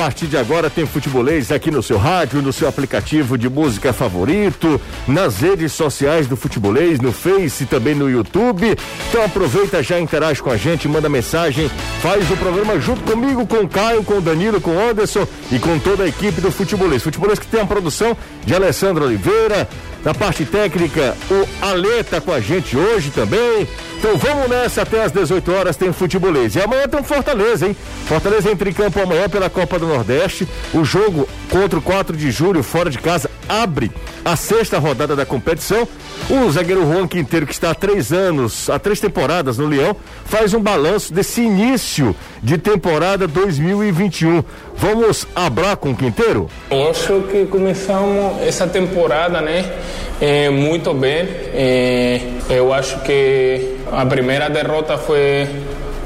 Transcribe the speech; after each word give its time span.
partir 0.00 0.28
de 0.28 0.38
agora 0.38 0.70
tem 0.70 0.86
futebolês 0.86 1.52
aqui 1.52 1.70
no 1.70 1.82
seu 1.82 1.98
rádio, 1.98 2.40
no 2.40 2.54
seu 2.54 2.66
aplicativo 2.66 3.36
de 3.36 3.50
música 3.50 3.92
favorito, 3.92 4.80
nas 5.06 5.36
redes 5.36 5.72
sociais 5.72 6.26
do 6.26 6.38
futebolês, 6.38 7.00
no 7.00 7.12
Face 7.12 7.66
também 7.66 7.94
no 7.94 8.08
YouTube. 8.08 8.74
Então 9.10 9.22
aproveita, 9.22 9.82
já 9.82 10.00
interage 10.00 10.42
com 10.42 10.50
a 10.50 10.56
gente, 10.56 10.88
manda 10.88 11.06
mensagem, 11.06 11.70
faz 12.00 12.30
o 12.30 12.36
programa 12.38 12.80
junto 12.80 13.02
comigo, 13.02 13.46
com 13.46 13.58
o 13.58 13.68
Caio, 13.68 14.02
com 14.02 14.14
o 14.16 14.20
Danilo, 14.22 14.58
com 14.58 14.70
o 14.70 14.80
Anderson 14.80 15.28
e 15.52 15.58
com 15.58 15.78
toda 15.78 16.04
a 16.04 16.08
equipe 16.08 16.40
do 16.40 16.50
futebolês. 16.50 17.02
Futebolês 17.02 17.38
que 17.38 17.46
tem 17.46 17.60
a 17.60 17.66
produção 17.66 18.16
de 18.46 18.54
Alessandro 18.54 19.04
Oliveira, 19.04 19.68
na 20.04 20.14
parte 20.14 20.44
técnica, 20.44 21.16
o 21.30 21.64
Alê 21.64 22.02
tá 22.02 22.20
com 22.20 22.32
a 22.32 22.40
gente 22.40 22.76
hoje 22.76 23.10
também. 23.10 23.68
Então 23.98 24.16
vamos 24.16 24.48
nessa 24.48 24.82
até 24.82 25.04
às 25.04 25.12
18 25.12 25.52
horas 25.52 25.76
tem 25.76 25.92
futebolês. 25.92 26.54
E 26.54 26.60
amanhã 26.60 26.88
tem 26.88 26.98
um 26.98 27.04
Fortaleza, 27.04 27.66
hein? 27.66 27.76
Fortaleza 28.06 28.50
entra 28.50 28.68
em 28.68 28.72
campo 28.72 29.00
amanhã 29.00 29.28
pela 29.28 29.50
Copa 29.50 29.78
do 29.78 29.86
Nordeste. 29.86 30.48
O 30.72 30.84
jogo 30.84 31.28
contra 31.50 31.78
o 31.78 31.82
4 31.82 32.16
de 32.16 32.30
julho, 32.30 32.62
fora 32.62 32.88
de 32.88 32.98
casa, 32.98 33.30
abre 33.50 33.90
a 34.24 34.36
sexta 34.36 34.78
rodada 34.78 35.16
da 35.16 35.26
competição. 35.26 35.86
O 36.28 36.50
zagueiro 36.50 36.82
Juan 36.82 37.08
Quinteiro, 37.08 37.46
que 37.46 37.52
está 37.52 37.70
há 37.70 37.74
três 37.74 38.12
anos, 38.12 38.70
há 38.70 38.78
três 38.78 39.00
temporadas 39.00 39.58
no 39.58 39.66
Leão, 39.66 39.96
faz 40.24 40.54
um 40.54 40.60
balanço 40.60 41.12
desse 41.12 41.40
início 41.40 42.14
de 42.42 42.56
temporada 42.56 43.26
2021. 43.26 44.44
Vamos 44.76 45.26
abrar 45.34 45.76
com 45.76 45.90
o 45.90 45.96
Quinteiro? 45.96 46.48
Eu 46.70 46.90
acho 46.90 47.22
que 47.22 47.46
começamos 47.46 48.40
essa 48.42 48.66
temporada, 48.66 49.40
né? 49.40 49.72
É, 50.20 50.48
muito 50.50 50.94
bem. 50.94 51.26
É, 51.52 52.20
eu 52.48 52.72
acho 52.72 53.00
que 53.00 53.76
a 53.90 54.06
primeira 54.06 54.48
derrota 54.48 54.96
foi 54.96 55.48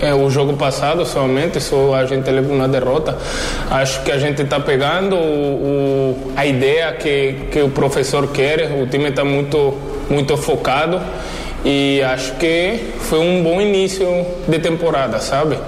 é, 0.00 0.14
o 0.14 0.28
jogo 0.30 0.54
passado 0.56 1.04
somente, 1.04 1.60
só 1.60 1.94
a 1.94 2.04
gente 2.04 2.30
levou 2.30 2.54
uma 2.54 2.68
derrota. 2.68 3.16
Acho 3.70 4.02
que 4.02 4.12
a 4.12 4.18
gente 4.18 4.42
está 4.42 4.60
pegando 4.60 5.16
o, 5.16 5.18
o, 5.18 6.32
a 6.36 6.46
ideia 6.46 6.92
que, 6.92 7.46
que 7.50 7.60
o 7.62 7.70
professor 7.70 8.28
quer, 8.28 8.72
o 8.80 8.86
time 8.86 9.08
está 9.08 9.24
muito, 9.24 9.74
muito 10.10 10.36
focado 10.36 11.00
e 11.64 12.02
acho 12.02 12.34
que 12.34 12.92
foi 13.00 13.20
um 13.20 13.42
bom 13.42 13.60
início 13.60 14.06
de 14.46 14.58
temporada, 14.58 15.18
sabe? 15.18 15.58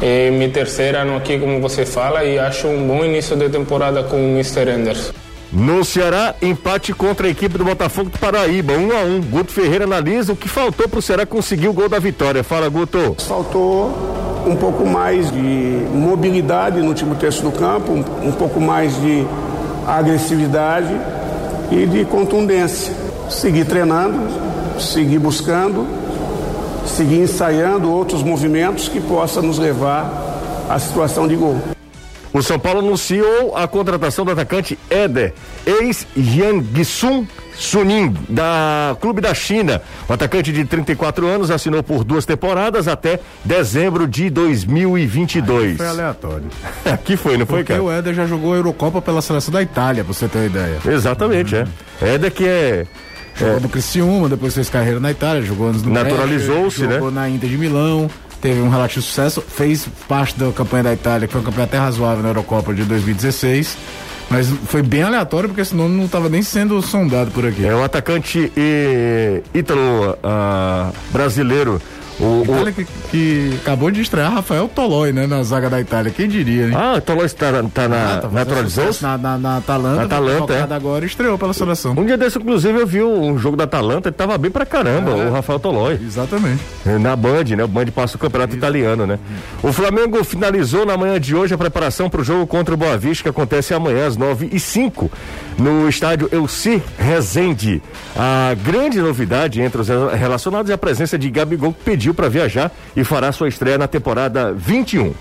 É 0.00 0.30
minha 0.30 0.48
terceira 0.48 1.00
ano 1.00 1.16
aqui, 1.16 1.38
como 1.38 1.60
você 1.60 1.84
fala, 1.84 2.24
e 2.24 2.38
acho 2.38 2.68
um 2.68 2.86
bom 2.86 3.04
início 3.04 3.36
de 3.36 3.48
temporada 3.48 4.04
com 4.04 4.16
o 4.16 4.30
Mr. 4.30 4.70
Anderson. 4.70 5.19
No 5.52 5.84
Ceará, 5.84 6.36
empate 6.40 6.94
contra 6.94 7.26
a 7.26 7.30
equipe 7.30 7.58
do 7.58 7.64
Botafogo 7.64 8.08
do 8.08 8.18
Paraíba, 8.18 8.74
1 8.74 8.76
um 8.76 8.92
a 8.92 9.02
1 9.02 9.16
um. 9.16 9.20
Guto 9.20 9.50
Ferreira 9.50 9.84
analisa 9.84 10.32
o 10.32 10.36
que 10.36 10.48
faltou 10.48 10.88
para 10.88 10.98
o 10.98 11.02
Ceará 11.02 11.26
conseguir 11.26 11.66
o 11.66 11.72
gol 11.72 11.88
da 11.88 11.98
vitória. 11.98 12.44
Fala, 12.44 12.68
Guto. 12.68 13.16
Faltou 13.18 13.90
um 14.46 14.54
pouco 14.54 14.86
mais 14.86 15.30
de 15.30 15.86
mobilidade 15.92 16.80
no 16.80 16.86
último 16.86 17.16
terço 17.16 17.42
do 17.42 17.50
campo, 17.50 17.90
um, 17.90 18.28
um 18.28 18.32
pouco 18.32 18.60
mais 18.60 18.94
de 19.00 19.26
agressividade 19.86 20.94
e 21.72 21.84
de 21.84 22.04
contundência. 22.04 22.94
Seguir 23.28 23.64
treinando, 23.64 24.18
seguir 24.80 25.18
buscando, 25.18 25.84
seguir 26.86 27.22
ensaiando 27.22 27.90
outros 27.90 28.22
movimentos 28.22 28.88
que 28.88 29.00
possam 29.00 29.42
nos 29.42 29.58
levar 29.58 30.10
à 30.68 30.78
situação 30.78 31.26
de 31.26 31.34
gol. 31.34 31.58
O 32.32 32.42
São 32.42 32.58
Paulo 32.58 32.78
anunciou 32.78 33.56
a 33.56 33.66
contratação 33.66 34.24
do 34.24 34.30
atacante 34.30 34.78
Éder, 34.88 35.34
ex-Jiangsun 35.66 37.26
Suning, 37.54 38.14
da 38.28 38.96
Clube 39.00 39.20
da 39.20 39.34
China. 39.34 39.82
O 40.08 40.12
atacante 40.12 40.52
de 40.52 40.64
34 40.64 41.26
anos 41.26 41.50
assinou 41.50 41.82
por 41.82 42.04
duas 42.04 42.24
temporadas 42.24 42.88
até 42.88 43.20
dezembro 43.44 44.06
de 44.06 44.30
2022. 44.30 45.72
Aí 45.72 45.76
foi 45.76 45.86
aleatório. 45.86 46.46
Aqui 46.90 47.16
foi, 47.16 47.36
não 47.36 47.44
foi, 47.46 47.58
Porque 47.58 47.72
cara? 47.72 47.82
o 47.82 47.90
Éder 47.90 48.14
já 48.14 48.26
jogou 48.26 48.54
a 48.54 48.56
Eurocopa 48.56 49.02
pela 49.02 49.20
seleção 49.20 49.52
da 49.52 49.62
Itália, 49.62 50.04
pra 50.04 50.14
você 50.14 50.28
ter 50.28 50.38
uma 50.38 50.46
ideia. 50.46 50.78
Exatamente, 50.86 51.54
uhum. 51.54 51.64
é. 52.00 52.14
Éder 52.14 52.30
que 52.30 52.46
é 52.46 52.86
Jogou 53.40 53.56
é. 53.56 53.60
no 53.60 53.68
Criciúma, 53.68 54.28
depois 54.28 54.54
fez 54.54 54.68
carreira 54.68 55.00
na 55.00 55.10
Itália, 55.10 55.42
jogou 55.42 55.68
anos 55.68 55.82
no 55.82 55.92
Naturalizou-se, 55.92 56.86
né? 56.86 56.94
Jogou 56.94 57.10
na 57.10 57.28
Inter 57.28 57.48
de 57.48 57.56
Milão, 57.56 58.10
teve 58.40 58.60
um 58.60 58.68
relativo 58.68 59.02
sucesso, 59.02 59.40
fez 59.40 59.86
parte 60.08 60.38
da 60.38 60.50
campanha 60.52 60.84
da 60.84 60.92
Itália, 60.92 61.26
que 61.26 61.32
foi 61.32 61.40
uma 61.40 61.46
campanha 61.46 61.66
até 61.66 61.78
razoável 61.78 62.22
na 62.22 62.30
Eurocopa 62.30 62.72
de 62.74 62.84
2016. 62.84 63.76
Mas 64.30 64.48
foi 64.66 64.80
bem 64.80 65.02
aleatório, 65.02 65.48
porque 65.48 65.64
senão 65.64 65.88
não 65.88 66.04
estava 66.04 66.28
nem 66.28 66.40
sendo 66.40 66.80
sondado 66.80 67.32
por 67.32 67.44
aqui. 67.44 67.66
É 67.66 67.74
um 67.74 67.82
atacante 67.82 68.52
e, 68.56 69.42
ítalo 69.52 70.10
uh, 70.10 70.94
brasileiro 71.10 71.82
o, 72.20 72.42
Itália 72.44 72.70
o... 72.70 72.74
Que, 72.74 72.86
que, 73.10 73.58
acabou 73.62 73.90
de 73.90 74.00
estrear 74.00 74.32
Rafael 74.32 74.68
Tolói, 74.68 75.12
né? 75.12 75.26
Na 75.26 75.42
zaga 75.42 75.70
da 75.70 75.80
Itália. 75.80 76.12
Quem 76.12 76.28
diria, 76.28 76.66
hein? 76.66 76.74
Ah, 76.74 77.00
Tolói 77.00 77.26
está, 77.26 77.50
tá 77.72 77.88
na, 77.88 78.14
ah, 78.14 78.18
tá 78.18 78.28
naturalizou? 78.28 78.90
Na, 79.00 79.16
na, 79.16 79.38
na 79.38 79.56
Atalanta. 79.56 79.96
Na 79.96 80.02
Atalanta, 80.04 80.54
é. 80.54 80.74
agora 80.74 81.04
estreou 81.04 81.38
pela 81.38 81.52
seleção. 81.52 81.92
Um 81.96 82.04
dia 82.04 82.16
desse, 82.16 82.38
inclusive, 82.38 82.78
eu 82.78 82.86
vi 82.86 83.02
um 83.02 83.38
jogo 83.38 83.56
da 83.56 83.64
Atalanta, 83.64 84.08
ele 84.08 84.16
tava 84.16 84.36
bem 84.36 84.50
pra 84.50 84.66
caramba, 84.66 85.12
é. 85.12 85.26
o 85.26 85.32
Rafael 85.32 85.58
Tolói. 85.58 85.98
Exatamente. 86.02 86.62
Na 87.00 87.16
Band, 87.16 87.44
né? 87.56 87.64
O 87.64 87.68
Band 87.68 87.86
passa 87.86 88.16
o 88.16 88.18
campeonato 88.18 88.50
Isso. 88.50 88.58
italiano, 88.58 89.06
né? 89.06 89.18
O 89.62 89.72
Flamengo 89.72 90.22
finalizou 90.24 90.84
na 90.84 90.96
manhã 90.96 91.18
de 91.20 91.34
hoje 91.34 91.54
a 91.54 91.58
preparação 91.58 92.10
para 92.10 92.20
o 92.20 92.24
jogo 92.24 92.46
contra 92.46 92.74
o 92.74 92.76
Boa 92.76 92.96
Vista, 92.96 93.24
que 93.24 93.28
acontece 93.28 93.72
amanhã 93.72 94.06
às 94.06 94.16
nove 94.16 94.48
e 94.52 94.60
cinco 94.60 95.10
no 95.58 95.88
estádio 95.88 96.28
Elci 96.32 96.82
Rezende. 96.98 97.82
A 98.16 98.54
grande 98.54 99.00
novidade 99.00 99.60
entre 99.60 99.80
os 99.80 99.88
relacionados 99.88 100.70
é 100.70 100.74
a 100.74 100.78
presença 100.78 101.18
de 101.18 101.30
Gabigol, 101.30 101.72
que 101.72 101.84
pediu 101.84 102.09
para 102.14 102.28
viajar 102.28 102.70
e 102.96 103.04
fará 103.04 103.32
sua 103.32 103.48
estreia 103.48 103.78
na 103.78 103.86
temporada 103.86 104.52
21. 104.52 105.14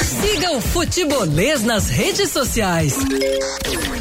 Siga 0.00 0.52
o 0.52 0.60
Futebolês 0.60 1.62
nas 1.62 1.88
redes 1.88 2.30
sociais. 2.30 2.96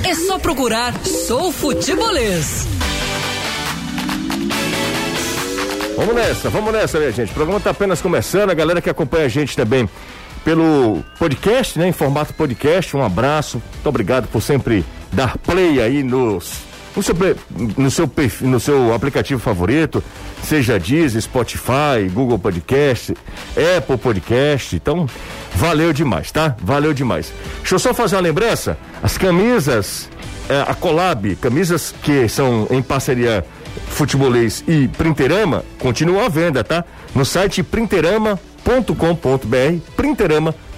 É 0.07 0.15
só 0.15 0.39
procurar 0.39 0.93
Sou 1.05 1.51
Futebolês. 1.51 2.65
Vamos 5.95 6.15
nessa, 6.15 6.49
vamos 6.49 6.71
nessa, 6.71 6.97
minha 6.97 7.11
gente. 7.11 7.31
O 7.31 7.33
programa 7.33 7.57
está 7.57 7.71
apenas 7.71 8.01
começando. 8.01 8.49
A 8.49 8.53
galera 8.53 8.81
que 8.81 8.89
acompanha 8.89 9.25
a 9.25 9.29
gente 9.29 9.55
também 9.55 9.89
pelo 10.45 11.03
podcast, 11.17 11.77
né? 11.77 11.89
Em 11.89 11.91
formato 11.91 12.33
podcast. 12.33 12.95
Um 12.95 13.03
abraço. 13.03 13.61
Muito 13.73 13.87
obrigado 13.89 14.27
por 14.29 14.41
sempre 14.41 14.85
dar 15.11 15.37
play 15.37 15.81
aí 15.81 16.01
nos 16.01 16.68
no 16.95 17.03
seu, 17.03 17.15
no 17.77 17.91
seu, 17.91 18.11
no 18.41 18.59
seu 18.59 18.93
aplicativo 18.93 19.39
favorito, 19.39 20.03
seja 20.43 20.79
Deezer, 20.79 21.21
Spotify, 21.21 22.09
Google 22.11 22.39
Podcast, 22.39 23.15
Apple 23.77 23.97
Podcast. 23.97 24.75
Então, 24.75 25.07
valeu 25.55 25.93
demais, 25.93 26.31
tá? 26.31 26.55
Valeu 26.61 26.93
demais. 26.93 27.31
Deixa 27.59 27.75
eu 27.75 27.79
só 27.79 27.93
fazer 27.93 28.15
uma 28.15 28.21
lembrança: 28.21 28.77
as 29.01 29.17
camisas, 29.17 30.09
é, 30.49 30.61
a 30.61 30.73
Colab, 30.73 31.35
camisas 31.35 31.93
que 32.03 32.27
são 32.27 32.67
em 32.69 32.81
parceria 32.81 33.45
Futebolês 33.87 34.63
e 34.67 34.87
Printerama, 34.87 35.63
continuam 35.79 36.25
à 36.25 36.29
venda, 36.29 36.63
tá? 36.63 36.83
No 37.13 37.25
site 37.25 37.63
printerama.com.br, 37.63 38.35
printerama.com.br. 39.95 40.68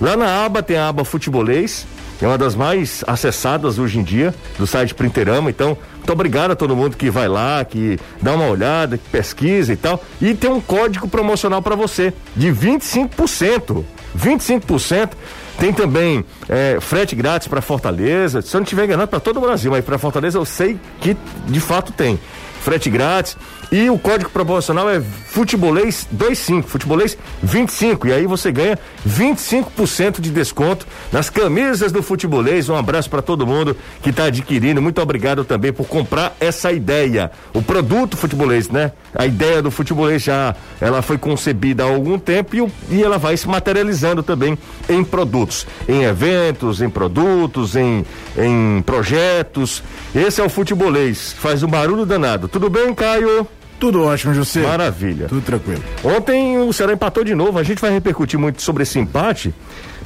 Lá 0.00 0.16
na 0.16 0.44
aba 0.44 0.62
tem 0.62 0.76
a 0.76 0.88
aba 0.88 1.04
Futebolês 1.04 1.86
é 2.24 2.26
uma 2.26 2.36
das 2.36 2.54
mais 2.54 3.02
acessadas 3.06 3.78
hoje 3.78 3.98
em 3.98 4.02
dia 4.02 4.34
do 4.58 4.66
site 4.66 4.94
Printerama. 4.94 5.48
Então, 5.48 5.76
muito 5.96 6.12
obrigado 6.12 6.50
a 6.50 6.56
todo 6.56 6.76
mundo 6.76 6.96
que 6.96 7.10
vai 7.10 7.28
lá, 7.28 7.64
que 7.64 7.98
dá 8.20 8.34
uma 8.34 8.46
olhada, 8.46 8.98
que 8.98 9.08
pesquisa 9.08 9.72
e 9.72 9.76
tal. 9.76 10.02
E 10.20 10.34
tem 10.34 10.50
um 10.50 10.60
código 10.60 11.08
promocional 11.08 11.62
para 11.62 11.74
você 11.74 12.12
de 12.36 12.48
25%. 12.48 13.84
25%. 14.18 15.10
Tem 15.58 15.72
também 15.72 16.24
é, 16.48 16.78
frete 16.80 17.14
grátis 17.14 17.48
para 17.48 17.62
Fortaleza. 17.62 18.42
Se 18.42 18.54
eu 18.54 18.60
não 18.60 18.64
estiver 18.64 18.84
enganado, 18.84 19.08
para 19.08 19.20
todo 19.20 19.38
o 19.38 19.40
Brasil, 19.40 19.70
mas 19.70 19.84
para 19.84 19.98
Fortaleza 19.98 20.38
eu 20.38 20.44
sei 20.44 20.78
que 21.00 21.16
de 21.46 21.60
fato 21.60 21.92
tem. 21.92 22.18
Frete 22.60 22.90
grátis. 22.90 23.36
E 23.72 23.88
o 23.88 23.96
código 23.96 24.30
promocional 24.30 24.90
é 24.90 25.00
futebolês 25.00 26.04
25, 26.10 26.68
futebolês 26.68 27.16
25. 27.40 28.08
E 28.08 28.12
aí 28.12 28.26
você 28.26 28.50
ganha 28.50 28.76
25% 29.08 30.20
de 30.20 30.30
desconto 30.30 30.84
nas 31.12 31.30
camisas 31.30 31.92
do 31.92 32.02
futebolês. 32.02 32.68
Um 32.68 32.74
abraço 32.74 33.08
para 33.08 33.22
todo 33.22 33.46
mundo 33.46 33.76
que 34.02 34.10
está 34.10 34.24
adquirindo. 34.24 34.82
Muito 34.82 35.00
obrigado 35.00 35.44
também 35.44 35.72
por 35.72 35.86
comprar 35.86 36.34
essa 36.40 36.72
ideia. 36.72 37.30
O 37.54 37.62
produto 37.62 38.16
futebolês, 38.16 38.68
né? 38.68 38.90
A 39.14 39.24
ideia 39.24 39.62
do 39.62 39.70
futebolês 39.70 40.20
já 40.24 40.56
ela 40.80 41.00
foi 41.00 41.16
concebida 41.16 41.84
há 41.84 41.86
algum 41.86 42.18
tempo 42.18 42.56
e, 42.56 42.72
e 42.90 43.02
ela 43.04 43.18
vai 43.18 43.36
se 43.36 43.46
materializando 43.46 44.20
também 44.20 44.58
em 44.88 45.04
produtos, 45.04 45.64
em 45.88 46.02
eventos, 46.02 46.82
em 46.82 46.90
produtos, 46.90 47.76
em, 47.76 48.04
em 48.36 48.82
projetos. 48.82 49.80
Esse 50.12 50.40
é 50.40 50.44
o 50.44 50.48
futebolês, 50.48 51.32
faz 51.34 51.62
um 51.62 51.68
barulho 51.68 52.04
danado. 52.04 52.48
Tudo 52.48 52.68
bem, 52.68 52.92
Caio? 52.92 53.46
Tudo 53.80 54.04
ótimo, 54.04 54.34
José. 54.34 54.60
Maravilha. 54.60 55.26
Tudo 55.26 55.40
tranquilo. 55.40 55.82
Ontem 56.04 56.58
o 56.58 56.72
Ceará 56.72 56.92
empatou 56.92 57.24
de 57.24 57.34
novo. 57.34 57.58
A 57.58 57.62
gente 57.62 57.80
vai 57.80 57.90
repercutir 57.90 58.38
muito 58.38 58.60
sobre 58.62 58.82
esse 58.82 58.98
empate, 58.98 59.54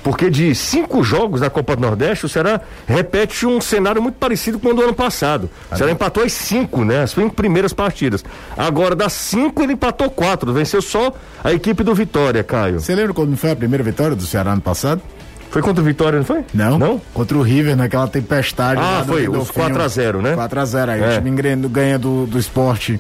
porque 0.03 0.31
de 0.31 0.55
cinco 0.55 1.03
jogos 1.03 1.41
da 1.41 1.51
Copa 1.51 1.75
do 1.75 1.83
Nordeste, 1.83 2.25
o 2.25 2.29
Ceará 2.29 2.61
repete 2.87 3.45
um 3.47 3.61
cenário 3.61 4.01
muito 4.01 4.15
parecido 4.15 4.59
com 4.61 4.69
o 4.69 4.75
do 4.75 4.83
ano 4.83 4.95
passado. 4.95 5.51
O 5.73 5.77
Ceará 5.77 5.91
empatou 5.93 6.23
as 6.23 6.33
cinco, 6.33 6.85
né? 6.85 7.03
As 7.03 7.11
cinco 7.11 7.35
primeiras 7.35 7.73
partidas. 7.73 8.25
Agora, 8.57 8.95
das 8.95 9.13
cinco, 9.13 9.63
ele 9.63 9.73
empatou 9.73 10.09
quatro. 10.09 10.53
Venceu 10.53 10.81
só 10.81 11.13
a 11.43 11.53
equipe 11.53 11.83
do 11.83 11.95
Vitória, 11.95 12.45
Caio. 12.45 12.81
Você 12.81 12.95
lembra 12.95 13.13
quando 13.13 13.37
foi 13.37 13.51
a 13.51 13.57
primeira 13.57 13.83
vitória 13.83 14.15
do 14.15 14.25
Ceará 14.25 14.53
ano 14.53 14.63
passado? 14.63 15.03
Foi 15.51 15.63
contra 15.63 15.83
o 15.83 15.85
Vitória, 15.85 16.19
não 16.19 16.27
foi? 16.27 16.45
Não. 16.53 16.79
Não? 16.79 17.01
Contra 17.13 17.39
o 17.39 17.43
River, 17.43 17.77
naquela 17.77 18.09
tempestade. 18.09 18.81
Ah, 18.83 19.05
foi, 19.07 19.23
os 19.29 19.49
Rodolfinho. 19.49 19.67
4x0, 19.79 20.21
né? 20.21 20.35
4x0. 20.37 20.89
Aí 20.89 21.01
É. 21.03 21.09
o 21.19 21.23
time 21.23 21.69
ganha 21.69 21.97
do, 21.99 22.27
do 22.27 22.39
esporte 22.41 22.99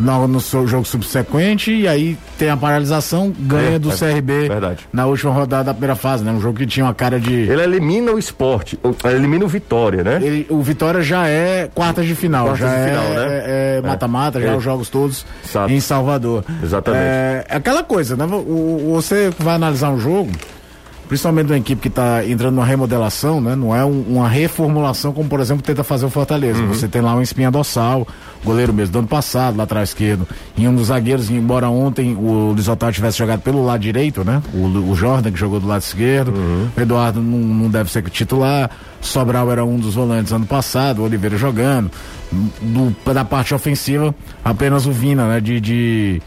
no, 0.00 0.26
no 0.26 0.40
seu 0.40 0.66
jogo 0.66 0.84
subsequente 0.84 1.72
e 1.72 1.86
aí 1.86 2.16
tem 2.38 2.48
a 2.50 2.56
paralisação, 2.56 3.32
ganha 3.38 3.76
É, 3.76 3.78
do 3.78 3.90
é 3.92 3.96
CRB 3.96 4.48
verdade. 4.48 4.88
na 4.92 5.06
última 5.06 5.32
rodada 5.32 5.64
da 5.64 5.72
primeira 5.74 5.94
fase, 5.94 6.24
né? 6.24 6.32
Um 6.32 6.40
jogo 6.40 6.58
que 6.58 6.66
tinha 6.66 6.86
uma 6.86 6.94
cara 6.94 7.20
de. 7.20 7.32
Ele 7.32 7.62
elimina 7.62 8.12
o 8.12 8.18
esporte, 8.18 8.78
elimina 9.04 9.44
o 9.44 9.48
Vitória, 9.48 10.02
né? 10.02 10.18
Ele- 10.22 10.46
o 10.48 10.62
Vitória 10.62 11.02
já 11.02 11.28
é 11.28 11.68
quartas 11.74 12.06
de 12.06 12.14
final, 12.14 12.46
Quartas 12.46 12.60
já 12.68 12.74
de 12.74 12.80
é- 12.80 12.88
final, 12.88 13.04
né? 13.10 13.26
é 13.44 13.60
é 13.70 13.80
mata-mata, 13.86 14.38
É. 14.38 14.42
já 14.42 14.48
É. 14.52 14.56
os 14.56 14.62
jogos 14.64 14.88
todos 14.88 15.24
Exato. 15.48 15.72
em 15.72 15.80
Salvador. 15.80 16.44
Exatamente. 16.62 17.02
É, 17.02 17.44
é 17.48 17.56
aquela 17.56 17.82
coisa, 17.82 18.16
né? 18.16 18.24
O- 18.24 18.92
você 18.94 19.30
vai 19.38 19.54
analisar 19.54 19.90
um 19.90 19.98
jogo, 19.98 20.30
principalmente 21.10 21.46
uma 21.50 21.58
equipe 21.58 21.82
que 21.82 21.88
está 21.88 22.24
entrando 22.24 22.54
numa 22.54 22.64
remodelação, 22.64 23.40
né? 23.40 23.56
Não 23.56 23.74
é 23.74 23.84
um- 23.84 24.04
uma 24.08 24.28
reformulação 24.28 25.12
como, 25.12 25.28
por 25.28 25.40
exemplo, 25.40 25.60
tenta 25.60 25.82
fazer 25.82 26.06
o 26.06 26.10
Fortaleza. 26.10 26.62
Uhum. 26.62 26.68
Você 26.68 26.86
tem 26.86 27.02
lá 27.02 27.12
uma 27.14 27.22
espinha 27.22 27.50
dorsal, 27.50 28.06
goleiro 28.44 28.72
mesmo 28.72 28.92
do 28.92 28.98
ano 29.00 29.08
passado, 29.08 29.56
lateral 29.56 29.82
esquerdo, 29.82 30.26
e 30.56 30.68
um 30.68 30.74
dos 30.74 30.86
zagueiros, 30.86 31.28
embora 31.28 31.68
ontem 31.68 32.14
o 32.14 32.52
Luiz 32.52 32.68
Otávio 32.68 32.94
tivesse 32.94 33.18
jogado 33.18 33.40
pelo 33.40 33.62
lado 33.66 33.80
direito, 33.80 34.22
né? 34.24 34.40
O, 34.54 34.66
o 34.90 34.94
Jordan 34.94 35.32
que 35.32 35.38
jogou 35.38 35.58
do 35.58 35.66
lado 35.66 35.82
esquerdo, 35.82 36.28
Uhum. 36.30 36.68
o 36.76 36.80
Eduardo 36.80 37.20
não, 37.20 37.38
não 37.38 37.68
deve 37.68 37.90
ser 37.90 38.02
titular, 38.08 38.70
Sobral 39.00 39.50
era 39.50 39.64
um 39.64 39.78
dos 39.78 39.96
volantes 39.96 40.32
ano 40.32 40.46
passado, 40.46 41.00
o 41.00 41.04
Oliveira 41.06 41.36
jogando, 41.36 41.90
do, 42.62 42.94
da 43.12 43.24
parte 43.24 43.52
ofensiva, 43.52 44.14
apenas 44.44 44.86
o 44.86 44.92
Vina, 44.92 45.26
né? 45.26 45.40
de, 45.40 45.60
de 45.60 46.22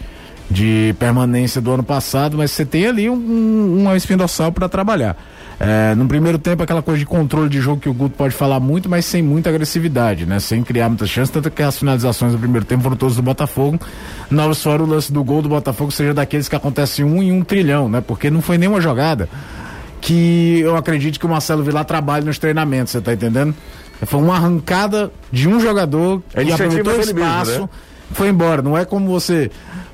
de 0.49 0.95
permanência 0.99 1.61
do 1.61 1.71
ano 1.71 1.83
passado, 1.83 2.37
mas 2.37 2.51
você 2.51 2.65
tem 2.65 2.85
ali 2.85 3.09
um, 3.09 3.15
um, 3.15 3.81
uma 3.81 3.95
espinha 3.95 4.17
dorsal 4.17 4.51
para 4.51 4.67
trabalhar. 4.69 5.17
É, 5.59 5.95
no 5.95 6.07
primeiro 6.07 6.37
tempo, 6.37 6.63
aquela 6.63 6.81
coisa 6.81 6.99
de 6.99 7.05
controle 7.05 7.47
de 7.47 7.61
jogo 7.61 7.79
que 7.79 7.87
o 7.87 7.93
Guto 7.93 8.15
pode 8.17 8.33
falar 8.33 8.59
muito, 8.59 8.89
mas 8.89 9.05
sem 9.05 9.21
muita 9.21 9.49
agressividade, 9.49 10.25
né? 10.25 10.39
Sem 10.39 10.63
criar 10.63 10.89
muitas 10.89 11.09
chances, 11.09 11.29
tanto 11.29 11.49
que 11.49 11.61
as 11.61 11.77
finalizações 11.77 12.33
do 12.33 12.39
primeiro 12.39 12.65
tempo 12.65 12.83
foram 12.83 12.97
todas 12.97 13.15
do 13.15 13.21
Botafogo. 13.21 13.79
Novos 14.29 14.61
fora 14.61 14.83
o 14.83 14.85
lance 14.85 15.11
do 15.11 15.23
gol 15.23 15.41
do 15.41 15.49
Botafogo 15.49 15.91
seja 15.91 16.13
daqueles 16.13 16.49
que 16.49 16.55
acontecem 16.55 17.05
um 17.05 17.21
em 17.23 17.31
um 17.31 17.43
trilhão, 17.43 17.87
né? 17.87 18.01
Porque 18.01 18.29
não 18.29 18.41
foi 18.41 18.57
nenhuma 18.57 18.81
jogada 18.81 19.29
que 20.01 20.59
eu 20.59 20.75
acredito 20.75 21.17
que 21.17 21.25
o 21.25 21.29
Marcelo 21.29 21.63
Vilar 21.63 21.85
trabalhe 21.85 22.25
nos 22.25 22.37
treinamentos, 22.37 22.91
você 22.91 22.99
tá 22.99 23.13
entendendo? 23.13 23.55
Foi 24.05 24.19
uma 24.19 24.35
arrancada 24.35 25.11
de 25.31 25.47
um 25.47 25.61
jogador 25.61 26.21
A 26.35 26.43
que 26.43 26.51
aproveitou 26.51 26.93
o 26.93 26.97
dele 26.97 27.13
mesmo, 27.13 27.19
espaço, 27.19 27.61
né? 27.61 27.69
foi 28.11 28.27
embora. 28.27 28.61
Não 28.61 28.77
é 28.77 28.83
como 28.83 29.07
você 29.07 29.49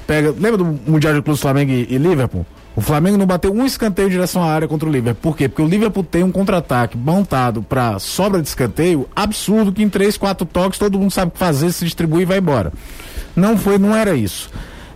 pega. 0.10 0.32
Lembra 0.32 0.58
do 0.58 0.66
Mundial 0.66 1.14
de 1.14 1.22
Clubes 1.22 1.40
Flamengo 1.40 1.72
e, 1.72 1.88
e 1.88 1.98
Liverpool? 2.00 2.44
O 2.76 2.82
Flamengo 2.82 3.18
não 3.18 3.28
bateu 3.28 3.54
um 3.54 3.64
escanteio 3.64 4.08
em 4.08 4.12
direção 4.12 4.42
à 4.42 4.48
área 4.52 4.68
contra 4.68 4.90
o 4.90 4.92
Liverpool. 4.92 5.32
Por 5.32 5.38
quê? 5.38 5.48
Porque 5.48 5.62
o 5.62 5.68
Liverpool 5.68 6.04
tem 6.04 6.24
um 6.24 6.32
contra-ataque 6.32 6.98
montado 6.98 7.62
para 7.62 8.00
sobra 8.00 8.42
de 8.42 8.48
escanteio 8.48 9.08
absurdo 9.16 9.72
que 9.72 9.84
em 9.84 9.90
três, 9.90 10.18
quatro 10.18 10.48
toques 10.48 10.80
todo 10.80 10.98
mundo 10.98 11.12
sabe 11.12 11.30
o 11.30 11.32
que 11.32 11.38
fazer, 11.38 11.72
se 11.72 11.86
distribui 11.86 12.24
e 12.24 12.26
vai 12.26 12.40
embora. 12.40 12.74
Não 13.36 13.56
foi, 13.58 13.78
não 13.78 13.96
era 13.96 14.16
isso. 14.16 14.50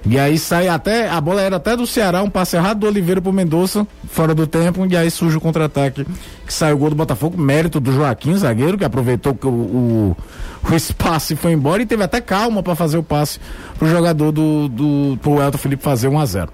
E 0.06 0.20
aí 0.20 0.38
sai 0.38 0.68
até, 0.68 1.10
a 1.10 1.22
bola 1.22 1.42
era 1.42 1.56
até 1.56 1.78
do 1.78 1.88
Ceará, 1.88 2.22
um 2.22 2.30
passe 2.30 2.58
errado 2.58 2.80
do 2.80 2.88
Oliveira 2.88 3.22
pro 3.22 3.32
Mendonça, 3.32 3.88
fora 4.10 4.36
do 4.36 4.46
tempo, 4.46 4.86
e 4.86 4.98
aí 4.98 5.10
surge 5.10 5.38
o 5.38 5.42
contra-ataque 5.42 6.06
que 6.46 6.54
saiu 6.54 6.76
o 6.76 6.78
gol 6.78 6.90
do 6.90 6.96
Botafogo, 6.96 7.42
mérito 7.42 7.80
do 7.80 7.92
Joaquim, 7.92 8.36
zagueiro, 8.36 8.78
que 8.78 8.84
aproveitou 8.84 9.38
o, 9.44 9.48
o, 9.48 10.18
o 10.70 10.76
espaço 10.76 11.34
e 11.34 11.36
foi 11.38 11.54
embora 11.54 11.82
e 11.82 11.86
teve 11.86 12.04
até 12.04 12.20
calma 12.20 12.62
para 12.62 12.76
fazer 12.76 12.98
o 12.98 13.04
passe 13.04 13.40
pro 13.80 13.90
jogador 13.90 14.32
do, 14.32 14.68
do 14.68 15.18
pro 15.22 15.42
Elton 15.42 15.58
Felipe 15.58 15.84
fazer 15.84 16.10
1 16.10 16.20
a 16.20 16.26
0 16.26 16.52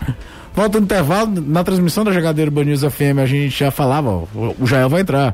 Volta 0.53 0.79
no 0.79 0.85
intervalo, 0.85 1.41
na 1.41 1.63
transmissão 1.63 2.03
da 2.03 2.11
Jogadeiro 2.11 2.51
Band 2.51 2.65
News 2.65 2.81
FM 2.81 3.19
a 3.21 3.25
gente 3.25 3.57
já 3.57 3.71
falava, 3.71 4.09
ó, 4.09 4.25
o 4.59 4.67
Jael 4.67 4.89
vai 4.89 5.01
entrar. 5.01 5.33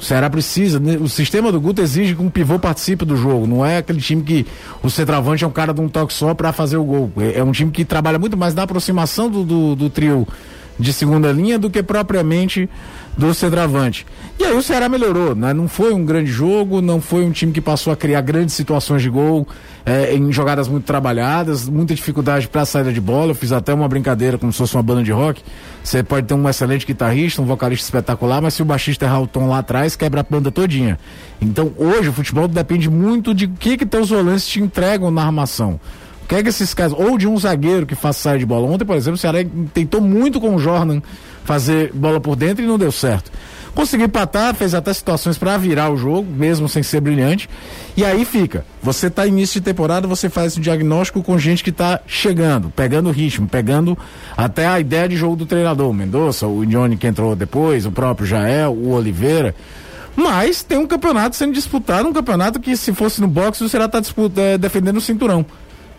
O 0.00 0.02
Ceará 0.02 0.30
precisa, 0.30 0.80
né? 0.80 0.96
o 0.96 1.08
sistema 1.08 1.52
do 1.52 1.60
Guto 1.60 1.82
exige 1.82 2.14
que 2.14 2.22
um 2.22 2.30
pivô 2.30 2.58
participe 2.58 3.04
do 3.04 3.16
jogo. 3.16 3.46
Não 3.46 3.64
é 3.64 3.76
aquele 3.76 4.00
time 4.00 4.22
que 4.22 4.46
o 4.82 4.88
centroavante 4.88 5.44
é 5.44 5.46
um 5.46 5.50
cara 5.50 5.74
de 5.74 5.80
um 5.82 5.90
toque 5.90 6.14
só 6.14 6.32
para 6.32 6.54
fazer 6.54 6.78
o 6.78 6.84
gol. 6.84 7.12
É, 7.18 7.40
é 7.40 7.44
um 7.44 7.52
time 7.52 7.70
que 7.70 7.84
trabalha 7.84 8.18
muito 8.18 8.34
mais 8.34 8.54
na 8.54 8.62
aproximação 8.62 9.28
do, 9.28 9.44
do, 9.44 9.76
do 9.76 9.90
trio 9.90 10.26
de 10.80 10.92
segunda 10.92 11.30
linha 11.30 11.58
do 11.58 11.70
que 11.70 11.82
propriamente 11.82 12.68
do 13.16 13.34
centroavante. 13.34 14.06
E 14.38 14.44
aí 14.44 14.56
o 14.56 14.62
Ceará 14.62 14.88
melhorou, 14.88 15.34
né? 15.34 15.52
Não 15.52 15.68
foi 15.68 15.92
um 15.92 16.04
grande 16.04 16.30
jogo, 16.30 16.80
não 16.80 17.00
foi 17.00 17.24
um 17.24 17.30
time 17.30 17.52
que 17.52 17.60
passou 17.60 17.92
a 17.92 17.96
criar 17.96 18.22
grandes 18.22 18.54
situações 18.54 19.02
de 19.02 19.10
gol 19.10 19.46
é, 19.84 20.14
em 20.14 20.32
jogadas 20.32 20.68
muito 20.68 20.84
trabalhadas, 20.84 21.68
muita 21.68 21.94
dificuldade 21.94 22.48
para 22.48 22.62
a 22.62 22.64
saída 22.64 22.92
de 22.92 23.00
bola. 23.00 23.32
Eu 23.32 23.34
fiz 23.34 23.52
até 23.52 23.74
uma 23.74 23.86
brincadeira 23.86 24.38
como 24.38 24.52
se 24.52 24.58
fosse 24.58 24.74
uma 24.74 24.82
banda 24.82 25.02
de 25.02 25.12
rock. 25.12 25.42
Você 25.84 26.02
pode 26.02 26.26
ter 26.26 26.34
um 26.34 26.48
excelente 26.48 26.86
guitarrista, 26.86 27.42
um 27.42 27.44
vocalista 27.44 27.84
espetacular, 27.84 28.40
mas 28.40 28.54
se 28.54 28.62
o 28.62 28.64
baixista 28.64 29.04
errar 29.04 29.20
o 29.20 29.26
tom 29.26 29.48
lá 29.48 29.58
atrás, 29.58 29.96
quebra 29.96 30.20
a 30.20 30.24
banda 30.24 30.50
todinha. 30.50 30.98
Então 31.40 31.72
hoje 31.76 32.08
o 32.08 32.12
futebol 32.12 32.48
depende 32.48 32.88
muito 32.88 33.34
de 33.34 33.46
que 33.46 33.76
que 33.76 33.84
teus 33.84 34.08
volantes 34.08 34.46
te 34.46 34.60
entregam 34.60 35.10
na 35.10 35.24
armação. 35.24 35.78
O 36.30 36.42
que 36.42 36.48
esses 36.48 36.72
casos, 36.72 36.96
ou 36.96 37.18
de 37.18 37.26
um 37.26 37.36
zagueiro 37.36 37.84
que 37.84 37.96
faça 37.96 38.20
sair 38.20 38.38
de 38.38 38.46
bola. 38.46 38.64
Ontem, 38.64 38.84
por 38.84 38.96
exemplo, 38.96 39.16
o 39.16 39.18
Ceará 39.18 39.38
tentou 39.74 40.00
muito 40.00 40.40
com 40.40 40.54
o 40.54 40.60
Jordan 40.60 41.00
fazer 41.44 41.90
bola 41.92 42.20
por 42.20 42.36
dentro 42.36 42.62
e 42.62 42.68
não 42.68 42.78
deu 42.78 42.92
certo. 42.92 43.32
Conseguiu 43.74 44.06
empatar, 44.06 44.54
fez 44.54 44.72
até 44.72 44.92
situações 44.92 45.38
para 45.38 45.56
virar 45.56 45.90
o 45.90 45.96
jogo, 45.96 46.30
mesmo 46.30 46.68
sem 46.68 46.84
ser 46.84 47.00
brilhante. 47.00 47.48
E 47.96 48.04
aí 48.04 48.24
fica. 48.24 48.64
Você 48.80 49.08
está 49.08 49.26
início 49.26 49.60
de 49.60 49.64
temporada, 49.64 50.06
você 50.06 50.28
faz 50.28 50.52
esse 50.52 50.60
diagnóstico 50.60 51.20
com 51.20 51.36
gente 51.36 51.64
que 51.64 51.70
está 51.70 52.00
chegando, 52.06 52.70
pegando 52.70 53.08
o 53.08 53.12
ritmo, 53.12 53.48
pegando 53.48 53.98
até 54.36 54.66
a 54.66 54.78
ideia 54.78 55.08
de 55.08 55.16
jogo 55.16 55.34
do 55.34 55.46
treinador. 55.46 55.90
O 55.90 55.94
Mendonça, 55.94 56.46
o 56.46 56.64
Johnny 56.64 56.96
que 56.96 57.08
entrou 57.08 57.34
depois, 57.34 57.86
o 57.86 57.90
próprio 57.90 58.26
Jael, 58.26 58.72
o 58.72 58.90
Oliveira. 58.90 59.54
Mas 60.14 60.62
tem 60.62 60.78
um 60.78 60.86
campeonato 60.86 61.34
sendo 61.34 61.54
disputado, 61.54 62.08
um 62.08 62.12
campeonato 62.12 62.60
que 62.60 62.76
se 62.76 62.92
fosse 62.92 63.20
no 63.20 63.28
boxe, 63.28 63.64
o 63.64 63.68
Ceará 63.68 63.86
está 63.86 64.00
é, 64.36 64.58
defendendo 64.58 64.98
o 64.98 65.00
cinturão. 65.00 65.46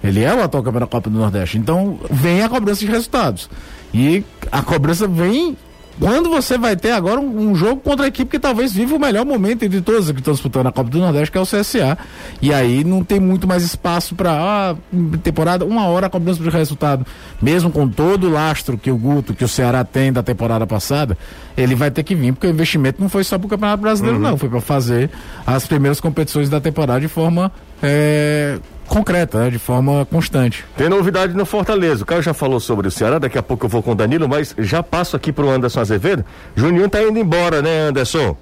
Ele 0.04 0.24
é 0.24 0.34
o 0.34 0.42
atual 0.42 0.64
campeão 0.64 0.82
da 0.82 0.88
Copa 0.88 1.10
do 1.10 1.18
Nordeste. 1.18 1.58
Então 1.58 2.00
vem 2.10 2.42
a 2.42 2.50
cobrança 2.50 2.80
de 2.80 2.88
resultados. 2.88 3.50
E 3.94 4.24
a 4.52 4.62
cobrança 4.62 5.08
vem 5.08 5.58
quando 6.00 6.30
você 6.30 6.58
vai 6.58 6.76
ter 6.76 6.92
agora 6.92 7.20
um, 7.20 7.50
um, 7.52 7.56
jogo 7.56 7.82
contra 7.82 8.06
a 8.06 8.08
equipe 8.08 8.32
que 8.32 8.40
talvez 8.40 8.74
viva 8.74 8.96
o 8.96 9.00
melhor 9.00 9.26
momento 9.26 9.64
entre 9.64 9.82
todas 9.82 10.10
que 10.10 10.18
estão 10.18 10.34
disputando 10.34 10.68
a 10.68 10.72
Copa 10.72 10.90
do 10.90 10.98
Nordeste, 10.98 11.32
que 11.32 11.38
é 11.38 11.42
o 11.42 11.46
CSA. 11.46 11.98
E 12.42 12.54
aí 12.54 12.84
não 12.84 13.04
tem 13.04 13.20
muito 13.20 13.48
mais 13.48 13.62
espaço 13.64 14.16
para 14.16 14.32
ah, 14.32 14.76
temporada, 15.22 15.64
uma 15.64 15.86
hora 15.86 16.08
a 16.08 16.10
cobrança 16.10 16.42
de 16.42 16.50
resultado. 16.50 17.06
Mesmo 17.42 17.70
com 17.70 17.88
todo 17.88 18.28
o 18.28 18.32
lastro 18.32 18.78
que 18.78 18.90
o 18.90 18.98
Guto, 18.98 19.36
que 19.36 19.44
o 19.44 19.48
Ceará 19.48 19.84
tem 19.84 20.12
da 20.12 20.24
temporada 20.24 20.66
passada, 20.66 21.16
ele 21.56 21.76
vai 21.76 21.92
ter 21.92 22.04
que 22.04 22.16
vir, 22.16 22.34
porque 22.34 22.48
o 22.48 22.50
investimento 22.50 23.00
não 23.00 23.10
foi 23.10 23.24
só 23.24 23.38
para 23.38 23.46
o 23.46 23.50
Campeonato 23.50 23.82
Brasileiro, 23.84 24.18
uhum. 24.18 24.24
não. 24.24 24.38
Foi 24.38 24.50
para 24.50 24.62
fazer 24.62 25.12
as 25.46 25.68
primeiras 25.68 26.00
competições 26.00 26.50
da 26.50 26.60
temporada 26.60 27.00
de 27.00 27.08
forma. 27.08 27.52
É, 27.84 28.60
concreta, 28.92 29.40
né? 29.40 29.50
de 29.50 29.58
forma 29.58 30.06
constante. 30.06 30.66
Tem 30.76 30.90
novidade 30.90 31.34
no 31.34 31.46
Fortaleza. 31.46 32.04
O 32.04 32.06
Caio 32.06 32.22
já 32.22 32.34
falou 32.34 32.60
sobre 32.60 32.88
o 32.90 32.92
Ceará, 32.92 33.18
daqui 33.18 33.38
a 33.38 33.44
pouco 33.44 33.66
eu 33.66 33.70
vou 33.70 33.82
com 33.82 33.94
o 33.94 33.96
Danilo, 33.96 34.28
mas 34.28 34.54
já 34.60 34.84
passo 34.84 35.16
aqui 35.16 35.32
pro 35.32 35.50
Anderson 35.50 35.80
Azevedo. 35.80 36.26
Juninho 36.56 36.90
tá 36.90 37.02
indo 37.02 37.18
embora, 37.18 37.62
né, 37.62 37.88
Anderson? 37.88 38.36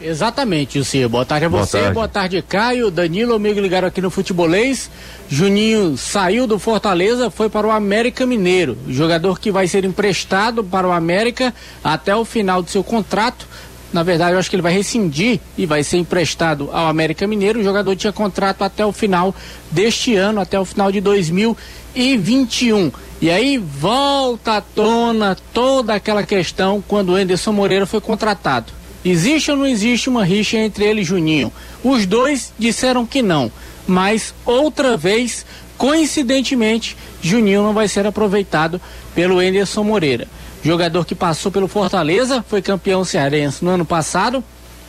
Exatamente, 0.00 0.78
Lucio. 0.78 1.08
Boa 1.08 1.24
tarde 1.26 1.46
a 1.46 1.48
Boa 1.48 1.66
você, 1.66 1.78
tarde. 1.78 1.94
boa 1.94 2.08
tarde, 2.08 2.40
Caio. 2.40 2.90
Danilo, 2.90 3.34
amigo 3.34 3.60
ligaram 3.60 3.88
aqui 3.88 4.00
no 4.00 4.10
Futebolês. 4.10 4.88
Juninho 5.28 5.96
saiu 5.96 6.46
do 6.46 6.58
Fortaleza, 6.58 7.30
foi 7.30 7.50
para 7.50 7.66
o 7.66 7.70
América 7.70 8.24
Mineiro. 8.24 8.78
Jogador 8.88 9.40
que 9.40 9.50
vai 9.50 9.66
ser 9.66 9.84
emprestado 9.84 10.62
para 10.62 10.86
o 10.86 10.92
América 10.92 11.52
até 11.82 12.14
o 12.14 12.24
final 12.24 12.62
do 12.62 12.70
seu 12.70 12.84
contrato. 12.84 13.46
Na 13.92 14.02
verdade, 14.02 14.32
eu 14.32 14.38
acho 14.38 14.50
que 14.50 14.56
ele 14.56 14.62
vai 14.62 14.72
rescindir 14.72 15.40
e 15.56 15.64
vai 15.64 15.82
ser 15.82 15.96
emprestado 15.96 16.68
ao 16.72 16.88
América 16.88 17.26
Mineiro. 17.26 17.60
O 17.60 17.64
jogador 17.64 17.96
tinha 17.96 18.12
contrato 18.12 18.62
até 18.62 18.84
o 18.84 18.92
final 18.92 19.34
deste 19.70 20.14
ano, 20.14 20.40
até 20.40 20.60
o 20.60 20.64
final 20.64 20.92
de 20.92 21.00
2021. 21.00 22.92
E 23.20 23.30
aí 23.30 23.56
volta 23.56 24.58
à 24.58 24.60
tona 24.60 25.36
toda 25.54 25.94
aquela 25.94 26.22
questão 26.22 26.84
quando 26.86 27.10
o 27.10 27.14
Anderson 27.14 27.52
Moreira 27.52 27.86
foi 27.86 28.00
contratado. 28.00 28.72
Existe 29.04 29.50
ou 29.50 29.56
não 29.56 29.66
existe 29.66 30.08
uma 30.08 30.24
rixa 30.24 30.58
entre 30.58 30.84
ele 30.84 31.00
e 31.00 31.04
Juninho? 31.04 31.52
Os 31.82 32.04
dois 32.04 32.52
disseram 32.58 33.06
que 33.06 33.22
não, 33.22 33.50
mas 33.86 34.34
outra 34.44 34.96
vez, 34.96 35.46
coincidentemente, 35.78 36.96
Juninho 37.22 37.62
não 37.62 37.72
vai 37.72 37.88
ser 37.88 38.06
aproveitado 38.06 38.80
pelo 39.14 39.38
Anderson 39.38 39.82
Moreira 39.82 40.28
jogador 40.62 41.04
que 41.04 41.14
passou 41.14 41.50
pelo 41.50 41.68
Fortaleza, 41.68 42.44
foi 42.48 42.60
campeão 42.62 43.04
cearense 43.04 43.64
no 43.64 43.70
ano 43.70 43.84
passado, 43.84 44.42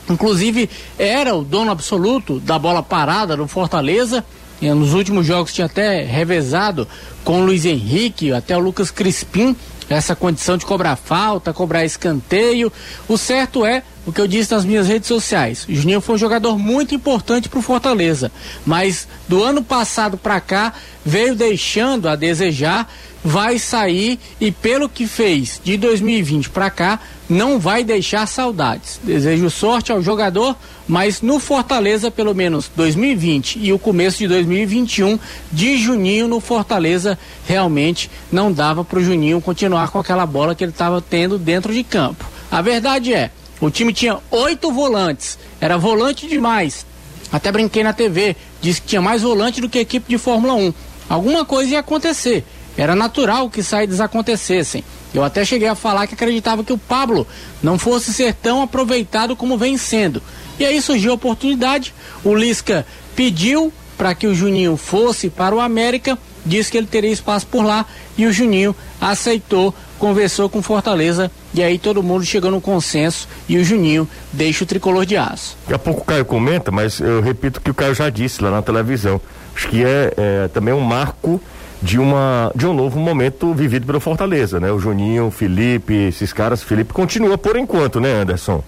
inclusive 0.09 0.69
era 0.97 1.35
o 1.35 1.43
dono 1.43 1.71
absoluto 1.71 2.39
da 2.39 2.57
bola 2.57 2.81
parada 2.81 3.35
no 3.35 3.47
Fortaleza. 3.47 4.23
Nos 4.61 4.93
últimos 4.93 5.25
jogos 5.25 5.53
tinha 5.53 5.67
até 5.67 6.03
revezado 6.03 6.85
com 7.23 7.41
o 7.41 7.45
Luiz 7.45 7.65
Henrique, 7.65 8.33
até 8.33 8.57
o 8.57 8.59
Lucas 8.59 8.91
Crispim 8.91 9.55
essa 9.89 10.15
condição 10.15 10.55
de 10.55 10.65
cobrar 10.65 10.95
falta, 10.95 11.51
cobrar 11.51 11.83
escanteio. 11.83 12.71
O 13.07 13.17
certo 13.17 13.65
é 13.65 13.83
o 14.05 14.11
que 14.11 14.21
eu 14.21 14.27
disse 14.27 14.51
nas 14.51 14.63
minhas 14.63 14.87
redes 14.87 15.07
sociais. 15.07 15.65
O 15.67 15.73
Juninho 15.73 16.01
foi 16.01 16.15
um 16.15 16.17
jogador 16.17 16.57
muito 16.57 16.93
importante 16.93 17.49
para 17.49 17.59
o 17.59 17.61
Fortaleza, 17.61 18.31
mas 18.65 19.07
do 19.27 19.43
ano 19.43 19.63
passado 19.63 20.17
para 20.17 20.39
cá 20.39 20.73
veio 21.03 21.35
deixando 21.35 22.07
a 22.07 22.15
desejar, 22.15 22.91
vai 23.23 23.59
sair 23.59 24.19
e 24.39 24.51
pelo 24.51 24.87
que 24.87 25.05
fez 25.05 25.59
de 25.63 25.77
2020 25.77 26.49
para 26.49 26.69
cá 26.69 26.99
não 27.29 27.59
vai 27.59 27.83
deixar 27.83 28.25
saudades. 28.27 28.99
Desejo 29.03 29.49
sorte 29.49 29.91
ao 29.91 30.01
jogador, 30.01 30.55
mas 30.87 31.21
no 31.21 31.39
Fortaleza 31.39 32.09
pelo 32.09 32.33
menos 32.33 32.71
2020 32.75 33.59
e 33.59 33.71
o 33.71 33.79
começo 33.79 34.17
de 34.19 34.27
2021 34.27 35.19
de 35.51 35.77
Juninho 35.77 36.27
no 36.27 36.39
Fortaleza 36.39 37.19
realmente 37.45 38.09
não 38.31 38.51
dava 38.51 38.83
para 38.83 38.99
o 38.99 39.03
Juninho 39.03 39.41
continuar 39.41 39.89
com 39.89 39.99
aquela 39.99 40.25
bola 40.25 40.55
que 40.55 40.63
ele 40.63 40.71
estava 40.71 41.01
tendo 41.01 41.37
dentro 41.37 41.73
de 41.73 41.83
campo. 41.83 42.25
A 42.51 42.61
verdade 42.61 43.13
é 43.13 43.31
o 43.61 43.69
time 43.69 43.91
tinha 43.91 44.17
oito 44.31 44.71
volantes, 44.71 45.37
era 45.59 45.77
volante 45.77 46.27
demais. 46.27 46.85
Até 47.31 47.51
brinquei 47.51 47.83
na 47.83 47.93
TV, 47.93 48.35
disse 48.61 48.81
que 48.81 48.87
tinha 48.87 49.01
mais 49.01 49.21
volante 49.21 49.61
do 49.61 49.69
que 49.69 49.79
equipe 49.79 50.09
de 50.09 50.17
Fórmula 50.17 50.53
1. 50.55 50.73
Alguma 51.09 51.43
coisa 51.43 51.71
ia 51.71 51.79
acontecer. 51.79 52.45
Era 52.79 52.95
natural 52.95 53.49
que 53.49 53.61
saídas 53.61 53.99
acontecessem. 53.99 54.83
Eu 55.13 55.21
até 55.23 55.43
cheguei 55.43 55.67
a 55.67 55.75
falar 55.75 56.07
que 56.07 56.13
acreditava 56.13 56.63
que 56.63 56.71
o 56.71 56.77
Pablo 56.77 57.27
não 57.61 57.77
fosse 57.77 58.13
ser 58.13 58.33
tão 58.33 58.61
aproveitado 58.61 59.35
como 59.35 59.57
vem 59.57 59.77
sendo. 59.77 60.23
E 60.57 60.65
aí 60.65 60.81
surgiu 60.81 61.11
a 61.11 61.15
oportunidade. 61.15 61.93
O 62.23 62.33
Lisca 62.33 62.85
pediu 63.15 63.73
para 63.97 64.15
que 64.15 64.27
o 64.27 64.33
Juninho 64.33 64.77
fosse 64.77 65.29
para 65.29 65.53
o 65.53 65.59
América, 65.59 66.17
disse 66.45 66.71
que 66.71 66.77
ele 66.77 66.87
teria 66.87 67.11
espaço 67.11 67.45
por 67.47 67.65
lá 67.65 67.85
e 68.17 68.25
o 68.25 68.31
Juninho 68.31 68.73
aceitou 69.01 69.75
conversou 69.99 70.49
com 70.49 70.61
Fortaleza 70.61 71.29
e 71.53 71.61
aí 71.61 71.77
todo 71.77 72.01
mundo 72.01 72.23
chegou 72.23 72.49
no 72.49 72.61
consenso 72.61 73.27
e 73.49 73.57
o 73.57 73.63
Juninho 73.63 74.07
deixa 74.31 74.63
o 74.63 74.67
tricolor 74.67 75.05
de 75.05 75.17
aço. 75.17 75.57
Daqui 75.63 75.73
a 75.73 75.79
pouco 75.79 76.01
o 76.01 76.05
Caio 76.05 76.23
comenta, 76.23 76.71
mas 76.71 77.01
eu 77.01 77.21
repito 77.21 77.59
o 77.59 77.61
que 77.61 77.69
o 77.69 77.73
Caio 77.73 77.93
já 77.93 78.09
disse 78.09 78.41
lá 78.41 78.49
na 78.49 78.61
televisão. 78.61 79.19
Acho 79.53 79.67
que 79.67 79.83
é, 79.83 80.13
é 80.15 80.47
também 80.47 80.73
um 80.73 80.79
marco 80.79 81.41
de 81.81 81.99
uma 81.99 82.51
de 82.55 82.67
um 82.67 82.73
novo 82.73 82.99
momento 82.99 83.53
vivido 83.53 83.85
pelo 83.85 83.99
Fortaleza, 83.99 84.59
né? 84.59 84.71
O 84.71 84.79
Juninho, 84.79 85.27
o 85.27 85.31
Felipe, 85.31 85.93
esses 85.93 86.33
caras, 86.33 86.61
Felipe 86.61 86.93
continua 86.93 87.37
por 87.37 87.55
enquanto, 87.55 87.99
né, 87.99 88.21
Anderson? 88.21 88.63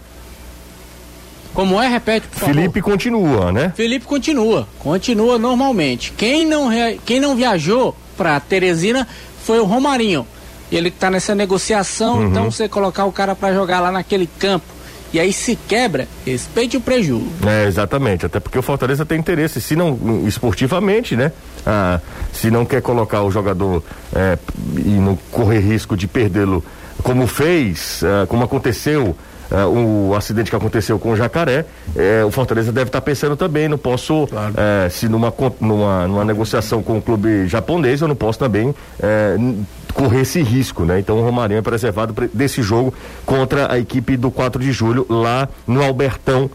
Como 1.54 1.82
é? 1.82 1.88
Repete, 1.88 2.28
por 2.28 2.40
favor. 2.40 2.56
Felipe 2.56 2.82
continua, 2.82 3.52
né? 3.52 3.74
Felipe 3.76 4.06
continua, 4.06 4.68
continua 4.80 5.38
normalmente. 5.38 6.14
Quem 6.16 6.46
não, 6.46 6.70
quem 7.06 7.20
não 7.20 7.36
viajou 7.36 7.96
para 8.16 8.40
Teresina 8.40 9.08
foi 9.44 9.60
o 9.60 9.66
Romarinho 9.66 10.26
ele 10.72 10.88
está 10.88 11.10
nessa 11.10 11.36
negociação, 11.36 12.18
uhum. 12.18 12.28
então 12.28 12.50
você 12.50 12.68
colocar 12.68 13.06
o 13.06 13.12
cara 13.12 13.36
para 13.36 13.54
jogar 13.54 13.82
lá 13.82 13.92
naquele 13.92 14.26
campo 14.26 14.66
e 15.14 15.20
aí 15.20 15.34
se 15.34 15.56
quebra, 15.56 16.08
respeite 16.26 16.78
o 16.78 16.82
prejuízo. 16.82 17.48
É, 17.48 17.68
exatamente, 17.68 18.26
até 18.26 18.40
porque 18.40 18.58
o 18.58 18.62
Fortaleza 18.62 19.06
tem 19.06 19.20
interesse, 19.20 19.60
se 19.60 19.76
não 19.76 20.24
esportivamente, 20.26 21.16
né? 21.16 21.32
Ah, 21.66 22.00
se 22.32 22.50
não 22.50 22.66
quer 22.66 22.82
colocar 22.82 23.22
o 23.24 23.32
jogador 23.32 23.84
é, 24.16 24.38
e 24.78 24.90
não 24.90 25.18
correr 25.32 25.60
risco 25.60 25.98
de 25.98 26.08
perdê-lo 26.08 26.64
como 27.04 27.28
fez, 27.28 28.02
ah, 28.04 28.26
como 28.28 28.44
aconteceu 28.44 29.16
uh, 29.52 30.10
o 30.10 30.16
acidente 30.16 30.50
que 30.50 30.56
aconteceu 30.56 30.98
com 30.98 31.12
o 31.12 31.16
Jacaré, 31.16 31.66
uh, 31.96 32.26
o 32.26 32.32
Fortaleza 32.32 32.72
deve 32.72 32.90
estar 32.90 33.02
tá 33.02 33.06
pensando 33.06 33.36
também, 33.36 33.68
não 33.68 33.78
posso, 33.78 34.28
claro. 34.28 34.54
uh, 34.54 34.90
se 34.90 35.08
numa, 35.08 35.34
numa, 35.60 36.08
numa 36.08 36.26
negociação 36.26 36.82
com 36.82 36.98
o 36.98 37.02
clube 37.02 37.48
japonês, 37.48 38.02
eu 38.02 38.08
não 38.08 38.16
posso 38.16 38.40
também 38.40 38.74
correr 39.94 40.22
esse 40.22 40.42
risco, 40.42 40.86
né? 40.86 41.00
Então 41.00 41.18
o 41.18 41.22
Romarinho 41.22 41.58
é 41.58 41.62
preservado 41.62 42.16
desse 42.34 42.62
jogo 42.62 42.94
contra 43.26 43.72
a 43.72 43.78
equipe 43.78 44.16
do 44.16 44.32
4 44.32 44.62
de 44.62 44.72
julho 44.72 45.06
lá 45.10 45.50
no 45.68 45.84
Albertão. 45.84 46.50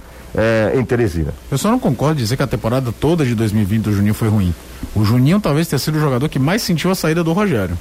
em 0.74 0.84
Teresina. 0.84 1.32
Eu 1.50 1.56
só 1.56 1.70
não 1.70 1.78
concordo 1.78 2.20
em 2.20 2.22
dizer 2.22 2.36
que 2.36 2.42
a 2.42 2.46
temporada 2.46 2.92
toda 2.92 3.24
de 3.24 3.34
2020 3.34 3.84
do 3.84 3.92
Juninho 3.92 4.12
foi 4.12 4.28
ruim. 4.28 4.54
O 4.94 5.02
Juninho 5.02 5.40
talvez 5.40 5.66
tenha 5.66 5.78
sido 5.78 5.96
o 5.96 6.00
jogador 6.00 6.28
que 6.28 6.38
mais 6.38 6.60
sentiu 6.60 6.90
a 6.90 6.94
saída 6.94 7.24
do 7.24 7.32
Rogério. 7.32 7.76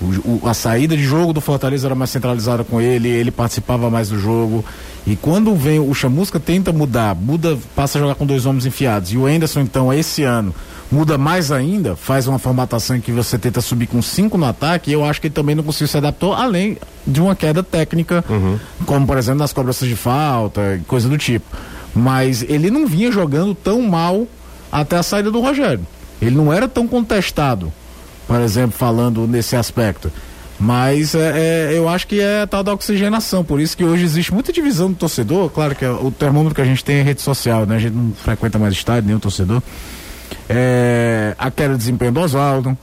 O, 0.00 0.44
o, 0.44 0.48
a 0.48 0.54
saída 0.54 0.96
de 0.96 1.02
jogo 1.02 1.32
do 1.32 1.40
Fortaleza 1.40 1.86
era 1.86 1.94
mais 1.94 2.10
centralizada 2.10 2.64
com 2.64 2.80
ele, 2.80 3.08
ele 3.08 3.30
participava 3.30 3.90
mais 3.90 4.08
do 4.08 4.18
jogo. 4.18 4.64
E 5.06 5.16
quando 5.16 5.54
vem 5.54 5.78
o 5.78 5.92
Chamusca 5.94 6.40
tenta 6.40 6.72
mudar, 6.72 7.14
muda, 7.14 7.58
passa 7.76 7.98
a 7.98 8.00
jogar 8.00 8.14
com 8.14 8.26
dois 8.26 8.46
homens 8.46 8.66
enfiados. 8.66 9.12
E 9.12 9.18
o 9.18 9.28
Enderson, 9.28 9.60
então, 9.60 9.92
esse 9.92 10.22
ano, 10.22 10.54
muda 10.90 11.18
mais 11.18 11.52
ainda, 11.52 11.94
faz 11.94 12.26
uma 12.26 12.38
formatação 12.38 12.96
em 12.96 13.00
que 13.00 13.12
você 13.12 13.38
tenta 13.38 13.60
subir 13.60 13.86
com 13.86 14.00
cinco 14.00 14.38
no 14.38 14.46
ataque. 14.46 14.90
E 14.90 14.94
eu 14.94 15.04
acho 15.04 15.20
que 15.20 15.26
ele 15.26 15.34
também 15.34 15.54
não 15.54 15.62
conseguiu 15.62 15.88
se 15.88 15.96
adaptar, 15.96 16.34
além 16.34 16.78
de 17.06 17.20
uma 17.20 17.36
queda 17.36 17.62
técnica, 17.62 18.24
uhum. 18.28 18.58
como 18.86 19.06
por 19.06 19.18
exemplo 19.18 19.40
nas 19.40 19.52
cobranças 19.52 19.88
de 19.88 19.96
falta, 19.96 20.80
coisa 20.86 21.08
do 21.08 21.18
tipo. 21.18 21.46
Mas 21.94 22.42
ele 22.42 22.70
não 22.70 22.86
vinha 22.86 23.12
jogando 23.12 23.54
tão 23.54 23.82
mal 23.82 24.26
até 24.72 24.96
a 24.96 25.02
saída 25.02 25.30
do 25.30 25.40
Rogério. 25.40 25.86
Ele 26.20 26.34
não 26.34 26.52
era 26.52 26.66
tão 26.66 26.88
contestado 26.88 27.72
por 28.26 28.40
exemplo, 28.40 28.76
falando 28.76 29.26
nesse 29.26 29.56
aspecto. 29.56 30.10
Mas 30.58 31.14
é, 31.14 31.72
é, 31.72 31.76
eu 31.78 31.88
acho 31.88 32.06
que 32.06 32.20
é 32.20 32.46
tal 32.46 32.62
da 32.62 32.72
oxigenação, 32.72 33.44
por 33.44 33.60
isso 33.60 33.76
que 33.76 33.84
hoje 33.84 34.04
existe 34.04 34.32
muita 34.32 34.52
divisão 34.52 34.90
do 34.90 34.96
torcedor. 34.96 35.50
Claro 35.50 35.74
que 35.74 35.84
é, 35.84 35.90
o 35.90 36.10
termômetro 36.10 36.54
que 36.54 36.60
a 36.60 36.64
gente 36.64 36.84
tem 36.84 36.96
é 36.96 37.02
rede 37.02 37.20
social, 37.22 37.66
né? 37.66 37.76
A 37.76 37.78
gente 37.78 37.94
não 37.94 38.12
frequenta 38.12 38.58
mais 38.58 38.72
estádio, 38.72 39.08
nem 39.08 39.16
o 39.16 39.20
torcedor. 39.20 39.62
É, 40.48 41.34
a 41.38 41.50
queda 41.50 41.72
de 41.72 41.78
desempenho 41.78 42.12
do 42.12 42.20
Oswaldo. 42.20 42.78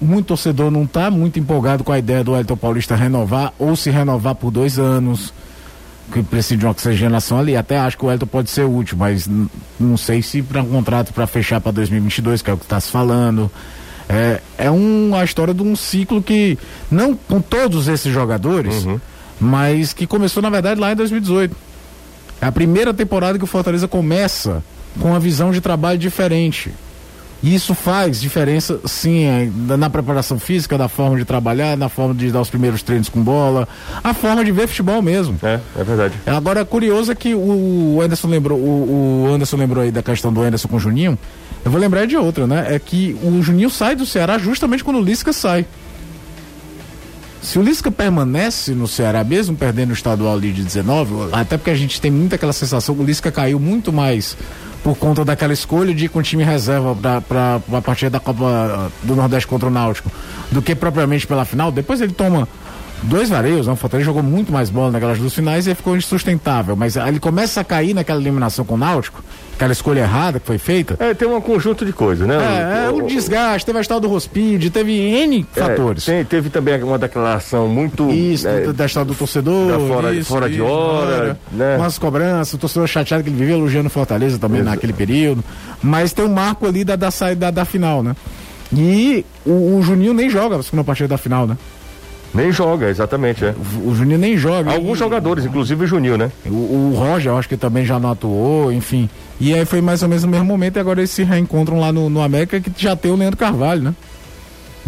Muito 0.00 0.26
torcedor 0.26 0.70
não 0.70 0.84
está 0.84 1.10
muito 1.10 1.38
empolgado 1.38 1.84
com 1.84 1.92
a 1.92 1.98
ideia 1.98 2.24
do 2.24 2.34
Elton 2.34 2.56
Paulista 2.56 2.96
renovar 2.96 3.52
ou 3.58 3.76
se 3.76 3.90
renovar 3.90 4.34
por 4.34 4.50
dois 4.50 4.78
anos 4.78 5.32
que 6.12 6.22
precisa 6.22 6.56
de 6.56 6.64
uma 6.64 6.72
oxigenação 6.72 7.38
ali. 7.38 7.56
Até 7.56 7.78
acho 7.78 7.96
que 7.96 8.04
o 8.04 8.10
Elton 8.10 8.26
pode 8.26 8.50
ser 8.50 8.64
útil, 8.64 8.96
mas 8.98 9.28
não 9.78 9.96
sei 9.96 10.22
se 10.22 10.42
para 10.42 10.62
um 10.62 10.68
contrato 10.68 11.12
para 11.12 11.26
fechar 11.26 11.60
para 11.60 11.72
2022, 11.72 12.42
que 12.42 12.50
é 12.50 12.54
o 12.54 12.58
que 12.58 12.64
está 12.64 12.80
se 12.80 12.90
falando. 12.90 13.50
É, 14.08 14.40
é 14.58 14.70
um, 14.70 15.14
a 15.14 15.24
história 15.24 15.54
de 15.54 15.62
um 15.62 15.74
ciclo 15.74 16.22
que, 16.22 16.58
não 16.90 17.14
com 17.14 17.40
todos 17.40 17.88
esses 17.88 18.12
jogadores, 18.12 18.84
uhum. 18.84 19.00
mas 19.40 19.92
que 19.92 20.06
começou, 20.06 20.42
na 20.42 20.50
verdade, 20.50 20.80
lá 20.80 20.92
em 20.92 20.96
2018. 20.96 21.56
É 22.40 22.46
a 22.46 22.52
primeira 22.52 22.92
temporada 22.92 23.38
que 23.38 23.44
o 23.44 23.46
Fortaleza 23.46 23.88
começa 23.88 24.62
com 25.00 25.08
uma 25.08 25.20
visão 25.20 25.50
de 25.50 25.60
trabalho 25.60 25.98
diferente. 25.98 26.72
E 27.44 27.54
isso 27.54 27.74
faz 27.74 28.18
diferença, 28.18 28.80
sim, 28.86 29.24
é, 29.24 29.50
na 29.76 29.90
preparação 29.90 30.38
física, 30.38 30.78
da 30.78 30.88
forma 30.88 31.18
de 31.18 31.26
trabalhar, 31.26 31.76
na 31.76 31.90
forma 31.90 32.14
de 32.14 32.32
dar 32.32 32.40
os 32.40 32.48
primeiros 32.48 32.82
treinos 32.82 33.10
com 33.10 33.22
bola, 33.22 33.68
a 34.02 34.14
forma 34.14 34.42
de 34.42 34.50
ver 34.50 34.66
futebol 34.66 35.02
mesmo. 35.02 35.38
É, 35.42 35.60
é 35.76 35.84
verdade. 35.84 36.14
Agora, 36.24 36.60
é 36.60 36.64
curioso 36.64 37.12
é 37.12 37.14
que 37.14 37.34
o 37.34 38.00
Anderson 38.02 38.28
lembrou, 38.28 38.58
o, 38.58 39.26
o 39.28 39.34
Anderson 39.34 39.58
lembrou 39.58 39.84
aí 39.84 39.90
da 39.90 40.02
questão 40.02 40.32
do 40.32 40.40
Anderson 40.40 40.68
com 40.68 40.76
o 40.76 40.80
Juninho. 40.80 41.18
Eu 41.62 41.70
vou 41.70 41.78
lembrar 41.78 42.06
de 42.06 42.16
outra, 42.16 42.46
né? 42.46 42.64
É 42.74 42.78
que 42.78 43.14
o 43.22 43.42
Juninho 43.42 43.68
sai 43.68 43.94
do 43.94 44.06
Ceará 44.06 44.38
justamente 44.38 44.82
quando 44.82 44.96
o 44.96 45.02
Lisca 45.02 45.30
sai. 45.30 45.66
Se 47.42 47.58
o 47.58 47.62
Lisca 47.62 47.90
permanece 47.90 48.72
no 48.72 48.88
Ceará, 48.88 49.22
mesmo 49.22 49.54
perdendo 49.54 49.90
o 49.90 49.92
estadual 49.92 50.32
ali 50.32 50.50
de 50.50 50.62
19, 50.62 51.28
até 51.30 51.58
porque 51.58 51.70
a 51.70 51.74
gente 51.74 52.00
tem 52.00 52.10
muita 52.10 52.36
aquela 52.36 52.54
sensação 52.54 52.94
que 52.94 53.02
o 53.02 53.04
Lisca 53.04 53.30
caiu 53.30 53.60
muito 53.60 53.92
mais 53.92 54.34
por 54.84 54.98
conta 54.98 55.24
daquela 55.24 55.54
escolha 55.54 55.94
de 55.94 56.04
ir 56.04 56.08
com 56.08 56.18
o 56.18 56.22
time 56.22 56.44
reserva 56.44 56.94
para 57.26 57.60
a 57.72 57.80
partida 57.80 58.10
da 58.10 58.20
Copa 58.20 58.92
do 59.02 59.16
Nordeste 59.16 59.48
contra 59.48 59.66
o 59.66 59.72
Náutico, 59.72 60.10
do 60.52 60.60
que 60.60 60.74
propriamente 60.74 61.26
pela 61.26 61.46
final. 61.46 61.72
Depois 61.72 62.02
ele 62.02 62.12
toma 62.12 62.46
dois 63.02 63.28
vareios, 63.28 63.66
né? 63.66 63.72
o 63.72 63.76
Fortaleza 63.76 64.06
jogou 64.06 64.22
muito 64.22 64.52
mais 64.52 64.70
bola 64.70 64.90
naquelas 64.92 65.18
duas 65.18 65.34
finais 65.34 65.66
e 65.66 65.74
ficou 65.74 65.96
insustentável. 65.96 66.76
Mas 66.76 66.96
ele 66.96 67.20
começa 67.20 67.60
a 67.60 67.64
cair 67.64 67.94
naquela 67.94 68.20
eliminação 68.20 68.64
com 68.64 68.74
o 68.74 68.78
Náutico, 68.78 69.22
aquela 69.54 69.72
escolha 69.72 70.00
errada 70.00 70.40
que 70.40 70.46
foi 70.46 70.58
feita. 70.58 70.96
É, 70.98 71.14
tem 71.14 71.28
um 71.28 71.40
conjunto 71.40 71.84
de 71.84 71.92
coisas, 71.92 72.26
né? 72.26 72.34
É, 72.34 72.38
o, 72.38 72.42
é, 72.42 72.90
o, 72.90 73.04
o 73.04 73.06
desgaste, 73.06 73.66
teve 73.66 73.78
a 73.78 73.80
história 73.80 74.00
do 74.00 74.08
Rospide, 74.08 74.70
teve 74.70 74.92
N 74.92 75.46
é, 75.54 75.60
fatores. 75.60 76.04
Tem, 76.04 76.24
teve 76.24 76.50
também 76.50 76.82
uma 76.82 76.98
declaração 76.98 77.68
muito. 77.68 78.10
Isso, 78.10 78.48
é, 78.48 78.72
da 78.72 78.86
história 78.86 79.06
do 79.06 79.14
torcedor. 79.14 79.88
fora, 79.88 80.14
isso, 80.14 80.28
fora 80.28 80.48
de 80.48 80.60
hora, 80.60 81.38
né? 81.52 81.76
Umas 81.76 81.98
cobranças, 81.98 82.54
o 82.54 82.58
torcedor 82.58 82.86
chateado 82.86 83.22
que 83.22 83.30
ele 83.30 83.36
vivia 83.36 83.54
elogiando 83.54 83.90
Fortaleza 83.90 84.38
também 84.38 84.60
Exato. 84.60 84.76
naquele 84.76 84.92
período. 84.92 85.44
Mas 85.82 86.12
tem 86.12 86.24
um 86.24 86.32
marco 86.32 86.66
ali 86.66 86.84
da, 86.84 86.96
da 86.96 87.10
saída 87.10 87.46
da, 87.46 87.50
da 87.50 87.64
final, 87.64 88.02
né? 88.02 88.14
E 88.72 89.24
o, 89.44 89.76
o 89.76 89.82
Juninho 89.82 90.14
nem 90.14 90.28
joga 90.28 90.56
a 90.56 90.62
segunda 90.62 90.84
partida 90.84 91.08
da 91.08 91.18
final, 91.18 91.46
né? 91.46 91.56
Nem 92.34 92.50
joga, 92.50 92.88
exatamente, 92.88 93.44
é. 93.44 93.54
O, 93.76 93.90
o 93.90 93.94
Juninho 93.94 94.18
nem 94.18 94.36
joga. 94.36 94.72
Alguns 94.72 94.96
e, 94.96 94.98
jogadores, 94.98 95.44
inclusive 95.44 95.84
o 95.84 95.86
Juninho, 95.86 96.18
né? 96.18 96.30
O, 96.44 96.50
o 96.50 96.94
Roger, 96.96 97.32
eu 97.32 97.38
acho 97.38 97.48
que 97.48 97.56
também 97.56 97.84
já 97.84 97.98
não 97.98 98.10
atuou, 98.10 98.72
enfim. 98.72 99.08
E 99.40 99.54
aí 99.54 99.64
foi 99.64 99.80
mais 99.80 100.02
ou 100.02 100.08
menos 100.08 100.24
no 100.24 100.30
mesmo 100.30 100.46
momento 100.46 100.76
e 100.76 100.80
agora 100.80 101.00
eles 101.00 101.10
se 101.10 101.22
reencontram 101.22 101.78
lá 101.78 101.92
no, 101.92 102.10
no 102.10 102.20
América 102.20 102.60
que 102.60 102.70
já 102.76 102.96
tem 102.96 103.10
o 103.10 103.16
Leandro 103.16 103.36
Carvalho, 103.36 103.82
né? 103.82 103.94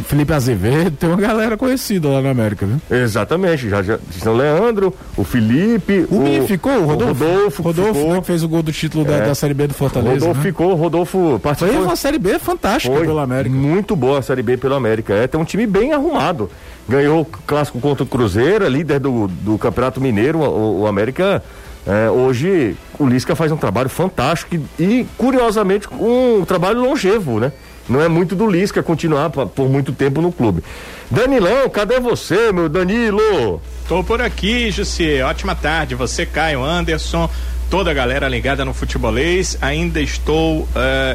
Felipe 0.05 0.33
Azevedo, 0.33 0.97
tem 0.97 1.09
uma 1.09 1.17
galera 1.17 1.57
conhecida 1.57 2.09
lá 2.09 2.21
na 2.21 2.31
América, 2.31 2.67
viu? 2.67 2.79
Exatamente, 2.91 3.69
já, 3.69 3.83
já 3.83 3.99
o 4.27 4.33
Leandro, 4.35 4.95
o 5.17 5.25
Felipe, 5.25 6.07
o, 6.11 6.43
o 6.43 6.47
ficou, 6.47 6.73
o 6.73 6.85
Rodolfo, 6.85 7.15
o 7.15 7.17
Rodolfo, 7.17 7.63
Rodolfo 7.63 8.09
né, 8.13 8.21
que 8.21 8.27
fez 8.27 8.43
o 8.43 8.49
gol 8.49 8.63
do 8.63 8.73
título 8.73 9.05
da, 9.05 9.15
é, 9.15 9.27
da 9.27 9.35
Série 9.35 9.55
B 9.55 9.67
do 9.69 9.75
Fortaleza. 9.75 10.15
Rodolfo 10.15 10.41
né? 10.41 10.43
ficou, 10.43 10.75
Rodolfo 10.75 11.41
participou. 11.43 11.75
Foi 11.75 11.85
uma 11.85 11.97
Série 11.97 12.19
B 12.19 12.39
fantástica 12.39 12.95
Foi 12.95 13.07
pelo 13.07 13.19
América. 13.19 13.55
Muito 13.57 13.97
boa 13.97 14.19
a 14.19 14.23
Série 14.23 14.43
B 14.43 14.59
pelo 14.59 14.75
América. 14.75 15.15
É, 15.15 15.27
tem 15.27 15.41
um 15.41 15.45
time 15.45 15.67
bem 15.67 15.95
arrumado. 15.95 16.51
Ganhou 16.89 17.23
o 17.23 17.25
clássico 17.25 17.81
contra 17.81 18.05
o 18.05 18.07
Cruzeiro, 18.07 18.69
líder 18.69 19.01
do, 19.01 19.27
do 19.29 19.59
Campeonato 19.59 20.01
Mineiro, 20.01 20.39
o, 20.39 20.83
o 20.83 20.87
América. 20.87 21.43
É, 21.87 22.11
hoje 22.11 22.77
o 22.99 23.07
Lisca 23.07 23.37
faz 23.37 23.53
um 23.53 23.57
trabalho 23.57 23.89
fantástico 23.89 24.57
e, 24.57 24.83
e, 24.83 25.07
curiosamente, 25.17 25.89
um 25.93 26.45
trabalho 26.45 26.81
longevo, 26.81 27.39
né? 27.39 27.53
Não 27.89 28.03
é 28.03 28.09
muito 28.09 28.35
do 28.35 28.49
Lisca 28.49 28.83
continuar 28.83 29.31
pra, 29.31 29.47
por 29.47 29.69
muito 29.69 29.93
tempo 29.93 30.21
no 30.21 30.33
clube. 30.33 30.63
Danilão, 31.11 31.69
cadê 31.69 32.01
você, 32.01 32.53
meu 32.53 32.69
Danilo? 32.69 33.61
Tô 33.89 34.03
por 34.03 34.21
aqui, 34.21 34.73
Jussi. 34.73 35.21
Ótima 35.23 35.55
tarde. 35.55 35.95
Você, 35.95 36.27
Caio, 36.27 36.65
Anderson, 36.65 37.31
toda 37.71 37.91
a 37.91 37.95
galera 37.95 38.29
ligada 38.29 38.65
no 38.65 38.73
futebolês. 38.73 39.59
Ainda 39.61 40.01
estou 40.01 40.61
uh, 40.61 40.69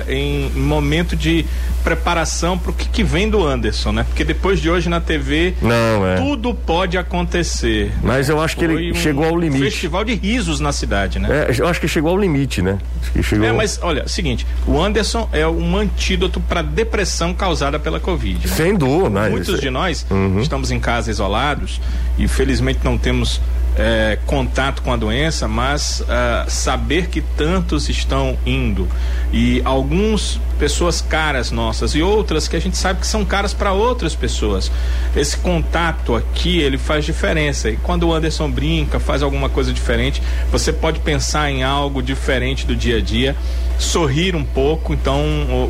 em 0.10 0.50
momento 0.52 1.16
de 1.16 1.46
preparação 1.84 2.58
para 2.58 2.72
o 2.72 2.74
que, 2.74 2.88
que, 2.88 3.04
vem 3.04 3.30
do 3.30 3.46
Anderson, 3.46 3.92
né? 3.92 4.04
Porque 4.04 4.24
depois 4.24 4.60
de 4.60 4.70
hoje 4.70 4.88
na 4.88 5.02
TV, 5.02 5.56
Não, 5.62 6.08
é. 6.08 6.16
tudo 6.18 6.54
pode 6.54 6.98
acontecer. 6.98 7.92
Mas 8.04 8.30
eu 8.30 8.40
acho 8.40 8.56
que 8.56 8.66
Foi 8.66 8.76
ele 8.76 8.92
um 8.92 8.96
chegou 8.96 9.26
ao 9.26 9.38
limite. 9.38 9.64
Festival 9.64 10.04
de 10.04 10.14
risos 10.14 10.60
na 10.60 10.72
cidade, 10.72 11.20
né? 11.20 11.48
É, 11.50 11.56
eu 11.58 11.68
acho 11.68 11.80
que 11.80 11.88
chegou 11.88 12.12
ao 12.12 12.18
limite, 12.18 12.62
né? 12.62 12.78
Que 13.14 13.24
chegou... 13.24 13.48
É, 13.48 13.52
mas 13.52 13.80
olha, 13.82 14.08
seguinte, 14.08 14.46
o 14.68 14.80
Anderson 14.80 15.28
é 15.32 15.48
um 15.48 15.76
antídoto 15.76 16.40
para 16.40 16.62
depressão 16.62 17.34
causada 17.34 17.80
pela 17.80 18.00
Covid. 18.00 18.48
Né? 18.48 18.56
Sem 18.56 18.76
dúvida. 18.76 19.10
Mas... 19.10 19.32
Muitos 19.32 19.60
de 19.60 19.70
nós 19.70 20.06
uhum. 20.10 20.40
estamos 20.40 20.72
em 20.72 20.80
casa 20.80 21.10
isolados 21.10 21.82
e 22.18 22.28
felizmente 22.28 22.80
não 22.84 22.98
temos 22.98 23.42
é, 23.76 24.18
contato 24.26 24.82
com 24.82 24.92
a 24.92 24.98
doença, 24.98 25.48
mas 25.48 26.02
uh, 26.02 26.50
saber 26.50 27.08
que 27.08 27.22
tantos 27.22 27.90
estão 27.90 28.38
indo. 28.46 28.88
E 29.32 29.62
alguns 29.64 30.40
pessoas 30.60 31.02
caras 31.02 31.50
nossas 31.52 31.96
e 31.96 32.02
outras 32.02 32.48
que 32.48 32.56
a 32.56 32.60
gente 32.60 32.78
sabe 32.78 33.00
que 33.00 33.08
são 33.08 33.26
caras 33.26 33.54
para 33.54 33.72
outras 33.72 34.14
pessoas. 34.14 34.72
Esse 35.16 35.38
contato 35.38 36.16
aqui 36.16 36.60
ele 36.60 36.78
faz 36.78 37.06
diferença. 37.06 37.70
E 37.70 37.78
quando 37.78 38.08
o 38.08 38.14
Anderson 38.14 38.50
brinca, 38.50 39.00
faz 39.00 39.24
alguma 39.24 39.50
coisa 39.50 39.74
diferente, 39.74 40.22
você 40.52 40.72
pode 40.72 41.00
pensar 41.00 41.50
em 41.50 41.64
algo 41.64 42.02
diferente 42.02 42.66
do 42.66 42.76
dia 42.76 42.98
a 42.98 43.02
dia, 43.02 43.36
sorrir 43.82 44.36
um 44.36 44.44
pouco. 44.44 44.94
Então 44.94 45.22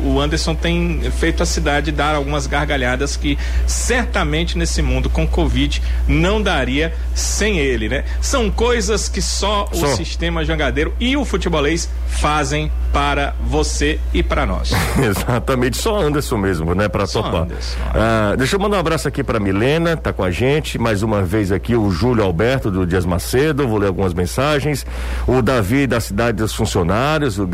o, 0.04 0.20
Anderson 0.20 0.54
tem 0.54 1.00
feito 1.18 1.42
a 1.42 1.46
cidade 1.46 1.90
dar 1.90 2.14
algumas 2.14 2.46
gargalhadas 2.46 3.16
que 3.16 3.38
certamente 3.66 4.56
nesse 4.56 4.82
mundo 4.82 5.08
com 5.08 5.26
Covid 5.26 5.82
não 6.06 6.40
daria 6.40 6.94
sem 7.14 7.58
ele, 7.58 7.88
né? 7.88 8.04
São 8.20 8.50
coisas 8.50 9.08
que 9.08 9.22
só, 9.22 9.68
só. 9.72 9.86
o 9.86 9.96
sistema 9.96 10.44
jangadeiro 10.44 10.94
e 11.00 11.16
o 11.16 11.24
futebolês 11.24 11.88
fazem 12.06 12.70
para 12.92 13.34
você 13.40 13.98
e 14.12 14.22
para 14.22 14.44
nós. 14.44 14.72
Exatamente, 15.02 15.78
só 15.78 15.98
Anderson 15.98 16.36
mesmo, 16.36 16.74
né, 16.74 16.88
para 16.88 17.06
topar. 17.06 17.46
Ah, 17.94 18.34
deixa 18.36 18.56
eu 18.56 18.60
mandar 18.60 18.76
um 18.76 18.80
abraço 18.80 19.08
aqui 19.08 19.24
para 19.24 19.40
Milena, 19.40 19.96
tá 19.96 20.12
com 20.12 20.22
a 20.22 20.30
gente, 20.30 20.78
mais 20.78 21.02
uma 21.02 21.22
vez 21.22 21.50
aqui 21.50 21.74
o 21.74 21.90
Júlio 21.90 22.22
Alberto 22.22 22.70
do 22.70 22.86
Dias 22.86 23.06
Macedo, 23.06 23.66
vou 23.66 23.78
ler 23.78 23.86
algumas 23.86 24.12
mensagens. 24.12 24.84
O 25.26 25.40
Davi 25.40 25.86
da 25.86 26.00
cidade 26.00 26.36
dos 26.36 26.52
funcionários, 26.52 27.38
o 27.38 27.46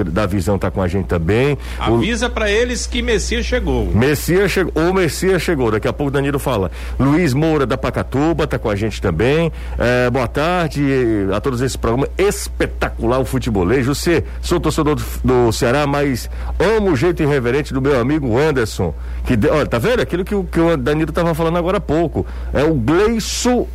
Davizão 0.48 0.58
tá 0.58 0.70
com 0.70 0.80
a 0.80 0.88
gente 0.88 1.06
também. 1.06 1.58
Avisa 1.78 2.26
o... 2.26 2.30
para 2.30 2.50
eles 2.50 2.86
que 2.86 3.02
Messias 3.02 3.44
chegou. 3.44 3.86
Messias 3.86 4.50
chegou, 4.50 4.72
o 4.74 4.94
Messias 4.94 5.42
chegou, 5.42 5.70
daqui 5.70 5.86
a 5.86 5.92
pouco 5.92 6.08
o 6.08 6.10
Danilo 6.10 6.38
fala. 6.38 6.70
Luiz 6.98 7.34
Moura 7.34 7.66
da 7.66 7.76
Pacatuba 7.76 8.46
tá 8.46 8.58
com 8.58 8.70
a 8.70 8.76
gente 8.76 9.00
também. 9.02 9.52
É, 9.78 10.08
boa 10.08 10.26
tarde 10.26 10.82
a 11.34 11.40
todos 11.40 11.60
esse 11.60 11.76
programa 11.76 12.08
espetacular 12.16 13.18
o 13.18 13.24
futebolês. 13.24 13.86
Você, 13.86 14.24
sou 14.40 14.58
torcedor 14.58 14.94
do, 14.94 15.04
do 15.22 15.52
Ceará, 15.52 15.86
mas 15.86 16.30
amo 16.58 16.92
o 16.92 16.96
jeito 16.96 17.22
irreverente 17.22 17.74
do 17.74 17.82
meu 17.82 18.00
amigo 18.00 18.38
Anderson. 18.38 18.94
Que, 19.24 19.34
olha, 19.48 19.66
tá 19.66 19.78
vendo? 19.78 20.00
Aquilo 20.00 20.24
que, 20.24 20.34
que 20.44 20.60
o 20.60 20.76
Danilo 20.76 21.12
tava 21.12 21.34
falando 21.34 21.58
agora 21.58 21.76
há 21.76 21.80
pouco. 21.80 22.26
É 22.54 22.64
o 22.64 22.74
Gleiço 22.74 23.66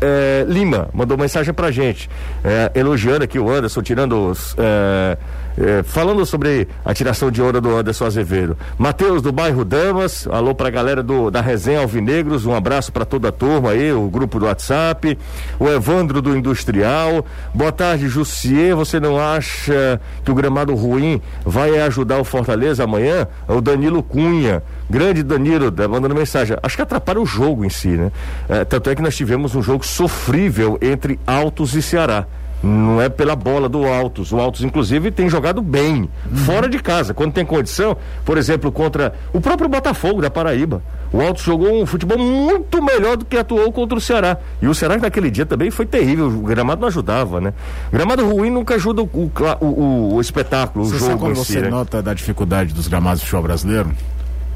é, 0.00 0.44
Lima 0.48 0.88
mandou 0.92 1.16
mensagem 1.16 1.52
pra 1.52 1.70
gente, 1.70 2.08
é, 2.44 2.70
elogiando 2.74 3.24
aqui 3.24 3.38
o 3.38 3.50
Anderson, 3.50 3.82
tirando 3.82 4.30
os. 4.30 4.54
É, 4.58 5.16
é, 5.58 5.82
falando 5.82 6.24
sobre 6.26 6.68
a 6.84 6.92
tiração 6.92 7.30
de 7.30 7.40
onda 7.40 7.60
do 7.60 7.74
Anderson 7.74 8.04
Azevedo. 8.04 8.58
Matheus 8.76 9.22
do 9.22 9.32
bairro 9.32 9.64
Damas, 9.64 10.28
alô 10.30 10.54
pra 10.54 10.68
galera 10.68 11.02
do, 11.02 11.30
da 11.30 11.40
Resenha 11.40 11.80
Alvinegros, 11.80 12.44
um 12.44 12.54
abraço 12.54 12.92
para 12.92 13.06
toda 13.06 13.28
a 13.28 13.32
turma 13.32 13.70
aí, 13.70 13.90
o 13.92 14.08
grupo 14.08 14.38
do 14.38 14.46
WhatsApp. 14.46 15.18
O 15.58 15.68
Evandro 15.68 16.20
do 16.20 16.36
Industrial, 16.36 17.24
boa 17.54 17.72
tarde, 17.72 18.08
Jussier. 18.08 18.76
Você 18.76 19.00
não 19.00 19.18
acha 19.18 20.00
que 20.24 20.30
o 20.30 20.34
gramado 20.34 20.74
ruim 20.74 21.22
vai 21.44 21.78
ajudar 21.80 22.18
o 22.18 22.24
Fortaleza 22.24 22.84
amanhã? 22.84 23.26
O 23.48 23.60
Danilo 23.60 24.02
Cunha, 24.02 24.62
grande 24.88 25.22
Danilo, 25.22 25.70
tá 25.70 25.86
mandando 25.88 26.14
mensagem. 26.14 26.56
Acho 26.62 26.76
que 26.76 26.82
atrapalha 26.82 27.20
o 27.20 27.26
jogo 27.26 27.64
em 27.64 27.70
si, 27.70 27.88
né? 27.88 28.12
É, 28.48 28.64
tanto 28.64 28.90
é 28.90 28.94
que 28.94 29.02
nós 29.02 29.16
tivemos 29.16 29.54
um 29.54 29.62
jogo 29.62 29.84
sofrível 29.84 30.78
entre 30.80 31.18
Altos 31.26 31.74
e 31.74 31.82
Ceará. 31.82 32.26
Não 32.62 33.00
é 33.00 33.08
pela 33.08 33.36
bola 33.36 33.68
do 33.68 33.84
Altos. 33.86 34.32
O 34.32 34.38
Altos, 34.38 34.62
inclusive, 34.62 35.10
tem 35.10 35.28
jogado 35.28 35.60
bem, 35.60 36.08
uhum. 36.30 36.36
fora 36.38 36.68
de 36.68 36.78
casa. 36.78 37.12
Quando 37.12 37.32
tem 37.32 37.44
condição, 37.44 37.96
por 38.24 38.38
exemplo, 38.38 38.72
contra 38.72 39.14
o 39.32 39.40
próprio 39.40 39.68
Botafogo 39.68 40.22
da 40.22 40.30
Paraíba. 40.30 40.82
O 41.12 41.20
Altos 41.20 41.44
jogou 41.44 41.80
um 41.80 41.86
futebol 41.86 42.18
muito 42.18 42.82
melhor 42.82 43.16
do 43.16 43.24
que 43.24 43.36
atuou 43.36 43.70
contra 43.70 43.96
o 43.96 44.00
Ceará. 44.00 44.38
E 44.60 44.66
o 44.66 44.74
Ceará 44.74 44.96
naquele 44.96 45.30
dia 45.30 45.46
também 45.46 45.70
foi 45.70 45.86
terrível. 45.86 46.26
O 46.26 46.42
gramado 46.42 46.80
não 46.80 46.88
ajudava, 46.88 47.40
né? 47.40 47.52
O 47.88 47.92
gramado 47.92 48.28
ruim 48.28 48.50
nunca 48.50 48.74
ajuda 48.74 49.02
o, 49.02 49.06
o, 49.12 49.64
o, 49.64 50.14
o 50.14 50.20
espetáculo, 50.20 50.84
você 50.84 50.96
o 50.96 50.98
jogo. 50.98 51.10
Sabe 51.10 51.20
quando 51.20 51.36
si, 51.36 51.52
você 51.52 51.60
né? 51.60 51.68
nota 51.68 52.02
da 52.02 52.14
dificuldade 52.14 52.74
dos 52.74 52.88
gramados 52.88 53.20
do 53.20 53.24
futebol 53.24 53.44
brasileiro? 53.44 53.90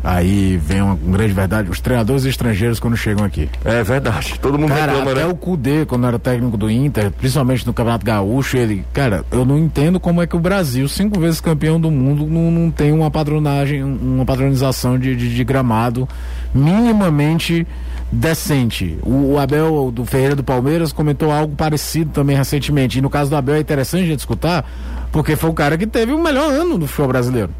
Aí 0.02 0.56
vem 0.56 0.80
uma, 0.80 0.96
grande 0.96 1.32
verdade, 1.32 1.70
os 1.70 1.80
treinadores 1.80 2.24
estrangeiros 2.24 2.80
quando 2.80 2.96
chegam 2.96 3.24
aqui. 3.24 3.48
É 3.64 3.82
verdade, 3.82 4.38
todo 4.40 4.58
mundo 4.58 4.70
cara, 4.70 4.92
reclama, 4.92 5.10
até 5.12 5.20
né? 5.20 5.26
o 5.26 5.36
Cudê, 5.36 5.84
quando 5.84 6.06
era 6.06 6.18
técnico 6.18 6.56
do 6.56 6.70
Inter, 6.70 7.10
principalmente 7.10 7.66
no 7.66 7.72
Campeonato 7.72 8.04
Gaúcho, 8.04 8.56
ele, 8.56 8.84
cara, 8.92 9.24
eu 9.30 9.44
não 9.44 9.58
entendo 9.58 10.00
como 10.00 10.22
é 10.22 10.26
que 10.26 10.36
o 10.36 10.40
Brasil, 10.40 10.88
cinco 10.88 11.20
vezes 11.20 11.40
campeão 11.40 11.80
do 11.80 11.90
mundo, 11.90 12.26
não, 12.26 12.50
não 12.50 12.70
tem 12.70 12.92
uma 12.92 13.10
padronagem, 13.10 13.82
uma 13.84 14.24
padronização 14.24 14.98
de, 14.98 15.14
de, 15.14 15.34
de 15.34 15.44
gramado 15.44 16.08
minimamente 16.54 17.66
decente. 18.10 18.98
O, 19.02 19.34
o, 19.34 19.38
Abel 19.38 19.90
do 19.90 20.04
Ferreira 20.04 20.34
do 20.34 20.42
Palmeiras 20.42 20.92
comentou 20.92 21.30
algo 21.30 21.54
parecido 21.54 22.10
também 22.10 22.36
recentemente. 22.36 22.98
E 22.98 23.02
no 23.02 23.10
caso 23.10 23.30
do 23.30 23.36
Abel 23.36 23.56
é 23.56 23.60
interessante 23.60 24.04
a 24.04 24.06
gente 24.06 24.20
escutar, 24.20 24.64
porque 25.12 25.36
foi 25.36 25.50
o 25.50 25.54
cara 25.54 25.78
que 25.78 25.86
teve 25.86 26.12
o 26.12 26.22
melhor 26.22 26.52
ano 26.52 26.78
do 26.78 26.86
futebol 26.86 27.08
brasileiro. 27.08 27.50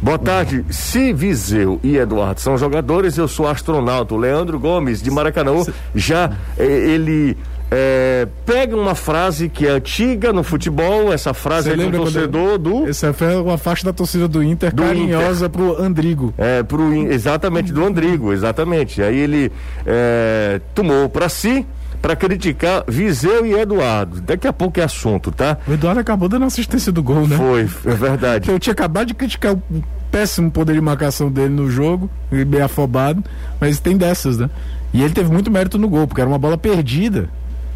Boa 0.00 0.18
tarde. 0.18 0.64
Se 0.70 1.12
Viseu 1.12 1.80
e 1.82 1.96
Eduardo 1.96 2.40
são 2.40 2.56
jogadores, 2.58 3.16
eu 3.16 3.28
sou 3.28 3.46
astronauta. 3.48 4.14
O 4.14 4.18
Leandro 4.18 4.58
Gomes, 4.58 5.02
de 5.02 5.10
Maracanã, 5.10 5.64
já 5.94 6.30
eh, 6.58 6.64
ele 6.64 7.36
é, 7.70 8.28
pega 8.46 8.76
uma 8.76 8.94
frase 8.94 9.48
que 9.48 9.66
é 9.66 9.70
antiga 9.70 10.32
no 10.32 10.44
futebol, 10.44 11.12
essa 11.12 11.34
frase 11.34 11.70
é 11.70 11.76
do 11.76 11.90
torcedor 11.90 12.58
do. 12.58 12.86
Essa 12.86 13.12
foi 13.12 13.34
uma 13.34 13.58
faixa 13.58 13.84
da 13.84 13.92
torcida 13.92 14.28
do 14.28 14.42
Inter 14.42 14.72
Do 14.72 14.82
carinhosa 14.82 15.48
pro 15.48 15.80
Andrigo. 15.82 16.32
É, 16.38 16.62
pro, 16.62 16.92
exatamente, 17.10 17.72
do 17.72 17.84
Andrigo, 17.84 18.32
exatamente. 18.32 19.02
Aí 19.02 19.18
ele 19.18 19.50
é, 19.84 20.60
tomou 20.74 21.08
para 21.08 21.28
si 21.28 21.66
para 22.04 22.14
criticar 22.14 22.84
Viseu 22.86 23.46
e 23.46 23.54
Eduardo. 23.54 24.20
Daqui 24.20 24.46
a 24.46 24.52
pouco 24.52 24.78
é 24.78 24.82
assunto, 24.82 25.32
tá? 25.32 25.56
O 25.66 25.72
Eduardo 25.72 26.00
acabou 26.00 26.28
dando 26.28 26.44
assistência 26.44 26.92
do 26.92 27.02
gol, 27.02 27.26
né? 27.26 27.34
Foi, 27.34 27.62
é 27.62 27.94
verdade. 27.94 28.50
Eu 28.50 28.58
tinha 28.58 28.74
acabado 28.74 29.06
de 29.06 29.14
criticar 29.14 29.54
o 29.54 29.62
péssimo 30.10 30.50
poder 30.50 30.74
de 30.74 30.82
marcação 30.82 31.30
dele 31.30 31.54
no 31.54 31.70
jogo, 31.70 32.10
bem 32.30 32.60
afobado, 32.60 33.24
mas 33.58 33.80
tem 33.80 33.96
dessas, 33.96 34.36
né? 34.36 34.50
E 34.92 35.02
ele 35.02 35.14
teve 35.14 35.32
muito 35.32 35.50
mérito 35.50 35.78
no 35.78 35.88
gol, 35.88 36.06
porque 36.06 36.20
era 36.20 36.28
uma 36.28 36.38
bola 36.38 36.58
perdida. 36.58 37.30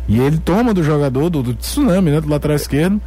E 0.06 0.20
ele 0.20 0.36
toma 0.36 0.74
do 0.74 0.82
jogador, 0.82 1.30
do, 1.30 1.42
do 1.42 1.54
tsunami, 1.54 2.10
né? 2.10 2.20
Do 2.20 2.28
lateral 2.28 2.54
esquerdo. 2.54 3.00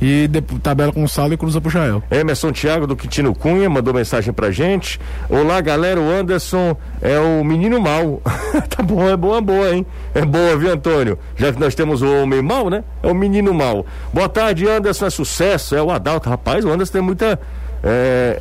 E 0.00 0.28
tabela 0.62 0.92
com 0.92 1.04
o 1.04 1.32
e 1.32 1.36
cruza 1.36 1.60
pro 1.60 1.70
Jael. 1.70 2.02
Emerson 2.10 2.52
Thiago 2.52 2.86
do 2.86 2.94
Quintino 2.94 3.34
Cunha 3.34 3.68
mandou 3.70 3.94
mensagem 3.94 4.32
pra 4.32 4.50
gente. 4.50 5.00
Olá, 5.28 5.60
galera, 5.62 5.98
o 5.98 6.10
Anderson 6.10 6.76
é 7.00 7.18
o 7.18 7.42
menino 7.42 7.80
mal. 7.80 8.20
tá 8.68 8.82
bom, 8.82 9.08
é 9.08 9.16
boa, 9.16 9.40
boa, 9.40 9.74
hein? 9.74 9.86
É 10.14 10.22
boa, 10.22 10.54
viu, 10.56 10.70
Antônio? 10.70 11.18
Já 11.34 11.50
que 11.50 11.58
nós 11.58 11.74
temos 11.74 12.02
o 12.02 12.22
homem 12.22 12.42
mal, 12.42 12.68
né? 12.68 12.84
É 13.02 13.08
o 13.08 13.14
menino 13.14 13.54
mal. 13.54 13.86
Boa 14.12 14.28
tarde, 14.28 14.68
Anderson, 14.68 15.06
é 15.06 15.10
sucesso. 15.10 15.74
É 15.74 15.82
o 15.82 15.90
Adalto. 15.90 16.28
Rapaz, 16.28 16.62
o 16.64 16.70
Anderson 16.70 16.92
tem 16.92 17.02
muita. 17.02 17.40
É, 17.82 18.40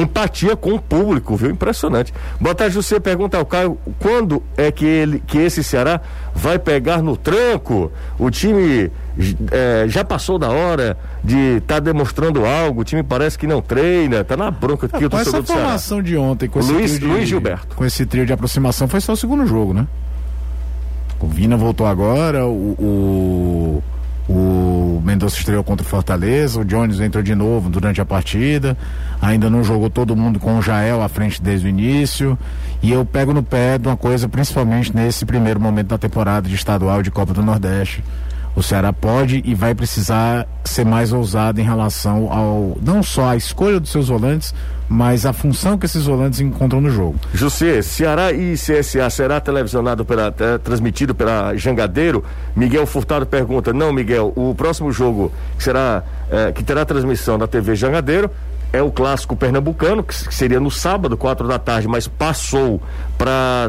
empatia 0.00 0.56
com 0.56 0.74
o 0.74 0.80
público, 0.80 1.36
viu? 1.36 1.50
Impressionante. 1.50 2.12
Boa 2.40 2.54
tarde, 2.54 2.74
José. 2.74 3.00
Pergunta 3.00 3.36
ao 3.36 3.46
Caio 3.46 3.78
quando 3.98 4.42
é 4.56 4.70
que 4.70 4.84
ele, 4.84 5.22
que 5.26 5.38
esse 5.38 5.62
Ceará 5.62 6.00
vai 6.34 6.58
pegar 6.58 7.02
no 7.02 7.16
tranco? 7.16 7.90
O 8.18 8.30
time 8.30 8.90
é, 9.50 9.86
já 9.88 10.04
passou 10.04 10.38
da 10.38 10.50
hora 10.50 10.96
de 11.24 11.56
estar 11.56 11.76
tá 11.76 11.80
demonstrando 11.80 12.44
algo, 12.44 12.82
o 12.82 12.84
time 12.84 13.02
parece 13.02 13.38
que 13.38 13.46
não 13.46 13.62
treina, 13.62 14.22
tá 14.22 14.36
na 14.36 14.50
bronca 14.50 14.86
aqui 14.86 15.04
ah, 15.04 15.08
o 15.10 15.18
essa 15.18 15.42
formação 15.42 16.02
de 16.02 16.16
ontem 16.16 16.48
com 16.48 16.60
esse 16.60 16.72
Luiz, 16.72 16.98
de, 16.98 17.04
Luiz 17.04 17.28
Gilberto. 17.28 17.74
Com 17.74 17.84
esse 17.84 18.04
trio 18.06 18.26
de 18.26 18.32
aproximação 18.32 18.86
foi 18.86 19.00
só 19.00 19.12
o 19.12 19.16
segundo 19.16 19.46
jogo, 19.46 19.72
né? 19.72 19.86
O 21.18 21.26
Vina 21.26 21.56
voltou 21.56 21.86
agora, 21.86 22.46
o, 22.46 22.76
o, 22.78 23.82
o 24.28 25.00
Mendonça 25.04 25.36
estreou 25.36 25.62
contra 25.62 25.86
o 25.86 25.88
Fortaleza, 25.88 26.60
o 26.60 26.64
Jones 26.64 27.00
entrou 27.00 27.22
de 27.22 27.34
novo 27.34 27.70
durante 27.70 28.00
a 28.00 28.04
partida, 28.04 28.76
ainda 29.20 29.48
não 29.48 29.62
jogou 29.62 29.88
todo 29.88 30.16
mundo 30.16 30.40
com 30.40 30.58
o 30.58 30.62
Jael 30.62 31.02
à 31.02 31.08
frente 31.08 31.40
desde 31.40 31.66
o 31.66 31.68
início. 31.68 32.38
E 32.82 32.92
eu 32.92 33.04
pego 33.04 33.32
no 33.32 33.42
pé 33.42 33.78
de 33.78 33.86
uma 33.86 33.96
coisa, 33.96 34.28
principalmente 34.28 34.94
nesse 34.94 35.24
primeiro 35.24 35.60
momento 35.60 35.88
da 35.88 35.98
temporada 35.98 36.48
de 36.48 36.54
estadual 36.54 37.02
de 37.02 37.10
Copa 37.10 37.32
do 37.32 37.42
Nordeste 37.42 38.02
o 38.56 38.62
Ceará 38.62 38.90
pode 38.90 39.42
e 39.44 39.54
vai 39.54 39.74
precisar 39.74 40.48
ser 40.64 40.84
mais 40.86 41.12
ousado 41.12 41.60
em 41.60 41.64
relação 41.64 42.32
ao 42.32 42.78
não 42.80 43.02
só 43.02 43.28
a 43.28 43.36
escolha 43.36 43.78
dos 43.78 43.90
seus 43.90 44.08
volantes, 44.08 44.54
mas 44.88 45.26
a 45.26 45.32
função 45.32 45.76
que 45.76 45.86
esses 45.86 46.04
volantes 46.04 46.40
encontram 46.40 46.80
no 46.80 46.90
jogo. 46.90 47.16
José, 47.34 47.82
Ceará 47.82 48.32
e 48.32 48.54
CSA 48.54 49.10
será 49.10 49.40
televisionado 49.40 50.04
pela 50.04 50.34
é, 50.38 50.58
transmitido 50.58 51.14
pela 51.14 51.56
Jangadeiro? 51.56 52.24
Miguel 52.54 52.86
Furtado 52.86 53.26
pergunta: 53.26 53.72
"Não, 53.72 53.92
Miguel, 53.92 54.32
o 54.36 54.54
próximo 54.54 54.92
jogo 54.92 55.32
que 55.56 55.64
será 55.64 56.02
é, 56.30 56.52
que 56.52 56.62
terá 56.62 56.84
transmissão 56.84 57.38
da 57.38 57.46
TV 57.46 57.74
Jangadeiro 57.74 58.30
é 58.72 58.82
o 58.82 58.90
clássico 58.90 59.36
pernambucano, 59.36 60.02
que 60.02 60.14
seria 60.34 60.60
no 60.60 60.70
sábado, 60.70 61.16
quatro 61.16 61.46
da 61.48 61.58
tarde, 61.58 61.88
mas 61.88 62.06
passou 62.06 62.82
para 63.16 63.66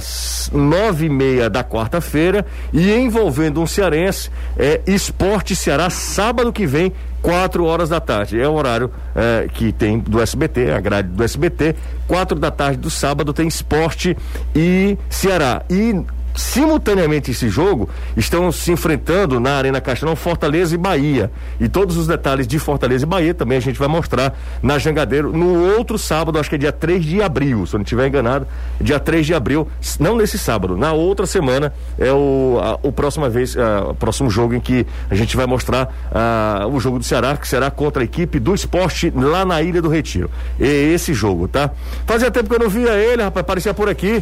nove 0.51 1.05
e 1.05 1.09
meia 1.09 1.49
da 1.49 1.63
quarta-feira 1.63 2.45
e 2.73 2.91
envolvendo 2.91 3.61
um 3.61 3.67
cearense, 3.67 4.29
é 4.57 4.81
Esporte 4.85 5.55
Ceará, 5.55 5.89
sábado 5.89 6.51
que 6.51 6.65
vem, 6.65 6.91
quatro 7.21 7.65
horas 7.65 7.89
da 7.89 7.99
tarde. 7.99 8.39
É 8.39 8.47
o 8.47 8.53
horário 8.53 8.91
é, 9.15 9.47
que 9.53 9.71
tem 9.71 9.99
do 9.99 10.21
SBT, 10.21 10.71
a 10.71 10.79
grade 10.79 11.09
do 11.09 11.23
SBT. 11.23 11.75
Quatro 12.07 12.39
da 12.39 12.51
tarde 12.51 12.77
do 12.77 12.89
sábado 12.89 13.33
tem 13.33 13.47
esporte 13.47 14.15
e 14.55 14.97
Ceará. 15.09 15.63
E 15.69 16.03
simultaneamente 16.37 17.31
esse 17.31 17.49
jogo 17.49 17.89
estão 18.15 18.51
se 18.51 18.71
enfrentando 18.71 19.39
na 19.39 19.55
Arena 19.55 19.81
Castelão 19.81 20.15
Fortaleza 20.15 20.75
e 20.75 20.77
Bahia. 20.77 21.31
E 21.59 21.67
todos 21.67 21.97
os 21.97 22.07
detalhes 22.07 22.47
de 22.47 22.59
Fortaleza 22.59 23.03
e 23.03 23.07
Bahia 23.07 23.33
também 23.33 23.57
a 23.57 23.61
gente 23.61 23.79
vai 23.79 23.87
mostrar 23.87 24.37
na 24.61 24.77
Jangadeiro 24.77 25.33
no 25.35 25.75
outro 25.75 25.97
sábado, 25.97 26.39
acho 26.39 26.49
que 26.49 26.55
é 26.55 26.59
dia 26.59 26.71
3 26.71 27.03
de 27.03 27.21
abril, 27.21 27.65
se 27.65 27.75
eu 27.75 27.79
não 27.79 27.83
estiver 27.83 28.07
enganado, 28.07 28.47
dia 28.79 28.99
3 28.99 29.25
de 29.25 29.33
abril, 29.33 29.67
não 29.99 30.15
nesse 30.15 30.37
sábado, 30.37 30.77
na 30.77 30.93
outra 30.93 31.25
semana 31.25 31.73
é 31.97 32.11
o, 32.11 32.59
a, 32.61 32.87
o 32.87 32.91
próxima 32.91 33.29
vez, 33.29 33.57
a, 33.57 33.89
o 33.89 33.95
próximo 33.95 34.29
jogo 34.29 34.53
em 34.53 34.59
que 34.59 34.85
a 35.09 35.15
gente 35.15 35.35
vai 35.35 35.47
mostrar 35.47 35.93
a, 36.11 36.67
o 36.67 36.79
jogo 36.79 36.99
do 36.99 37.03
Ceará, 37.03 37.35
que 37.35 37.47
será 37.47 37.71
contra 37.71 38.03
a 38.03 38.05
equipe 38.05 38.39
do 38.39 38.53
esporte 38.53 39.11
lá 39.15 39.43
na 39.43 39.61
Ilha 39.61 39.81
do 39.81 39.89
Retiro. 39.89 40.29
E 40.59 40.65
esse 40.93 41.13
jogo, 41.13 41.47
tá? 41.47 41.71
Fazia 42.05 42.29
tempo 42.29 42.49
que 42.49 42.55
eu 42.55 42.59
não 42.59 42.69
via 42.69 42.93
ele, 42.93 43.23
rapaz, 43.23 43.41
aparecia 43.41 43.73
por 43.73 43.89
aqui. 43.89 44.21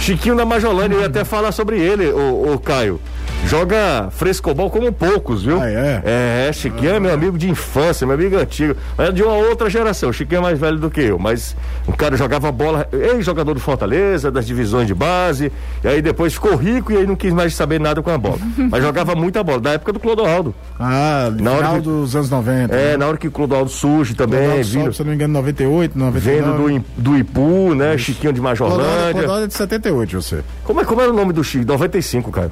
Chiquinho 0.00 0.36
da 0.36 0.44
Majolândia, 0.44 0.96
eu 0.96 1.00
ia 1.00 1.06
até 1.06 1.24
falar 1.34 1.50
sobre 1.50 1.80
ele, 1.80 2.10
o, 2.12 2.58
Caio. 2.60 3.00
Joga 3.46 4.08
frescobol 4.10 4.70
como 4.70 4.90
poucos, 4.90 5.44
viu? 5.44 5.60
Ah, 5.60 5.70
é? 5.70 6.48
É, 6.48 6.52
Chiquinho 6.52 6.92
ah. 6.92 6.96
é 6.96 7.00
meu 7.00 7.12
amigo 7.12 7.36
de 7.36 7.48
infância, 7.48 8.06
meu 8.06 8.14
amigo 8.14 8.36
antigo. 8.36 8.74
Mas 8.96 9.08
é 9.08 9.12
de 9.12 9.22
uma 9.22 9.34
outra 9.34 9.68
geração. 9.68 10.12
Chiquinho 10.12 10.38
é 10.38 10.42
mais 10.42 10.58
velho 10.58 10.78
do 10.78 10.90
que 10.90 11.02
eu, 11.02 11.18
mas 11.18 11.54
o 11.86 11.92
cara 11.92 12.16
jogava 12.16 12.50
bola, 12.50 12.88
ex-jogador 12.92 13.54
do 13.54 13.60
Fortaleza, 13.60 14.30
das 14.30 14.46
divisões 14.46 14.86
de 14.86 14.94
base, 14.94 15.52
e 15.82 15.88
aí 15.88 16.00
depois 16.00 16.32
ficou 16.32 16.56
rico 16.56 16.92
e 16.92 16.96
aí 16.96 17.06
não 17.06 17.14
quis 17.14 17.32
mais 17.32 17.54
saber 17.54 17.78
nada 17.78 18.02
com 18.02 18.10
a 18.10 18.16
bola. 18.16 18.38
mas 18.70 18.82
jogava 18.82 19.14
muita 19.14 19.42
bola, 19.42 19.60
da 19.60 19.72
época 19.72 19.92
do 19.92 20.00
Clodoaldo. 20.00 20.54
Ah, 20.80 21.28
na 21.30 21.36
final 21.36 21.54
hora 21.54 21.68
que, 21.74 21.80
dos 21.80 22.16
anos 22.16 22.30
90. 22.30 22.74
É, 22.74 22.92
né? 22.92 22.96
na 22.96 23.06
hora 23.06 23.16
que 23.16 23.28
o 23.28 23.30
Clodoaldo 23.30 23.70
surge 23.70 24.14
também. 24.14 24.40
Clodoaldo 24.40 24.68
vindo, 24.68 24.82
sobe, 24.84 24.96
se 24.96 25.02
não 25.02 25.08
me 25.10 25.14
engano, 25.14 25.34
98, 25.34 25.98
99. 25.98 26.18
Vendo 26.18 26.56
do, 26.56 27.10
do 27.10 27.18
Ipu, 27.18 27.74
né? 27.74 27.94
Isso. 27.94 28.04
Chiquinho 28.04 28.32
de 28.32 28.40
Majorlândia. 28.40 28.84
Clodoaldo, 28.84 29.18
Clodoaldo 29.18 29.44
é 29.44 29.48
de 29.48 29.54
78, 29.54 30.22
você. 30.22 30.44
Como 30.64 30.80
é, 30.80 30.84
como 30.84 31.00
era 31.00 31.10
o 31.10 31.14
nome 31.14 31.32
do 31.32 31.44
Chico? 31.44 31.66
95, 31.66 32.30
cara. 32.30 32.50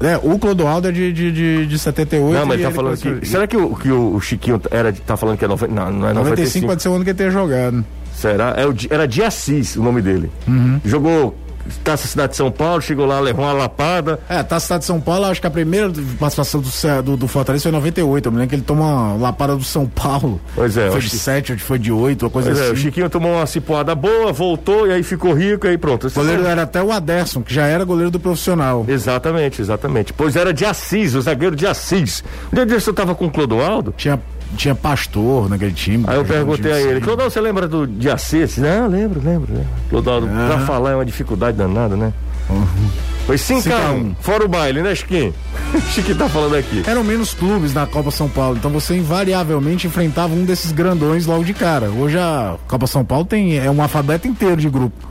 É, 0.00 0.16
o 0.22 0.38
Clodoaldo 0.38 0.88
é 0.88 0.92
de, 0.92 1.12
de, 1.12 1.32
de, 1.32 1.66
de 1.66 1.78
78. 1.78 2.32
Não, 2.32 2.46
mas 2.46 2.60
ele 2.60 2.68
tá 2.68 2.74
falando 2.74 2.96
que. 2.96 3.26
Será 3.26 3.46
que 3.46 3.56
o, 3.56 3.74
que 3.74 3.90
o 3.90 4.20
Chiquinho 4.20 4.60
era, 4.70 4.92
tá 4.92 5.16
falando 5.16 5.36
que 5.36 5.44
é 5.44 5.48
90, 5.48 5.74
não, 5.74 5.90
não 5.90 6.08
é 6.08 6.12
95? 6.12 6.20
95 6.20 6.66
pode 6.66 6.82
ser 6.82 6.88
o 6.88 6.94
ano 6.94 7.04
que 7.04 7.10
ele 7.10 7.18
tenha 7.18 7.30
jogado. 7.30 7.84
Será? 8.14 8.54
É 8.56 8.94
era 8.94 9.06
de 9.06 9.22
Assis 9.22 9.76
o 9.76 9.82
nome 9.82 10.00
dele. 10.00 10.30
Uhum. 10.46 10.80
Jogou 10.84 11.36
Taça 11.84 12.06
Cidade 12.06 12.32
de 12.32 12.36
São 12.36 12.50
Paulo, 12.50 12.80
chegou 12.80 13.06
lá, 13.06 13.20
levou 13.20 13.44
uma 13.44 13.52
lapada. 13.52 14.18
É, 14.28 14.42
Taça 14.42 14.66
Cidade 14.66 14.80
de 14.80 14.86
São 14.86 15.00
Paulo, 15.00 15.26
acho 15.26 15.40
que 15.40 15.46
a 15.46 15.50
primeira 15.50 15.90
participação 16.18 16.60
do, 16.60 17.02
do, 17.02 17.16
do 17.16 17.28
Fortaleza 17.28 17.62
foi 17.62 17.70
em 17.70 17.74
98. 17.74 18.26
Eu 18.26 18.32
me 18.32 18.38
lembro 18.38 18.48
que 18.50 18.54
ele 18.56 18.62
tomou 18.62 18.86
uma 18.86 19.14
lapada 19.14 19.56
do 19.56 19.64
São 19.64 19.86
Paulo. 19.86 20.40
Pois 20.54 20.76
é. 20.76 20.90
Foi 20.90 21.00
de 21.00 21.10
7, 21.10 21.52
ou 21.52 21.58
foi 21.58 21.78
de 21.78 21.92
8, 21.92 22.22
uma 22.22 22.30
coisa 22.30 22.50
pois 22.50 22.60
assim. 22.60 22.70
É, 22.70 22.72
o 22.72 22.76
Chiquinho 22.76 23.10
tomou 23.10 23.32
uma 23.32 23.46
cipoada 23.46 23.94
boa, 23.94 24.32
voltou 24.32 24.86
e 24.86 24.92
aí 24.92 25.02
ficou 25.02 25.32
rico 25.32 25.66
e 25.66 25.70
aí 25.70 25.78
pronto. 25.78 26.06
O 26.06 26.10
goleiro 26.10 26.46
era 26.46 26.62
até 26.62 26.82
o 26.82 26.92
Aderson, 26.92 27.42
que 27.42 27.52
já 27.52 27.66
era 27.66 27.84
goleiro 27.84 28.10
do 28.10 28.20
profissional. 28.20 28.84
Exatamente, 28.88 29.60
exatamente. 29.60 30.12
Pois 30.12 30.36
era 30.36 30.52
de 30.52 30.64
Assis, 30.64 31.14
o 31.14 31.20
zagueiro 31.20 31.56
de 31.56 31.66
Assis. 31.66 32.22
Um 32.52 32.66
dia 32.66 32.80
você 32.80 32.92
tava 32.92 33.14
com 33.14 33.26
o 33.26 33.30
Clodoaldo? 33.30 33.94
Tinha 33.96 34.20
tinha 34.56 34.74
pastor 34.74 35.48
naquele 35.48 35.72
time. 35.72 36.04
Aí 36.06 36.16
eu 36.16 36.24
perguntei 36.24 36.72
a 36.72 36.80
ele, 36.80 37.00
Clodaldo, 37.00 37.32
você 37.32 37.40
lembra 37.40 37.68
do 37.68 37.88
Assis? 38.12 38.56
Não, 38.58 38.88
lembro, 38.88 39.20
lembro, 39.22 39.52
lembro. 39.52 39.68
Clodaldo, 39.90 40.26
pra 40.28 40.60
falar 40.60 40.92
é 40.92 40.94
uma 40.94 41.04
dificuldade 41.04 41.56
danada, 41.56 41.96
né? 41.96 42.12
Uhum. 42.48 42.88
Foi 43.26 43.36
5x1, 43.36 44.16
fora 44.20 44.44
o 44.46 44.48
baile, 44.48 44.80
né, 44.80 44.94
Chiquinho? 44.94 45.34
Chiquinho 45.92 46.16
tá 46.16 46.28
falando 46.30 46.56
aqui. 46.56 46.82
Eram 46.86 47.04
menos 47.04 47.34
clubes 47.34 47.74
na 47.74 47.86
Copa 47.86 48.10
São 48.10 48.26
Paulo, 48.26 48.56
então 48.56 48.70
você 48.70 48.96
invariavelmente 48.96 49.86
enfrentava 49.86 50.32
um 50.32 50.46
desses 50.46 50.72
grandões 50.72 51.26
logo 51.26 51.44
de 51.44 51.52
cara. 51.52 51.90
Hoje 51.90 52.18
a 52.18 52.56
Copa 52.66 52.86
São 52.86 53.04
Paulo 53.04 53.26
tem 53.26 53.58
é 53.58 53.70
um 53.70 53.82
alfabeto 53.82 54.26
inteiro 54.26 54.56
de 54.56 54.70
grupo. 54.70 55.06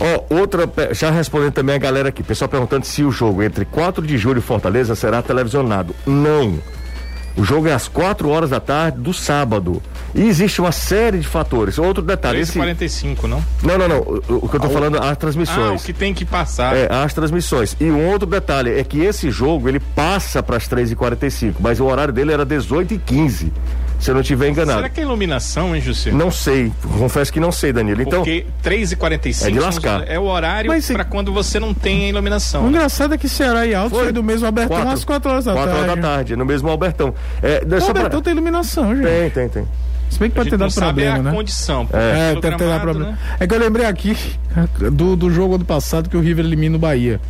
Ó, 0.00 0.24
oh, 0.30 0.36
outra, 0.36 0.70
já 0.92 1.10
respondendo 1.10 1.52
também 1.52 1.74
a 1.74 1.78
galera 1.78 2.08
aqui, 2.08 2.22
pessoal 2.22 2.48
perguntando 2.48 2.86
se 2.86 3.02
o 3.02 3.10
jogo 3.10 3.42
entre 3.42 3.64
4 3.64 4.06
de 4.06 4.16
julho 4.16 4.38
e 4.38 4.42
Fortaleza 4.42 4.94
será 4.94 5.20
televisionado. 5.20 5.94
Não. 6.06 6.58
O 7.38 7.44
jogo 7.44 7.68
é 7.68 7.72
às 7.72 7.86
4 7.86 8.28
horas 8.28 8.50
da 8.50 8.58
tarde 8.58 8.98
do 8.98 9.14
sábado. 9.14 9.80
E 10.12 10.22
existe 10.22 10.60
uma 10.60 10.72
série 10.72 11.18
de 11.18 11.26
fatores. 11.26 11.78
Outro 11.78 12.02
detalhe. 12.02 12.44
45, 12.44 13.28
não? 13.28 13.44
Não, 13.62 13.78
não, 13.78 13.88
não. 13.88 14.00
O, 14.00 14.44
o 14.44 14.48
que 14.48 14.56
eu 14.56 14.60
tô 14.60 14.66
ah, 14.66 14.70
falando, 14.70 14.98
as 14.98 15.16
transmissões. 15.16 15.58
Ah, 15.58 15.72
o 15.74 15.78
que 15.78 15.92
tem 15.92 16.12
que 16.12 16.24
passar. 16.24 16.76
É, 16.76 16.92
as 16.92 17.14
transmissões. 17.14 17.76
E 17.78 17.84
um 17.84 18.08
outro 18.08 18.26
detalhe 18.26 18.76
é 18.76 18.82
que 18.82 19.00
esse 19.00 19.30
jogo 19.30 19.68
ele 19.68 19.78
passa 19.78 20.42
para 20.42 20.56
as 20.56 20.68
3h45, 20.68 21.54
mas 21.60 21.78
o 21.78 21.84
horário 21.84 22.12
dele 22.12 22.32
era 22.32 22.44
18h15 22.44 23.52
se 23.98 24.10
eu 24.10 24.14
não 24.14 24.20
estiver 24.20 24.48
enganado. 24.48 24.78
Será 24.78 24.88
que 24.88 25.00
é 25.00 25.02
iluminação, 25.02 25.74
hein, 25.74 25.82
José? 25.82 26.10
Não 26.10 26.30
sei, 26.30 26.72
confesso 26.98 27.32
que 27.32 27.40
não 27.40 27.50
sei, 27.50 27.72
Danilo. 27.72 28.00
Então, 28.02 28.20
Porque 28.20 28.46
3h45 28.62 29.46
é, 29.46 29.50
de 29.50 29.58
lascar. 29.58 30.04
é 30.08 30.18
o 30.18 30.24
horário 30.24 30.70
para 30.92 31.04
quando 31.04 31.32
você 31.32 31.58
não 31.58 31.74
tem 31.74 32.06
a 32.06 32.08
iluminação. 32.08 32.64
O 32.64 32.68
engraçado 32.68 33.14
é 33.14 33.18
que 33.18 33.28
Ceará 33.28 33.66
e 33.66 33.74
Alto 33.74 33.90
foi, 33.90 34.04
foi 34.04 34.12
do 34.12 34.22
mesmo 34.22 34.46
Albertão 34.46 34.76
quatro, 34.76 34.92
às 34.92 35.04
4 35.04 35.30
horas 35.30 35.44
da 35.44 35.52
4 35.52 35.70
tarde. 35.70 35.86
4 35.86 35.90
horas 35.92 36.02
da 36.02 36.16
tarde, 36.16 36.36
no 36.36 36.44
mesmo 36.44 36.68
Albertão. 36.68 37.14
É, 37.42 37.62
o 37.64 37.84
Albertão 37.84 38.10
pra... 38.10 38.20
tem 38.20 38.32
iluminação, 38.32 38.94
gente. 38.94 39.06
Tem, 39.06 39.30
tem, 39.30 39.48
tem. 39.48 39.68
Se 40.10 40.18
bem 40.18 40.30
que 40.30 40.36
pode 40.36 40.48
ter 40.48 40.56
dado 40.56 40.72
problema, 40.72 41.16
é 41.16 41.20
a 41.20 41.22
né? 41.22 41.30
condição. 41.30 41.86
É, 41.92 42.34
deve 42.40 42.56
ter 42.56 42.66
dado 42.66 42.80
problema. 42.80 43.10
Né? 43.12 43.18
É 43.40 43.46
que 43.46 43.54
eu 43.54 43.58
lembrei 43.58 43.86
aqui 43.86 44.16
do, 44.92 45.16
do 45.16 45.30
jogo 45.30 45.58
do 45.58 45.64
passado 45.64 46.08
que 46.08 46.16
o 46.16 46.20
River 46.20 46.44
elimina 46.44 46.76
o 46.76 46.78
Bahia 46.78 47.20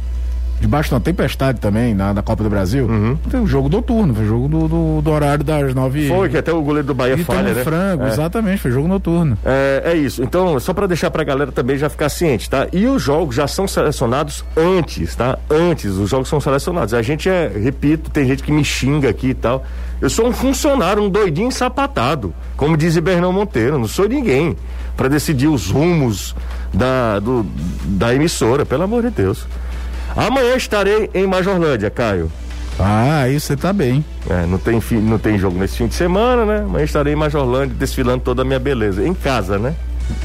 debaixo 0.61 0.88
de 0.88 0.94
uma 0.94 1.01
tempestade 1.01 1.61
também, 1.61 1.94
na, 1.94 2.12
na 2.12 2.23
Copa 2.23 2.42
do 2.42 2.51
Brasil. 2.51 2.87
Uhum. 2.87 3.16
Foi 3.29 3.40
um 3.40 3.47
jogo 3.47 3.68
noturno, 3.68 4.14
foi 4.14 4.27
jogo 4.27 4.49
do, 4.49 4.68
do, 4.68 5.03
do, 5.03 5.11
horário 5.11 5.44
das 5.44 5.75
nove. 5.75 6.09
Foi, 6.09 6.29
que 6.29 6.37
até 6.37 6.53
o 6.53 6.61
goleiro 6.62 6.87
do 6.87 6.94
Bahia 6.94 7.14
e 7.14 7.25
falha, 7.25 7.55
né? 7.55 7.62
frango, 7.62 8.05
é. 8.05 8.09
exatamente, 8.09 8.59
foi 8.61 8.71
jogo 8.71 8.88
noturno. 8.88 9.38
É, 9.44 9.83
é 9.85 9.97
isso. 9.97 10.23
Então, 10.23 10.59
só 10.61 10.73
para 10.73 10.87
deixar 10.87 11.11
pra 11.11 11.23
galera 11.25 11.53
também 11.53 11.77
já 11.77 11.88
ficar 11.88 12.09
ciente, 12.09 12.49
tá? 12.51 12.66
E 12.73 12.87
os 12.87 13.03
jogos 13.03 13.37
já 13.37 13.47
são 13.47 13.68
selecionados 13.68 14.44
antes, 14.57 15.14
tá? 15.14 15.38
Antes, 15.51 15.92
os 15.92 16.11
jogos 16.11 16.29
são 16.29 16.40
selecionados. 16.40 16.94
A 16.94 17.03
gente 17.03 17.29
é, 17.29 17.49
repito, 17.49 18.11
tem 18.11 18.27
gente 18.27 18.42
que 18.42 18.53
me 18.53 18.64
xinga 18.64 19.09
aqui 19.09 19.29
e 19.29 19.35
tal. 19.35 19.64
Eu 20.01 20.11
sou 20.11 20.29
um 20.29 20.33
funcionário, 20.33 21.03
um 21.03 21.11
doidinho 21.11 21.51
sapatado, 21.51 22.33
como 22.57 22.77
diz 22.77 22.97
Bernão 22.99 23.33
Monteiro, 23.33 23.79
não 23.79 23.88
sou 23.88 24.09
ninguém 24.09 24.57
para 24.97 25.09
decidir 25.09 25.49
os 25.49 25.71
rumos 25.71 26.35
da, 26.73 27.18
do, 27.18 27.47
da 27.85 28.14
emissora, 28.14 28.66
pelo 28.66 28.83
amor 28.83 29.03
de 29.03 29.11
Deus. 29.11 29.47
Amanhã 30.18 30.57
estarei 30.57 31.09
em 31.14 31.28
Majorlândia, 31.28 31.88
Caio. 31.90 32.28
Ah, 32.76 33.20
aí 33.22 33.38
você 33.38 33.57
tá 33.57 33.72
bem. 33.72 34.04
É, 34.28 34.44
não 34.46 34.59
tem, 34.59 34.81
fim, 34.81 34.96
não 34.96 35.16
tem 35.16 35.38
jogo 35.38 35.57
nesse 35.57 35.76
fim 35.76 35.87
de 35.87 35.94
semana, 35.94 36.44
né? 36.44 36.64
Amanhã 36.64 36.85
estarei 36.85 37.12
em 37.12 37.16
Majorlândia 37.16 37.76
desfilando 37.78 38.24
toda 38.24 38.42
a 38.42 38.44
minha 38.44 38.59
beleza. 38.59 39.07
Em 39.07 39.14
casa, 39.14 39.61
né? 39.61 39.76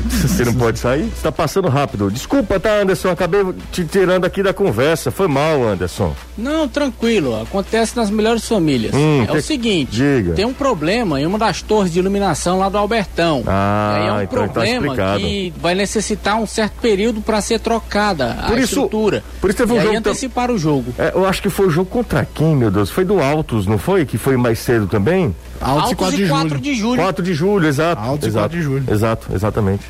Você 0.09 0.45
não 0.45 0.53
pode 0.53 0.79
sair? 0.79 1.03
Você 1.15 1.21
tá 1.23 1.31
passando 1.31 1.67
rápido. 1.69 2.09
Desculpa, 2.11 2.59
tá, 2.59 2.81
Anderson? 2.81 3.09
Acabei 3.09 3.41
te 3.71 3.83
tirando 3.85 4.25
aqui 4.25 4.41
da 4.43 4.53
conversa. 4.53 5.11
Foi 5.11 5.27
mal, 5.27 5.63
Anderson. 5.63 6.13
Não, 6.37 6.67
tranquilo. 6.67 7.41
Acontece 7.41 7.95
nas 7.95 8.09
melhores 8.09 8.47
famílias. 8.47 8.93
Hum, 8.93 9.23
é 9.23 9.27
que- 9.27 9.37
o 9.37 9.41
seguinte: 9.41 9.91
diga. 9.91 10.33
tem 10.33 10.45
um 10.45 10.53
problema 10.53 11.19
em 11.21 11.25
uma 11.25 11.37
das 11.37 11.61
torres 11.61 11.91
de 11.93 11.99
iluminação 11.99 12.59
lá 12.59 12.69
do 12.69 12.77
Albertão. 12.77 13.43
Ah, 13.47 13.95
e 13.97 14.01
aí 14.01 14.07
é 14.07 14.11
um 14.13 14.21
então 14.21 14.47
tá 14.47 14.53
problema 14.53 14.85
explicado. 14.87 15.19
que 15.19 15.53
vai 15.57 15.75
necessitar 15.75 16.35
um 16.39 16.45
certo 16.47 16.73
período 16.81 17.21
para 17.21 17.41
ser 17.41 17.59
trocada 17.59 18.35
Por 18.47 18.57
a 18.57 18.59
isso- 18.61 18.73
estrutura. 18.75 19.23
por 19.41 19.49
isso 19.49 19.57
teve 19.57 19.71
e 19.73 19.75
um 19.75 19.79
aí 19.79 19.85
jogo 19.87 20.01
tam- 20.01 20.11
antecipar 20.11 20.51
o 20.51 20.57
jogo. 20.57 20.93
É, 20.97 21.11
eu 21.15 21.25
acho 21.25 21.41
que 21.41 21.49
foi 21.49 21.67
o 21.67 21.69
jogo 21.69 21.89
contra 21.89 22.25
quem, 22.33 22.55
meu 22.55 22.71
Deus? 22.71 22.89
Foi 22.89 23.05
do 23.05 23.21
Altos, 23.21 23.65
não 23.65 23.77
foi? 23.77 24.05
Que 24.05 24.17
foi 24.17 24.37
mais 24.37 24.59
cedo 24.59 24.87
também? 24.87 25.35
Altos, 25.63 25.91
e 25.91 25.95
4 25.95 26.17
de 26.17 26.27
4 26.27 26.49
julho. 26.49 26.61
de 26.61 26.73
julho. 26.75 27.01
4 27.01 27.23
de 27.23 27.33
julho, 27.33 27.67
exato. 27.67 28.01
Altos 28.01 28.25
e 28.25 28.29
exato, 28.29 28.43
4 28.49 28.57
de 28.57 28.63
julho. 28.63 28.83
Exato, 28.93 29.27
exatamente. 29.33 29.83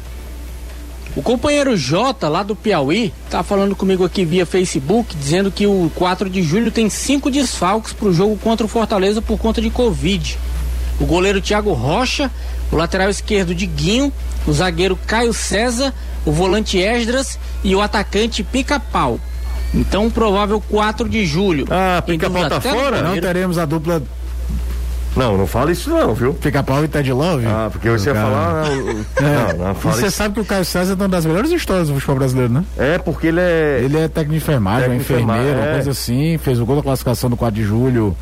O 1.15 1.21
companheiro 1.21 1.77
Jota, 1.77 2.27
lá 2.27 2.41
do 2.41 2.55
Piauí, 2.55 3.13
tá 3.29 3.43
falando 3.43 3.75
comigo 3.75 4.03
aqui 4.03 4.25
via 4.25 4.45
Facebook, 4.47 5.15
dizendo 5.15 5.51
que 5.51 5.67
o 5.67 5.91
4 5.93 6.27
de 6.27 6.41
julho 6.41 6.71
tem 6.71 6.89
cinco 6.89 7.29
desfalques 7.29 7.93
pro 7.93 8.11
jogo 8.11 8.35
contra 8.37 8.65
o 8.65 8.69
Fortaleza 8.69 9.21
por 9.21 9.37
conta 9.37 9.61
de 9.61 9.69
Covid. 9.69 10.39
O 10.99 11.05
goleiro 11.05 11.39
Thiago 11.39 11.71
Rocha, 11.73 12.31
o 12.71 12.75
lateral 12.75 13.09
esquerdo 13.09 13.53
Diguinho, 13.53 14.11
o 14.47 14.53
zagueiro 14.53 14.97
Caio 15.05 15.33
César, 15.33 15.93
o 16.25 16.31
volante 16.31 16.79
Esdras 16.79 17.37
e 17.63 17.75
o 17.75 17.81
atacante 17.81 18.43
Pica-Pau. 18.43 19.19
Então, 19.71 20.09
provável 20.09 20.61
4 20.69 21.07
de 21.07 21.25
julho. 21.25 21.65
Ah, 21.69 22.01
Em 22.07 22.11
Pica-Pau 22.11 22.49
tá 22.49 22.55
no 22.55 22.61
fora? 22.61 23.01
Não 23.03 23.19
teremos 23.19 23.57
a 23.59 23.65
dupla 23.65 24.01
Não, 25.15 25.37
não 25.37 25.45
fala 25.45 25.71
isso 25.71 25.89
não, 25.91 26.13
viu? 26.13 26.33
Pica-Pau 26.33 26.83
e 26.83 26.87
Ted 26.87 27.11
Love? 27.13 27.45
Ah, 27.45 27.69
porque 27.71 27.89
você 27.89 28.09
ia 28.09 28.15
falar. 28.15 28.65
Não, 29.21 29.27
É. 29.27 29.53
não, 29.53 29.67
não 29.67 29.75
fala 29.75 29.95
você 29.95 30.07
isso. 30.07 30.17
sabe 30.17 30.33
que 30.33 30.39
o 30.41 30.45
Caio 30.45 30.65
César 30.65 30.93
é 30.93 30.95
uma 30.95 31.07
das 31.07 31.25
melhores 31.25 31.51
histórias 31.51 31.87
do 31.87 31.93
futebol 31.93 32.15
brasileiro, 32.15 32.51
né? 32.51 32.63
É 32.77 32.97
porque 32.97 33.27
ele 33.27 33.39
é. 33.39 33.81
Ele 33.83 33.97
é 33.97 34.07
técnico 34.07 34.31
de 34.31 34.37
enfermagem, 34.37 34.81
Técnico 34.89 35.03
enfermeiro, 35.03 35.41
enfermagem, 35.41 35.61
uma 35.61 35.69
é. 35.71 35.73
coisa 35.75 35.91
assim, 35.91 36.37
fez 36.39 36.59
o 36.59 36.65
gol 36.65 36.77
da 36.77 36.81
classificação 36.81 37.29
do 37.29 37.37
4 37.37 37.55
de 37.55 37.63
julho 37.63 38.15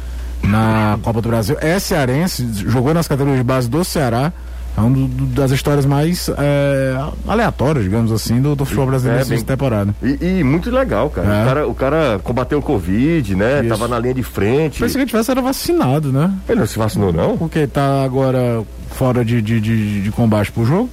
na 0.44 1.00
Copa 1.02 1.22
do 1.22 1.30
Brasil. 1.30 1.56
É 1.62 1.80
cearense, 1.80 2.46
jogou 2.68 2.94
nas 2.94 3.08
categorias 3.08 3.38
de 3.40 3.44
base 3.46 3.70
do 3.70 3.84
Ceará. 3.86 4.34
É 4.78 4.80
uma 4.82 5.10
das 5.36 5.52
histórias 5.52 5.86
mais 5.86 6.30
é, 6.38 6.96
aleatórias, 7.28 7.84
digamos 7.84 8.12
assim, 8.12 8.42
do, 8.42 8.56
do 8.56 8.64
futebol 8.64 8.88
brasileiro 8.88 9.24
É, 9.26 9.30
nessa 9.30 9.46
temporada. 9.46 9.94
E, 10.02 10.40
e 10.40 10.44
muito 10.44 10.72
legal, 10.72 11.10
cara. 11.10 11.28
É. 11.28 11.42
O 11.42 11.46
cara. 11.46 11.68
O 11.68 11.76
cara 11.76 12.20
combateu 12.24 12.60
o 12.60 12.62
Covid, 12.62 13.36
né? 13.36 13.60
Isso. 13.60 13.70
Tava 13.70 13.88
na 13.88 14.00
linha 14.00 14.14
de 14.14 14.24
frente. 14.24 14.80
Pensei 14.80 14.94
que 14.96 15.00
ele 15.00 15.06
tivesse 15.08 15.30
era 15.30 15.42
vacinado, 15.42 16.12
né? 16.12 16.34
Ele 16.48 16.60
não 16.62 16.68
se 16.68 16.78
vacinou, 16.80 17.12
não? 17.12 17.38
Porque 17.38 17.68
tá 17.68 18.04
agora 18.04 18.64
fora 18.92 19.26
de, 19.26 19.42
de, 19.42 19.60
de, 19.60 20.02
de 20.04 20.12
combate 20.12 20.52
pro 20.52 20.66
jogo. 20.66 20.90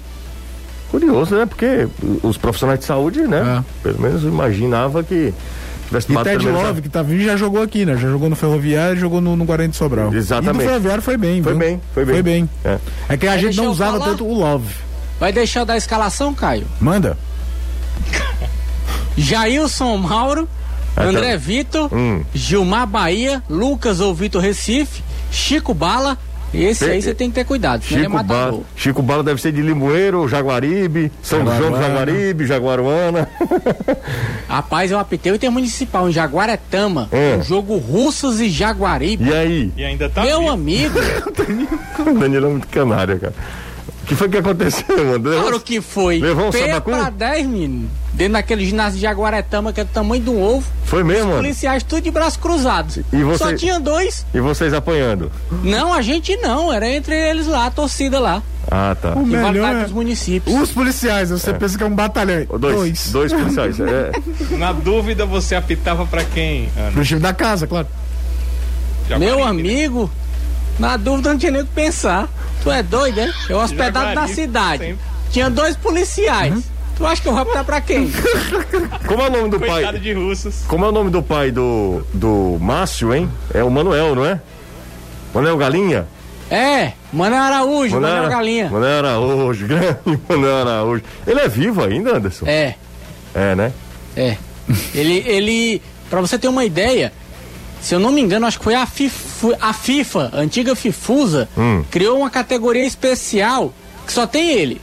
Curioso, 0.91 1.37
né? 1.37 1.47
Porque 1.47 1.87
os 2.23 2.37
profissionais 2.37 2.81
de 2.81 2.87
saúde, 2.87 3.21
né? 3.23 3.63
Pelo 3.83 4.01
menos 4.01 4.25
eu 4.25 4.31
imaginava 4.31 5.03
que 5.05 5.33
tivesse 5.89 6.07
É. 6.07 6.11
E 6.11 6.15
tomado 6.15 6.25
Ted 6.27 6.49
Love, 6.49 6.83
que 6.83 6.89
tá 6.89 7.03
vindo, 7.03 7.25
já 7.25 7.37
jogou 7.37 7.63
aqui, 7.63 7.85
né? 7.85 7.97
Já 7.97 8.09
jogou 8.09 8.29
no 8.31 8.37
Ferroviário 8.37 8.97
e 8.97 9.01
jogou 9.01 9.21
no, 9.21 9.37
no 9.37 9.45
Guarani 9.45 9.71
de 9.71 9.77
Sobral. 9.77 10.13
Exatamente. 10.15 10.57
E 10.57 10.59
do 10.65 10.69
Ferroviário 10.69 11.03
foi 11.03 11.17
bem, 11.17 11.43
Foi 11.43 11.53
viu? 11.53 11.59
bem, 11.59 11.81
foi 11.95 12.05
bem. 12.05 12.15
Foi 12.15 12.23
bem. 12.23 12.51
É. 12.65 12.79
É 13.09 13.17
que 13.17 13.27
a 13.27 13.35
gente 13.37 13.45
deixar 13.47 13.63
não 13.63 13.71
usava 13.73 13.99
falar? 13.99 14.11
tanto 14.11 14.27
o 14.27 14.33
Love. 14.39 14.75
Vai 15.19 15.33
deixar 15.33 15.61
eu 15.61 15.67
dar 15.67 15.75
a 15.75 15.79
escalação, 15.79 16.33
Caio? 16.35 16.67
Manda. 16.81 17.17
Jailson 19.17 19.97
Mauro, 19.97 20.49
Ah, 20.97 21.03
tá. 21.03 21.09
André 21.09 21.37
Vitor, 21.37 21.93
Hum. 21.93 22.23
Gilmar 22.35 22.87
Bahia, 22.87 23.43
Lucas 23.49 24.01
ou 24.01 24.15
Vitor 24.15 24.41
Recife, 24.43 25.03
Chico 25.31 25.75
Bala. 25.75 26.17
Esse 26.55 26.85
Pe- 26.85 26.91
aí 26.93 27.03
você 27.03 27.15
tem 27.15 27.29
que 27.29 27.35
ter 27.35 27.45
cuidado, 27.45 27.85
senão 27.85 27.99
ele 28.01 28.07
é 28.07 28.11
Chico 28.11 28.25
Bala. 28.25 28.61
Chico 28.77 29.03
Bala 29.03 29.23
deve 29.23 29.41
ser 29.41 29.53
de 29.53 29.61
Limoeiro, 29.61 30.27
Jaguaribe, 30.29 31.13
São 31.23 31.41
João 31.45 31.57
do 31.57 31.63
Jaguaruana. 31.63 31.87
Jaguaribe, 31.89 32.47
Jaguaruana. 32.47 33.29
Rapaz, 34.49 34.91
eu 34.91 34.99
apitei 34.99 35.31
o 35.33 35.35
Intermunicipal 35.35 36.09
em 36.09 36.13
Jaguaretama. 36.13 37.09
É. 37.13 37.37
Um 37.39 37.43
jogo 37.43 37.77
Russas 37.77 38.41
e 38.41 38.49
Jaguaribe. 38.49 39.29
E 39.29 39.33
aí? 39.35 39.73
E 39.77 39.85
ainda 39.85 40.09
tá 40.09 40.23
Meu 40.25 40.41
vivo. 40.41 40.53
amigo, 40.53 40.99
O 42.07 42.15
Danilo 42.19 42.47
é 42.47 42.51
muito 42.51 42.69
canário, 42.69 43.19
cara. 43.21 43.35
O 44.09 44.11
que 44.11 44.15
foi 44.17 44.27
que 44.31 44.39
aconteceu, 44.39 45.15
André? 45.15 45.37
claro 45.39 45.61
que 45.61 45.83
foi. 45.83 46.19
Levou 46.19 46.49
um 46.49 46.51
P 46.51 46.61
sabacu? 46.67 46.91
pra 46.91 47.11
10, 47.11 47.47
menino. 47.47 47.91
Dentro 48.15 48.33
daquele 48.33 48.65
ginásio 48.65 48.95
de 48.97 49.03
Jaguaretama, 49.03 49.71
que 49.71 49.83
é 49.83 49.85
do 49.85 49.91
tamanho 49.91 50.23
de 50.23 50.31
um 50.31 50.43
ovo. 50.43 50.67
Foi 50.87 51.05
mesmo, 51.05 51.27
mano? 51.29 51.43
Policiais 51.43 51.83
tudo 51.83 52.01
de 52.01 52.11
braço 52.11 52.39
cruzado. 52.39 53.05
E 53.13 53.23
você- 53.23 53.45
Só 53.45 53.55
tinha 53.55 53.79
dois. 53.79 54.25
E 54.33 54.41
vocês 54.41 54.73
apanhando? 54.73 55.31
Não, 55.63 55.93
a 55.93 56.01
gente 56.01 56.35
não. 56.39 56.73
Era 56.73 56.89
entre 56.89 57.15
eles 57.15 57.47
lá, 57.47 57.67
a 57.67 57.71
torcida 57.71 58.19
lá. 58.19 58.43
Ah, 58.71 58.97
tá. 59.01 59.11
O 59.11 59.25
Que 59.25 59.37
melhor 59.37 59.77
é- 59.77 59.83
dos 59.85 59.93
municípios. 59.93 60.59
Os 60.59 60.71
policiais, 60.71 61.29
você 61.29 61.53
pensa 61.53 61.77
que 61.77 61.85
é 61.85 61.87
um 61.87 61.95
batalhão. 61.95 62.47
Dois. 62.59 63.11
Dois 63.13 63.31
policiais. 63.31 63.77
É. 63.85 64.57
Na 64.57 64.73
dúvida, 64.73 65.27
você 65.27 65.55
apitava 65.55 66.07
pra 66.07 66.25
quem, 66.25 66.71
Ana? 66.79 66.93
Pro 66.93 67.05
time 67.05 67.21
da 67.21 67.35
casa, 67.35 67.67
claro. 67.67 67.87
Meu 69.19 69.37
né? 69.53 70.09
Na 70.79 70.97
dúvida 70.97 71.31
não 71.31 71.39
tinha 71.39 71.53
nem 71.53 71.63
o 71.63 71.67
que 71.67 71.73
pensar. 71.73 72.29
Tu 72.63 72.71
é 72.71 72.83
doido, 72.83 73.21
é? 73.21 73.31
Eu 73.49 73.59
hospedado 73.59 74.15
na 74.15 74.27
cidade. 74.29 74.85
sempre. 74.85 74.99
Tinha 75.31 75.49
dois 75.51 75.77
policiais. 75.77 76.55
Uhum. 76.55 76.63
Tu 76.97 77.07
acha 77.07 77.23
que 77.23 77.29
eu 77.29 77.33
vou 77.33 77.43
apitar 77.43 77.65
pra 77.65 77.81
quem? 77.81 78.11
Como 79.07 79.23
é 79.23 79.29
o 79.29 79.31
nome 79.31 79.51
do 79.51 79.59
Coitado 79.59 79.83
pai? 79.93 79.99
de 80.01 80.13
russos. 80.13 80.65
Como 80.67 80.85
é 80.85 80.89
o 80.89 80.93
nome 80.93 81.11
do 81.11 81.23
pai 81.23 81.51
do, 81.53 82.03
do 82.13 82.59
Márcio, 82.61 83.15
hein? 83.15 83.31
É 83.55 83.63
o 83.63 83.71
Manuel, 83.71 84.15
não 84.17 84.25
é? 84.27 84.41
Manuel 85.33 85.57
Galinha? 85.57 86.07
É, 86.51 86.93
Manuel 87.13 87.43
Araújo, 87.43 87.95
Manuel 87.95 88.23
Ara- 88.23 88.29
Galinha. 88.29 88.69
Manuel 88.71 88.99
Araújo, 89.07 89.67
grande 89.69 89.99
Manuel 90.29 90.57
Araújo. 90.67 91.03
Ele 91.27 91.41
é 91.41 91.49
vivo 91.49 91.85
ainda, 91.85 92.17
Anderson? 92.17 92.47
É, 92.47 92.75
É, 93.35 93.55
né? 93.55 93.73
é. 94.17 94.37
Ele, 94.95 95.23
ele, 95.27 95.83
pra 96.11 96.21
você 96.21 96.39
ter 96.39 96.49
uma 96.49 96.65
ideia, 96.65 97.13
se 97.81 97.95
eu 97.95 98.01
não 98.01 98.11
me 98.11 98.21
engano, 98.21 98.47
acho 98.47 98.59
que 98.59 98.65
foi 98.65 98.75
a 98.75 98.85
FIFA, 98.87 99.28
a, 99.61 99.73
FIFA, 99.73 100.31
a 100.35 100.39
antiga 100.41 100.75
Fifusa, 100.75 101.49
Hum. 101.57 101.85
criou 101.91 102.19
uma 102.19 102.31
categoria 102.31 102.85
especial 102.87 103.73
que 104.07 104.13
só 104.13 104.27
tem 104.27 104.51
ele. 104.51 104.81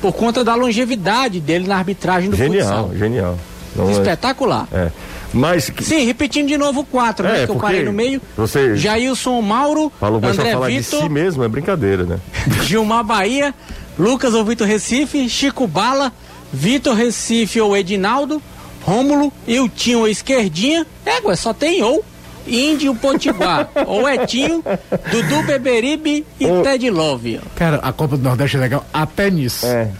Por 0.00 0.12
conta 0.12 0.44
da 0.44 0.54
longevidade 0.54 1.40
dele 1.40 1.66
na 1.66 1.76
arbitragem 1.78 2.28
do 2.30 2.36
Genial, 2.36 2.84
futsal. 2.84 2.98
genial. 2.98 3.38
Não 3.74 3.88
é- 3.88 3.92
Espetacular. 3.92 4.68
é. 4.72 4.90
Mas 5.32 5.68
que- 5.68 5.84
Sim, 5.84 6.04
repetindo 6.06 6.46
de 6.48 6.56
novo 6.56 6.80
o 6.80 6.84
quatro, 6.84 7.26
É, 7.26 7.32
né? 7.40 7.44
Que 7.46 7.52
eu 7.52 7.56
parei 7.56 7.82
no 7.84 7.92
meio. 7.92 8.22
você- 8.36 8.76
Jailson 8.76 9.40
Mauro, 9.42 9.92
falou 10.00 10.18
André 10.24 10.52
falar 10.52 10.70
de 10.70 10.78
Vitor, 10.78 11.02
si 11.02 11.08
mesmo, 11.08 11.42
é 11.44 11.48
brincadeira, 11.48 12.04
né? 12.04 12.18
Gilmar 12.64 13.04
Bahia, 13.04 13.54
Lucas 13.98 14.32
ou 14.34 14.44
Vitor 14.44 14.66
Recife, 14.66 15.28
Chico 15.28 15.66
Bala, 15.66 16.12
Vitor 16.52 16.94
Recife 16.94 17.60
ou 17.60 17.76
Edinaldo, 17.76 18.40
Rômulo, 18.82 19.32
Iltinho 19.46 20.00
ou 20.00 20.08
Esquerdinha. 20.08 20.86
É, 21.04 21.20
ué, 21.26 21.34
só 21.36 21.52
tem 21.52 21.82
ou. 21.82 22.04
Índio 22.46 22.94
Potiguar, 22.94 23.68
ou 23.86 24.08
Etinho, 24.08 24.62
Dudu 25.10 25.42
Beberibe 25.44 26.24
e 26.38 26.46
Ô. 26.46 26.62
Ted 26.62 26.88
Love. 26.90 27.40
Cara, 27.54 27.76
a 27.78 27.92
Copa 27.92 28.16
do 28.16 28.22
Nordeste 28.22 28.56
é 28.56 28.60
legal 28.60 28.84
até 28.92 29.30
nisso. 29.30 29.66
É. 29.66 29.90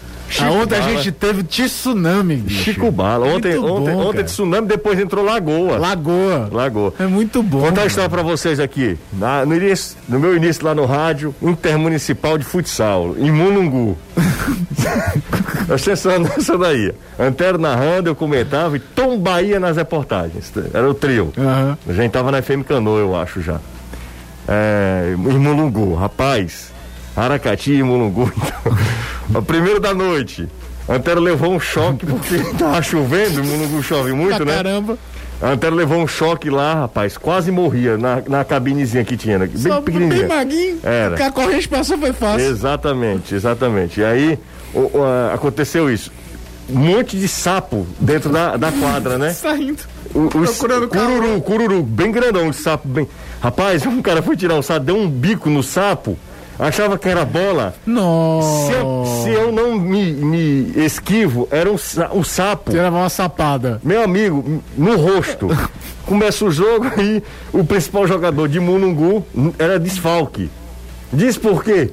a 0.41 0.51
ontem 0.51 0.77
a 0.77 0.81
Bala. 0.81 0.93
gente 0.97 1.13
teve 1.13 1.43
tsunami, 1.43 2.37
bicho. 2.37 2.65
Chico 2.65 2.91
Bala. 2.91 3.27
Ontem, 3.27 3.57
Muito 3.59 3.73
ontem, 3.73 3.95
bom, 3.95 4.07
ontem 4.09 4.25
tsunami, 4.25 4.67
depois 4.67 4.99
entrou 4.99 5.25
Lagoa. 5.25 5.79
Lagoa. 5.79 6.49
Lagoa. 6.53 6.95
É 6.99 7.07
muito 7.07 7.43
bom. 7.43 7.59
Vou 7.61 7.69
contar 7.69 7.83
uma 7.83 7.87
história 7.87 8.11
pra 8.11 8.23
vocês 8.23 8.59
aqui. 8.61 8.99
Na- 9.13 9.45
no, 9.47 9.55
início- 9.57 9.97
no 10.09 10.19
meu 10.19 10.37
início 10.37 10.65
lá 10.65 10.75
no 10.75 10.85
rádio, 10.85 11.35
Intermunicipal 11.41 12.37
de 12.37 12.45
Futsal, 12.45 13.15
em 13.19 13.31
Munungu. 13.31 13.97
Presta 15.67 15.91
atenção 15.93 16.19
nessa 16.21 16.57
daí. 16.59 16.93
Antero 17.19 17.59
narrando, 17.59 18.09
eu 18.09 18.15
comentava 18.15 18.77
e 18.77 18.81
Tom 18.81 19.19
Bahia 19.19 19.59
nas 19.59 19.77
reportagens. 19.77 20.53
Era 20.73 20.89
o 20.89 20.95
trio. 20.95 21.33
Aham. 21.37 21.79
A 21.89 21.93
gente 21.93 22.11
tava 22.13 22.31
na 22.31 22.41
FM 22.43 22.63
Canoa, 22.67 22.99
eu 23.01 23.17
acho 23.17 23.41
já. 23.43 23.59
É, 24.49 25.13
em 25.15 25.39
Mulungu, 25.39 25.95
rapaz. 25.95 26.73
Aracati 27.17 27.73
e 27.73 27.83
Mulungu. 27.83 28.31
Então, 29.29 29.41
o 29.41 29.45
primeiro 29.45 29.81
da 29.81 29.93
noite. 29.93 30.49
Antero 30.89 31.21
levou 31.21 31.51
um 31.53 31.59
choque 31.59 32.07
porque 32.07 32.39
tava 32.57 32.81
chovendo, 32.81 33.43
Mulungu 33.43 33.83
chove 33.83 34.13
muito, 34.13 34.45
né? 34.45 34.55
caramba. 34.55 34.97
A 35.43 35.49
Antero 35.51 35.75
levou 35.75 35.99
um 35.99 36.07
choque 36.07 36.49
lá, 36.49 36.75
rapaz. 36.83 37.19
Quase 37.19 37.51
morria 37.51 37.99
na, 37.99 38.23
na 38.29 38.45
cabinezinha 38.45 39.05
que 39.05 39.17
tinha, 39.17 39.37
né? 39.37 39.47
bem 39.49 39.57
Só 39.61 39.81
bem 39.81 39.83
pequenininha. 39.83 40.29
maguinho. 40.29 40.79
Era. 40.85 41.09
Porque 41.11 41.23
a 41.25 41.33
corrente 41.33 41.69
passou 41.69 41.99
foi 41.99 42.13
fácil. 42.13 42.47
Exatamente, 42.49 43.35
exatamente. 43.35 44.01
E 44.01 44.05
aí 44.05 44.39
o- 44.73 44.97
o, 44.99 45.05
aconteceu 45.35 45.93
isso. 45.93 46.13
Um 46.71 46.79
monte 46.79 47.17
de 47.19 47.27
sapo 47.27 47.85
dentro 47.99 48.31
da, 48.31 48.57
da 48.57 48.71
quadra, 48.71 49.19
né? 49.19 49.33
Saindo. 49.35 49.83
O, 50.15 50.39
os- 50.39 50.57
cururu, 50.57 51.41
cururu, 51.43 51.83
bem 51.83 52.13
grandão, 52.13 52.49
esse 52.49 52.63
sapo 52.63 52.87
bem. 52.87 53.09
Rapaz, 53.43 53.85
um 53.85 54.01
cara 54.01 54.23
foi 54.23 54.37
tirar 54.37 54.55
um 54.55 54.63
sapo, 54.63 54.87
deu 54.87 54.97
um 54.97 55.11
bico 55.11 55.51
no 55.51 55.65
sapo, 55.65 56.17
achava 56.59 56.99
que 56.99 57.09
era 57.09 57.25
bola. 57.25 57.75
Nossa. 57.87 58.67
Se 58.67 58.73
eu, 58.73 59.05
se 59.23 59.31
eu 59.31 59.53
não 59.53 59.79
me, 59.79 60.13
me 60.13 60.73
esquivo, 60.85 61.49
era 61.51 61.71
um, 61.71 61.77
um 62.13 62.25
sapo. 62.25 62.73
Você 62.73 62.81
levar 62.81 62.99
uma 62.99 63.09
sapada. 63.09 63.81
Meu 63.83 64.03
amigo, 64.03 64.63
no 64.77 64.97
rosto. 64.97 65.49
Começa 66.07 66.45
o 66.45 66.51
jogo 66.53 66.87
e 67.01 67.23
o 67.53 67.65
principal 67.65 68.07
jogador 68.07 68.49
de 68.49 68.61
Munungu 68.61 69.27
era 69.59 69.79
desfalque. 69.79 70.49
Diz 71.13 71.37
por 71.37 71.65
quê? 71.65 71.91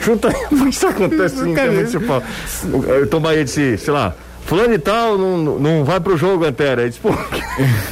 Chuta 0.00 0.28
aí, 0.28 0.34
isso 0.68 0.86
acontece 0.86 1.48
em 1.48 1.54
Cara, 1.54 1.70
municipal. 1.70 2.22
O, 2.64 3.02
o 3.02 3.06
Tom 3.06 3.20
Bahia 3.20 3.44
disse, 3.44 3.78
sei 3.78 3.92
lá, 3.92 4.14
fulano 4.44 4.74
e 4.74 4.78
tal 4.78 5.18
não, 5.18 5.58
não 5.58 5.84
vai 5.84 6.00
pro 6.00 6.16
jogo, 6.16 6.44
Antera. 6.44 6.82
Ele 6.82 6.90
disse, 6.90 7.00
por 7.00 7.16
quê? 7.28 7.42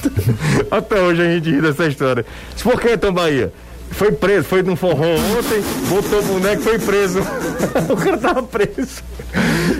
Até 0.71 1.01
hoje 1.01 1.23
a 1.23 1.25
gente 1.27 1.51
ri 1.51 1.61
dessa 1.61 1.87
história. 1.87 2.25
Disse, 2.53 2.65
por 2.65 2.81
que, 2.81 2.97
Tom 2.97 3.13
Bahia? 3.13 3.53
Foi 3.97 4.13
preso, 4.13 4.45
foi 4.45 4.63
num 4.63 4.77
forró 4.77 5.07
ontem, 5.39 5.63
botou 5.89 6.21
o 6.21 6.23
boneco 6.23 6.61
e 6.61 6.65
foi 6.65 6.79
preso. 6.79 7.21
o 7.89 7.97
cara 7.97 8.19
tava 8.19 8.43
preso. 8.43 9.03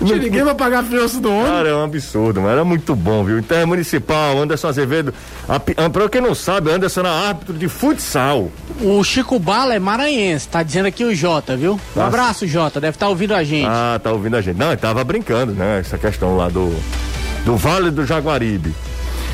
Tinha 0.03 0.17
ninguém 0.17 0.43
vai 0.43 0.55
pagar 0.55 0.79
a 0.79 0.83
fiança 0.83 1.19
do 1.19 1.29
homem. 1.31 1.45
Cara, 1.45 1.69
é 1.69 1.75
um 1.75 1.83
absurdo, 1.83 2.41
mas 2.41 2.51
era 2.51 2.65
muito 2.65 2.95
bom, 2.95 3.23
viu? 3.23 3.37
Então 3.37 3.57
é 3.57 3.65
municipal, 3.65 4.39
Anderson 4.39 4.69
Azevedo. 4.69 5.13
A, 5.47 5.55
a, 5.55 5.89
pra 5.89 6.09
quem 6.09 6.19
não 6.19 6.33
sabe, 6.33 6.71
Anderson 6.71 7.01
era 7.01 7.11
árbitro 7.11 7.53
de 7.53 7.67
futsal. 7.67 8.51
O 8.81 9.03
Chico 9.03 9.37
Bala 9.37 9.75
é 9.75 9.79
maranhense, 9.79 10.47
tá 10.47 10.63
dizendo 10.63 10.87
aqui 10.87 11.03
o 11.03 11.13
Jota, 11.13 11.55
viu? 11.55 11.73
Um 11.73 11.79
Nossa. 11.95 12.07
abraço, 12.07 12.47
Jota, 12.47 12.81
deve 12.81 12.95
estar 12.95 13.09
ouvindo 13.09 13.35
a 13.35 13.43
gente. 13.43 13.67
Ah, 13.69 13.99
tá 14.01 14.11
ouvindo 14.11 14.35
a 14.35 14.41
gente. 14.41 14.57
Não, 14.57 14.69
ele 14.69 14.77
tava 14.77 15.03
brincando, 15.03 15.53
né? 15.53 15.79
Essa 15.79 15.97
questão 15.97 16.35
lá 16.35 16.49
do, 16.49 16.75
do 17.45 17.55
Vale 17.55 17.91
do 17.91 18.03
Jaguaribe. 18.03 18.73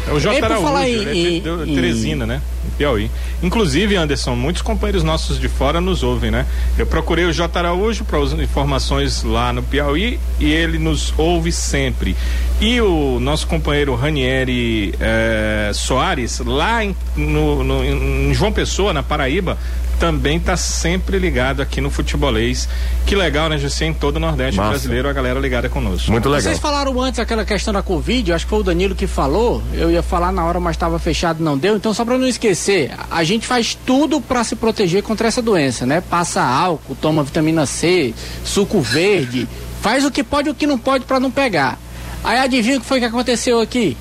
É 0.08 0.12
o 0.12 0.20
J. 0.20 0.36
Por 0.40 0.46
Araújo, 0.46 0.68
falar 0.68 0.88
ele 0.90 1.10
é 1.10 1.14
em- 1.14 1.38
em- 1.72 1.76
Teresina, 1.76 2.26
né? 2.26 2.42
Em 2.68 2.70
Piauí. 2.78 3.10
Inclusive, 3.42 3.96
Anderson, 3.96 4.36
muitos 4.36 4.62
companheiros 4.62 5.04
nossos 5.04 5.40
de 5.40 5.48
fora 5.48 5.80
nos 5.80 6.04
ouvem, 6.04 6.30
né? 6.30 6.46
Eu 6.78 6.86
procurei 6.86 7.26
o 7.26 7.32
J. 7.32 7.58
Araújo 7.60 8.04
para 8.04 8.20
as 8.20 8.34
informações 8.34 9.24
lá 9.24 9.54
no 9.54 9.64
Piauí 9.64 10.20
e 10.40 10.52
ele 10.52 10.78
nos 10.78 11.14
ouve 11.18 11.52
sempre. 11.52 12.16
E 12.60 12.82
o 12.82 13.18
nosso 13.20 13.48
companheiro 13.48 13.96
Ranieri 13.96 14.94
eh, 15.00 15.72
Soares, 15.74 16.40
lá 16.46 16.84
em, 16.84 16.96
no- 17.16 17.64
no- 17.64 17.84
em 17.84 18.34
João 18.34 18.52
Pessoa, 18.52 18.94
na 18.94 19.04
Paraíba, 19.04 19.58
também 20.04 20.36
está 20.36 20.58
sempre 20.58 21.18
ligado 21.18 21.62
aqui 21.62 21.80
no 21.80 21.90
futebolês. 21.90 22.68
Que 23.06 23.16
legal, 23.16 23.48
né, 23.48 23.58
José? 23.58 23.86
Em 23.86 23.94
todo 23.94 24.18
o 24.18 24.20
Nordeste 24.20 24.58
Massa. 24.58 24.72
brasileiro, 24.72 25.08
a 25.08 25.14
galera 25.14 25.40
ligada 25.40 25.70
conosco. 25.70 26.12
Muito 26.12 26.28
legal. 26.28 26.42
Vocês 26.42 26.60
falaram 26.60 27.02
antes 27.02 27.22
aquela 27.22 27.46
questão 27.46 27.74
da 27.74 27.82
Covid, 27.82 28.30
eu 28.30 28.36
acho 28.36 28.46
que 28.46 28.50
foi 28.50 28.60
o 28.60 28.64
Danilo 28.64 28.96
que 28.96 29.08
falou. 29.08 29.64
Eu 29.72 29.90
ia 29.90 30.04
falar 30.04 30.34
na 30.34 30.44
hora, 30.44 30.60
mas 30.60 30.76
estava 30.76 31.00
fechado, 31.00 31.42
não 31.42 31.58
deu. 31.58 31.78
Então, 31.78 31.94
só 31.94 32.04
para 32.04 32.18
não 32.18 32.28
esquecer, 32.28 32.92
a 33.10 33.24
gente 33.24 33.48
faz 33.48 33.78
tudo 33.86 34.20
para 34.20 34.44
se 34.44 34.58
proteger 34.58 35.04
contra 35.04 35.30
essa 35.30 35.42
doença, 35.42 35.86
né? 35.86 36.02
Passa 36.02 36.42
álcool, 36.44 36.96
toma 36.96 37.24
vitamina 37.24 37.66
C, 37.66 38.14
suco 38.44 38.82
verde, 38.82 39.48
faz 39.82 40.04
o 40.04 40.12
que 40.12 40.22
pode 40.22 40.50
e 40.50 40.52
o 40.52 40.54
que 40.54 40.68
não 40.68 40.78
pode 40.78 41.06
para 41.06 41.18
não 41.18 41.32
pegar. 41.32 41.80
Aí 42.26 42.40
adivinha 42.40 42.78
o 42.78 42.82
que 42.82 42.86
foi 42.86 43.00
que 43.00 43.06
aconteceu 43.06 43.62
aqui? 43.62 43.96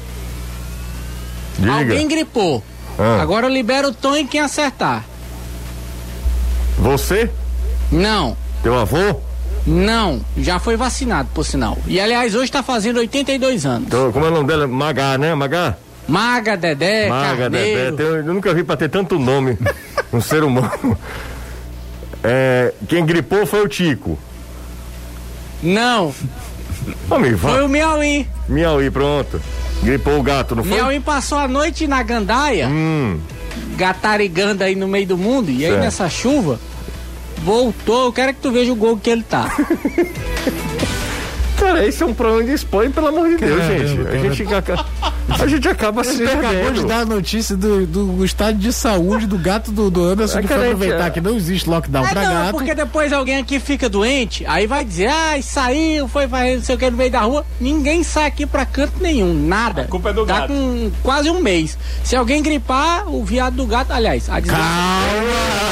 Diga. 1.61 1.73
Alguém 1.75 2.09
gripou. 2.09 2.61
Ah. 2.99 3.23
Agora 3.23 3.49
libera 3.49 3.87
o 3.87 3.95
tom 3.95 4.17
em 4.17 4.27
quem 4.27 4.41
acertar. 4.41 5.12
Você? 6.79 7.31
Não. 7.91 8.37
Teu 8.63 8.79
avô? 8.79 9.21
Não, 9.67 10.21
já 10.37 10.59
foi 10.59 10.77
vacinado, 10.77 11.29
por 11.33 11.45
sinal. 11.45 11.79
E 11.87 12.01
aliás, 12.01 12.35
hoje 12.35 12.47
está 12.47 12.63
fazendo 12.63 12.99
82 12.99 13.65
anos. 13.65 13.87
Então, 13.87 14.11
como 14.11 14.25
é 14.25 14.29
o 14.29 14.33
nome 14.33 14.49
dela? 14.49 14.67
Magá, 14.67 15.17
né? 15.17 15.35
Magá? 15.35 15.77
Maga, 16.09 16.57
Dedé, 16.57 17.09
Maga, 17.09 17.49
Dedé. 17.49 17.65
Carneiro. 17.75 17.97
Tem- 17.97 18.07
Eu 18.07 18.35
nunca 18.35 18.53
vi 18.53 18.65
pra 18.65 18.77
ter 18.77 18.89
tanto 18.89 19.19
nome 19.21 19.57
um 20.13 20.21
ser 20.21 20.43
humano. 20.43 20.99
É, 22.25 22.73
quem 22.89 23.05
gripou 23.07 23.47
foi 23.47 23.63
o 23.65 23.69
Tico. 23.69 24.19
Não, 25.63 26.13
Amigo, 27.09 27.39
foi 27.39 27.63
o 27.63 27.69
Miauí. 27.69 28.27
Miauí, 28.49 28.91
pronto. 28.91 29.41
Gripou 29.83 30.19
o 30.19 30.23
gato, 30.23 30.57
não 30.57 30.65
foi? 30.65 30.73
Miauí 30.75 30.99
passou 30.99 31.39
a 31.39 31.47
noite 31.47 31.87
na 31.87 32.03
gandaia, 32.03 32.67
Hum, 32.69 33.19
gatarigando 33.77 34.65
aí 34.65 34.75
no 34.75 34.89
meio 34.89 35.07
do 35.07 35.19
mundo, 35.19 35.51
e 35.51 35.65
aí 35.65 35.71
Certo. 35.71 35.81
nessa 35.81 36.09
chuva, 36.09 36.59
voltou. 37.45 38.07
Eu 38.07 38.13
quero 38.13 38.35
que 38.35 38.41
tu 38.41 38.51
veja 38.51 38.73
o 38.73 38.77
gol 38.77 38.97
que 38.97 39.11
ele 39.11 39.23
tá. 39.23 39.51
cara, 41.65 41.87
esse 41.87 42.03
é 42.03 42.07
um 42.07 42.15
problema 42.15 42.45
de 42.45 42.53
Espanha, 42.53 42.91
pelo 42.91 43.07
amor 43.09 43.29
de 43.29 43.37
Deus, 43.37 43.59
Caramba, 43.61 43.87
gente. 43.87 44.09
A 44.09 44.19
gente, 44.35 44.55
aca- 44.55 44.85
a 45.41 45.47
gente 45.47 45.69
acaba 45.69 46.05
se 46.05 46.17
gente 46.17 46.25
acabou 46.31 46.51
de 46.51 46.57
perdendo. 46.63 46.87
dar 46.89 46.99
a 47.01 47.05
notícia 47.05 47.57
do, 47.57 47.87
do 47.87 48.25
estado 48.25 48.59
de 48.59 48.73
saúde 48.73 49.27
do 49.27 49.39
gato 49.39 49.71
do, 49.71 49.91
do 49.91 50.05
Anderson, 50.05 50.39
É 50.39 50.43
que 50.43 50.49
que 50.49 50.55
foi 50.55 50.65
aproveitar 50.67 51.11
que 51.11 51.21
não 51.21 51.35
existe 51.37 51.69
lockdown 51.69 52.05
Ah, 52.05 52.09
pra 52.09 52.23
não, 52.25 52.33
gato. 52.33 52.53
porque 52.53 52.75
depois 52.75 53.13
alguém 53.13 53.39
aqui 53.39 53.59
fica 53.61 53.89
doente, 53.89 54.45
aí 54.47 54.67
vai 54.67 54.85
dizer, 54.85 55.07
ai, 55.09 55.43
saiu, 55.43 56.09
foi 56.09 56.27
fazer 56.29 56.57
não 56.57 56.63
sei 56.63 56.75
o 56.75 56.79
que 56.79 56.91
no 56.91 56.97
meio 56.97 57.11
da 57.11 57.21
rua. 57.21 57.45
Ninguém 57.61 58.03
sai 58.03 58.27
aqui 58.27 58.45
pra 58.47 58.65
canto 58.67 58.95
nenhum, 59.01 59.33
nada. 59.47 59.83
A 59.83 59.85
culpa 59.87 60.11
é 60.11 60.13
do 60.13 60.27
tá 60.27 60.41
gato. 60.41 60.49
com 60.53 60.91
quase 61.03 61.31
um 61.31 61.41
mês. 61.41 61.79
Se 62.05 62.17
alguém 62.17 62.43
gripar, 62.43 63.09
o 63.09 63.25
viado 63.25 63.55
do 63.55 63.67
gato, 63.67 63.93
aliás, 63.93 64.29
a 64.29 64.41
desgraça. 64.41 65.72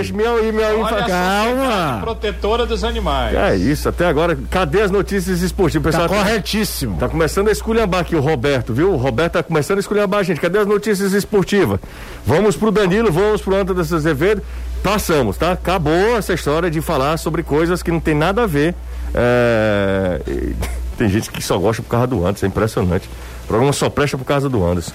Ei, 0.00 0.12
Deixa 0.12 0.14
Miauí, 0.16 0.52
Miauí. 0.52 0.80
Olha 0.80 0.88
fa- 0.88 1.04
a 1.04 1.08
Calma. 1.08 1.98
protetora 2.02 2.66
dos 2.66 2.82
animais. 2.84 3.34
É 3.36 3.56
isso, 3.56 3.88
até 3.88 4.06
agora. 4.06 4.36
Cadê 4.50 4.80
as 4.82 4.90
notícias 4.90 5.40
esportivas? 5.42 5.94
Tá 5.94 6.02
pessoal 6.02 6.22
corretíssimo. 6.22 6.96
Tá 6.98 7.08
começando 7.08 7.48
a 7.48 7.52
esculhambar 7.52 8.00
aqui 8.00 8.16
o 8.16 8.20
Roberto, 8.20 8.72
viu? 8.74 8.92
O 8.92 8.96
Roberto 8.96 9.34
tá 9.34 9.42
começando 9.42 9.78
a 9.78 9.80
esculhambar 9.80 10.20
a 10.20 10.22
gente. 10.22 10.40
Cadê 10.40 10.58
as 10.58 10.66
notícias 10.66 11.12
esportivas? 11.12 11.80
Vamos 12.26 12.56
pro 12.56 12.70
Danilo, 12.70 13.10
vamos 13.12 13.42
pro 13.42 13.54
Anderson 13.56 13.96
Azevedo. 13.96 14.42
Passamos, 14.82 15.36
tá? 15.36 15.52
Acabou 15.52 16.16
essa 16.16 16.32
história 16.32 16.70
de 16.70 16.80
falar 16.80 17.16
sobre 17.18 17.42
coisas 17.42 17.82
que 17.82 17.90
não 17.90 18.00
tem 18.00 18.14
nada 18.14 18.44
a 18.44 18.46
ver. 18.46 18.74
É, 19.14 20.20
e 20.26 20.56
Tem 21.00 21.08
gente 21.08 21.30
que 21.30 21.42
só 21.42 21.56
gosta 21.56 21.82
por 21.82 21.88
causa 21.88 22.06
do 22.08 22.26
Anderson, 22.26 22.44
é 22.44 22.48
impressionante. 22.50 23.08
O 23.44 23.46
programa 23.46 23.72
só 23.72 23.88
presta 23.88 24.18
por 24.18 24.24
causa 24.26 24.50
do 24.50 24.62
Anderson. 24.62 24.92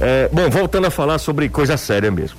É, 0.00 0.28
bom, 0.32 0.50
voltando 0.50 0.88
a 0.88 0.90
falar 0.90 1.18
sobre 1.18 1.48
coisa 1.48 1.76
séria 1.76 2.10
mesmo. 2.10 2.36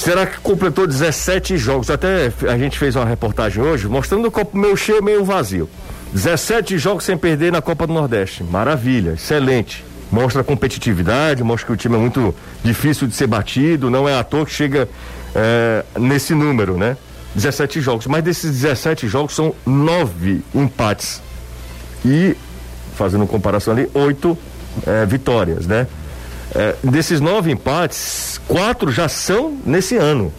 Será 0.00 0.24
que 0.24 0.40
completou 0.40 0.86
17 0.86 1.58
jogos? 1.58 1.90
Até 1.90 2.32
a 2.48 2.56
gente 2.56 2.78
fez 2.78 2.96
uma 2.96 3.04
reportagem 3.04 3.62
hoje 3.62 3.86
mostrando 3.86 4.26
o 4.26 4.30
copo 4.30 4.56
meio 4.56 4.74
cheio, 4.74 5.04
meio 5.04 5.22
vazio. 5.26 5.68
17 6.14 6.78
jogos 6.78 7.04
sem 7.04 7.18
perder 7.18 7.52
na 7.52 7.60
Copa 7.60 7.86
do 7.86 7.92
Nordeste. 7.92 8.42
Maravilha, 8.42 9.10
excelente. 9.10 9.84
Mostra 10.10 10.42
competitividade, 10.42 11.44
mostra 11.44 11.66
que 11.66 11.72
o 11.74 11.76
time 11.76 11.96
é 11.96 11.98
muito 11.98 12.34
difícil 12.64 13.06
de 13.06 13.14
ser 13.14 13.26
batido, 13.26 13.90
não 13.90 14.08
é 14.08 14.18
à 14.18 14.24
toa 14.24 14.46
que 14.46 14.52
chega 14.52 14.88
é, 15.34 15.84
nesse 15.98 16.34
número, 16.34 16.78
né? 16.78 16.96
17 17.34 17.82
jogos. 17.82 18.06
Mas 18.06 18.24
desses 18.24 18.52
17 18.52 19.06
jogos 19.06 19.34
são 19.34 19.54
nove 19.66 20.42
empates. 20.54 21.20
E, 22.06 22.34
fazendo 22.96 23.26
comparação 23.26 23.74
ali, 23.74 23.86
oito 23.92 24.36
é, 24.86 25.04
vitórias, 25.04 25.66
né? 25.66 25.86
É, 26.54 26.74
desses 26.82 27.20
nove 27.20 27.50
empates, 27.52 28.40
quatro 28.48 28.90
já 28.90 29.08
são 29.08 29.56
nesse 29.64 29.96
ano, 29.96 30.32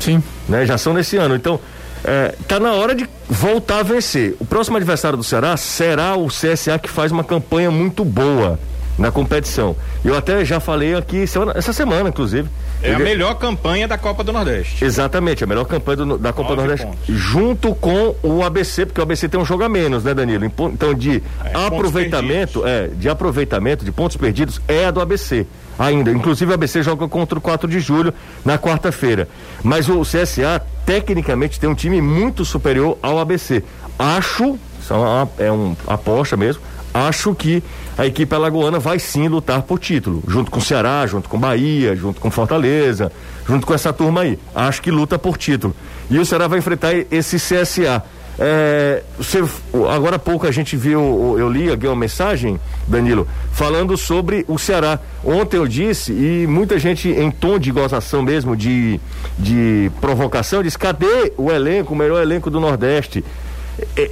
Sim. 0.00 0.22
né? 0.48 0.66
Já 0.66 0.76
são 0.76 0.92
nesse 0.92 1.16
ano. 1.16 1.36
Então, 1.36 1.60
é, 2.02 2.34
tá 2.48 2.58
na 2.58 2.72
hora 2.72 2.94
de 2.94 3.08
voltar 3.28 3.78
a 3.78 3.82
vencer. 3.82 4.34
O 4.40 4.44
próximo 4.44 4.76
adversário 4.76 5.16
do 5.16 5.22
Ceará 5.24 5.56
será 5.56 6.16
o 6.16 6.26
CSA 6.26 6.78
que 6.78 6.88
faz 6.90 7.12
uma 7.12 7.22
campanha 7.22 7.70
muito 7.70 8.04
boa 8.04 8.58
na 8.98 9.10
competição. 9.12 9.76
Eu 10.04 10.16
até 10.16 10.44
já 10.44 10.58
falei 10.58 10.94
aqui 10.94 11.26
semana- 11.26 11.52
essa 11.54 11.72
semana, 11.72 12.08
inclusive. 12.08 12.48
É 12.82 12.94
a 12.94 12.98
melhor 12.98 13.34
campanha 13.34 13.86
da 13.86 13.98
Copa 13.98 14.24
do 14.24 14.32
Nordeste. 14.32 14.84
Exatamente, 14.84 15.44
a 15.44 15.46
melhor 15.46 15.64
campanha 15.64 15.96
do- 15.98 16.18
da 16.18 16.32
Copa 16.32 16.50
do 16.50 16.56
Nordeste. 16.56 16.86
pontos. 16.86 17.00
Junto 17.08 17.74
com 17.74 18.14
o 18.22 18.42
ABC, 18.42 18.86
porque 18.86 19.00
o 19.00 19.02
ABC 19.04 19.28
tem 19.28 19.38
um 19.38 19.44
jogo 19.44 19.64
a 19.64 19.68
menos, 19.68 20.02
né, 20.04 20.14
Danilo? 20.14 20.44
Então, 20.44 20.94
de 20.94 21.22
É, 21.44 21.66
aproveitamento, 21.66 22.66
é, 22.66 22.88
de 22.88 23.08
aproveitamento 23.08 23.84
de 23.84 23.92
pontos 23.92 24.16
perdidos 24.16 24.60
é 24.66 24.86
a 24.86 24.90
do 24.90 25.00
ABC. 25.00 25.46
Ainda. 25.78 26.10
Inclusive 26.10 26.50
o 26.50 26.54
ABC 26.54 26.82
joga 26.82 27.08
contra 27.08 27.38
o 27.38 27.40
4 27.40 27.66
de 27.68 27.80
julho 27.80 28.12
na 28.44 28.58
quarta-feira. 28.58 29.26
Mas 29.62 29.88
o 29.88 30.02
CSA, 30.02 30.60
tecnicamente, 30.84 31.58
tem 31.58 31.68
um 31.70 31.74
time 31.74 32.00
muito 32.02 32.44
superior 32.44 32.98
ao 33.02 33.18
ABC. 33.18 33.62
Acho, 33.98 34.58
é 34.88 34.94
uma, 34.94 35.28
é 35.38 35.50
uma 35.50 35.76
aposta 35.86 36.36
mesmo, 36.36 36.62
acho 36.92 37.34
que 37.34 37.62
a 37.96 38.06
equipe 38.06 38.34
alagoana 38.34 38.78
vai 38.78 38.98
sim 38.98 39.28
lutar 39.28 39.62
por 39.62 39.78
título, 39.78 40.22
junto 40.26 40.50
com 40.50 40.58
o 40.58 40.62
Ceará, 40.62 41.06
junto 41.06 41.28
com 41.28 41.38
Bahia, 41.38 41.94
junto 41.94 42.20
com 42.20 42.30
Fortaleza, 42.30 43.12
junto 43.46 43.66
com 43.66 43.74
essa 43.74 43.92
turma 43.92 44.22
aí. 44.22 44.38
Acho 44.54 44.80
que 44.80 44.90
luta 44.90 45.18
por 45.18 45.36
título. 45.36 45.74
E 46.10 46.18
o 46.18 46.24
Ceará 46.24 46.48
vai 46.48 46.58
enfrentar 46.58 46.92
esse 47.10 47.36
CSA. 47.36 48.02
É, 48.42 49.02
você, 49.18 49.44
agora 49.92 50.16
há 50.16 50.18
pouco 50.18 50.46
a 50.46 50.50
gente 50.50 50.74
viu, 50.74 51.36
eu 51.38 51.50
li 51.50 51.70
aqui 51.70 51.86
uma 51.86 51.94
mensagem, 51.94 52.58
Danilo, 52.88 53.28
falando 53.52 53.98
sobre 53.98 54.46
o 54.48 54.58
Ceará. 54.58 54.98
Ontem 55.22 55.58
eu 55.58 55.68
disse, 55.68 56.12
e 56.12 56.46
muita 56.46 56.78
gente 56.78 57.10
em 57.10 57.30
tom 57.30 57.58
de 57.58 57.70
gozação 57.70 58.22
mesmo, 58.22 58.56
de, 58.56 58.98
de 59.38 59.92
provocação, 60.00 60.62
disse: 60.62 60.78
cadê 60.78 61.34
o 61.36 61.50
elenco, 61.50 61.92
o 61.92 61.96
melhor 61.96 62.22
elenco 62.22 62.50
do 62.50 62.58
Nordeste? 62.58 63.22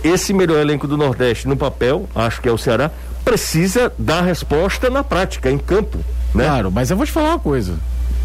Esse 0.05 0.33
melhor 0.33 0.59
elenco 0.61 0.87
do 0.87 0.97
Nordeste 0.97 1.49
no 1.49 1.57
papel, 1.57 2.09
acho 2.15 2.41
que 2.41 2.49
é 2.49 2.53
o 2.53 2.59
Ceará, 2.59 2.91
precisa 3.29 3.93
dar 3.99 4.23
resposta 4.23 4.89
na 4.89 5.05
prática, 5.05 5.51
em 5.51 5.59
campo. 5.59 5.99
Né? 6.35 6.45
Claro, 6.45 6.71
mas 6.71 6.91
eu 6.91 6.97
vou 6.97 7.05
te 7.05 7.13
falar 7.13 7.31
uma 7.31 7.39
coisa. 7.39 7.75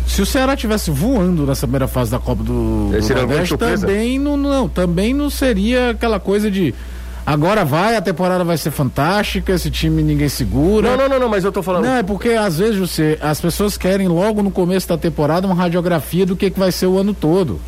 Se 0.08 0.22
o 0.22 0.26
Ceará 0.26 0.56
tivesse 0.56 0.92
voando 0.92 1.46
nessa 1.46 1.66
primeira 1.66 1.88
fase 1.88 2.12
da 2.12 2.20
Copa 2.20 2.44
do, 2.44 2.90
do 2.90 2.98
Esse 2.98 3.14
grande 3.14 3.28
Nordeste, 3.28 3.58
também 3.58 4.20
não, 4.20 4.36
não, 4.36 4.68
também 4.68 5.14
não 5.14 5.30
seria 5.30 5.92
aquela 5.92 6.20
coisa 6.20 6.52
de 6.52 6.74
agora 7.26 7.64
vai, 7.64 7.96
a 7.96 8.02
temporada 8.02 8.44
vai 8.44 8.58
ser 8.58 8.72
fantástica, 8.72 9.54
esse 9.54 9.72
time 9.72 10.04
ninguém 10.04 10.28
segura. 10.28 10.90
Não, 10.90 10.98
não, 10.98 11.10
não, 11.10 11.20
não, 11.22 11.30
mas 11.30 11.46
eu 11.46 11.52
tô 11.52 11.64
falando. 11.64 11.86
Não, 11.86 11.96
é 11.96 12.04
porque 12.04 12.30
às 12.30 12.58
vezes 12.58 12.78
você, 12.78 13.18
as 13.22 13.40
pessoas 13.40 13.78
querem 13.78 14.08
logo 14.10 14.44
no 14.44 14.52
começo 14.52 14.90
da 14.90 14.98
temporada 14.98 15.48
uma 15.48 15.56
radiografia 15.56 16.26
do 16.26 16.36
que, 16.36 16.50
que 16.50 16.60
vai 16.60 16.72
ser 16.72 16.88
o 16.88 16.98
ano 16.98 17.14
todo. 17.14 17.62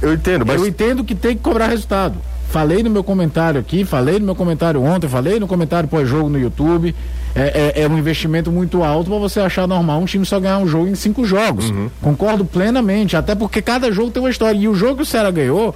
Eu 0.00 0.14
entendo, 0.14 0.46
mas 0.46 0.60
Eu 0.60 0.66
entendo 0.66 1.04
que 1.04 1.14
tem 1.14 1.36
que 1.36 1.42
cobrar 1.42 1.66
resultado. 1.66 2.16
Falei 2.50 2.82
no 2.82 2.90
meu 2.90 3.04
comentário 3.04 3.60
aqui, 3.60 3.84
falei 3.84 4.18
no 4.18 4.24
meu 4.26 4.34
comentário 4.34 4.82
ontem, 4.82 5.08
falei 5.08 5.38
no 5.38 5.46
comentário 5.46 5.88
pós-jogo 5.88 6.28
no 6.28 6.38
YouTube. 6.38 6.94
É, 7.34 7.72
é- 7.76 7.82
é 7.82 7.88
um 7.88 7.96
investimento 7.96 8.50
muito 8.50 8.82
alto 8.82 9.08
para 9.08 9.18
você 9.20 9.38
achar 9.38 9.68
normal 9.68 10.00
um 10.00 10.04
time 10.04 10.26
só 10.26 10.40
ganhar 10.40 10.58
um 10.58 10.66
jogo 10.66 10.88
em 10.88 10.96
cinco 10.96 11.24
jogos. 11.24 11.72
Concordo 12.02 12.44
plenamente, 12.44 13.16
até 13.16 13.36
porque 13.36 13.62
cada 13.62 13.92
jogo 13.92 14.10
tem 14.10 14.20
uma 14.20 14.30
história. 14.30 14.58
E 14.58 14.66
o 14.66 14.74
jogo 14.74 14.96
que 14.96 15.02
o 15.02 15.06
Ceará 15.06 15.30
ganhou 15.30 15.74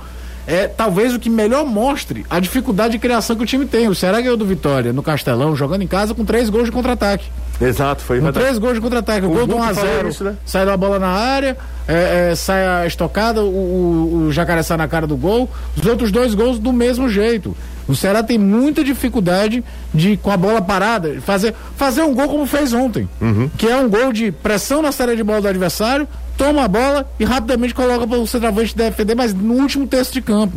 é 0.49 0.67
talvez 0.67 1.15
o 1.15 1.19
que 1.21 1.31
melhor 1.31 1.65
mostre 1.65 2.27
a 2.29 2.41
dificuldade 2.41 2.93
de 2.95 2.99
criação 2.99 3.37
que 3.37 3.45
o 3.45 3.47
time 3.47 3.67
tem. 3.67 3.87
O 3.89 3.95
Ceará 3.95 4.21
ganhou 4.21 4.37
do 4.37 4.45
Vitória 4.45 4.93
no 4.93 5.03
Castelão, 5.03 5.55
jogando 5.55 5.83
em 5.83 5.87
casa 5.87 6.13
com 6.13 6.25
três 6.25 6.51
gols 6.51 6.65
de 6.65 6.73
contra-ataque. 6.73 7.27
Exato, 7.61 8.03
foi 8.03 8.19
Com 8.19 8.25
verdade. 8.25 8.45
três 8.47 8.59
gols 8.59 8.75
de 8.75 8.81
contra-ataque. 8.81 9.27
O, 9.27 9.31
O 9.31 9.33
gol 9.33 9.47
do 9.47 9.55
Guto 9.57 9.69
1x0. 9.69 9.75
falou 9.75 10.09
isso, 10.09 10.25
né? 10.25 10.35
Sai 10.45 10.67
da 10.67 10.77
bola 10.77 10.99
na 10.99 11.07
área, 11.09 11.57
é, 11.87 12.31
é, 12.33 12.35
sai 12.35 12.67
a 12.67 12.87
estocada, 12.87 13.43
o, 13.43 13.47
o, 13.47 14.25
o 14.27 14.33
jacaré 14.33 14.63
sai 14.63 14.77
na 14.77 14.89
cara 14.89 15.07
do 15.07 15.17
gol. 15.17 15.49
Os 15.77 15.87
outros 15.87 16.11
dois 16.11 16.35
gols 16.35 16.59
do 16.59 16.73
mesmo 16.73 17.09
jeito. 17.09 17.57
O 17.87 17.95
Ceará 17.95 18.23
tem 18.23 18.39
muita 18.39 18.83
dificuldade 18.83 19.63
de, 19.93 20.17
com 20.17 20.31
a 20.31 20.37
bola 20.37 20.61
parada, 20.63 21.21
fazer, 21.21 21.55
fazer 21.77 22.03
um 22.03 22.15
gol 22.15 22.29
como 22.29 22.47
fez 22.47 22.73
ontem. 22.73 23.09
Uhum. 23.21 23.49
Que 23.57 23.69
é 23.69 23.77
um 23.77 23.89
gol 23.89 24.13
de 24.13 24.33
pressão 24.33 24.81
na 24.83 24.91
série 24.91 25.15
de 25.15 25.23
bola 25.23 25.43
do 25.43 25.49
adversário, 25.49 26.09
toma 26.37 26.65
a 26.65 26.69
bola 26.69 27.07
e 27.21 27.25
rapidamente 27.25 27.75
coloca 27.75 28.07
para 28.07 28.19
o 28.19 28.27
centroavante 28.27 28.75
defender, 28.75 29.15
mas 29.15 29.33
no 29.35 29.55
último 29.55 29.87
terço 29.87 30.13
de 30.15 30.23
campo. 30.23 30.57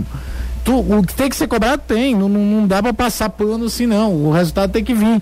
Tu- 0.63 0.73
o 0.79 1.03
que 1.05 1.13
tem 1.13 1.29
que 1.29 1.35
ser 1.35 1.47
cobrado 1.47 1.81
tem, 1.85 2.15
não, 2.15 2.27
não, 2.29 2.39
não 2.61 2.65
dá 2.67 2.81
para 2.81 2.93
passar 2.93 3.29
pano 3.29 3.65
assim 3.65 3.85
não, 3.85 4.13
o 4.13 4.31
resultado 4.31 4.71
tem 4.71 4.83
que 4.83 4.93
vir. 4.93 5.21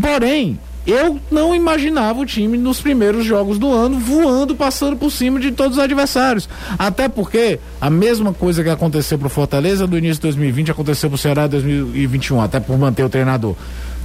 Porém, 0.00 0.58
eu 0.86 1.18
não 1.30 1.54
imaginava 1.54 2.20
o 2.20 2.26
time 2.26 2.58
nos 2.58 2.80
primeiros 2.80 3.24
jogos 3.24 3.58
do 3.58 3.72
ano 3.72 4.00
voando, 4.00 4.54
passando 4.54 4.96
por 4.96 5.10
cima 5.10 5.38
de 5.38 5.52
todos 5.52 5.76
os 5.76 5.82
adversários. 5.82 6.48
Até 6.78 7.08
porque 7.08 7.60
a 7.80 7.88
mesma 7.88 8.32
coisa 8.32 8.64
que 8.64 8.70
aconteceu 8.70 9.18
pro 9.18 9.28
Fortaleza 9.28 9.86
do 9.86 9.96
início 9.96 10.16
de 10.16 10.22
2020 10.22 10.72
aconteceu 10.72 11.08
pro 11.08 11.18
Ceará 11.18 11.46
em 11.46 11.50
2021, 11.50 12.40
até 12.40 12.58
por 12.58 12.76
manter 12.76 13.04
o 13.04 13.08
treinador. 13.08 13.54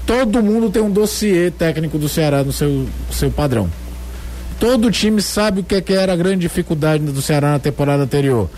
Todo 0.06 0.42
mundo 0.42 0.70
tem 0.70 0.82
um 0.82 0.92
dossiê 0.92 1.52
técnico 1.52 1.98
do 1.98 2.08
Ceará 2.08 2.44
no 2.44 2.52
seu, 2.52 2.88
seu 3.12 3.32
padrão. 3.32 3.70
Todo 4.60 4.90
time 4.92 5.22
sabe 5.22 5.60
o 5.62 5.64
que, 5.64 5.76
é 5.76 5.82
que 5.82 5.94
era 5.94 6.14
a 6.14 6.16
grande 6.16 6.40
dificuldade 6.40 7.04
do 7.04 7.22
Ceará 7.22 7.52
na 7.52 7.60
temporada 7.60 8.04
anterior. 8.04 8.50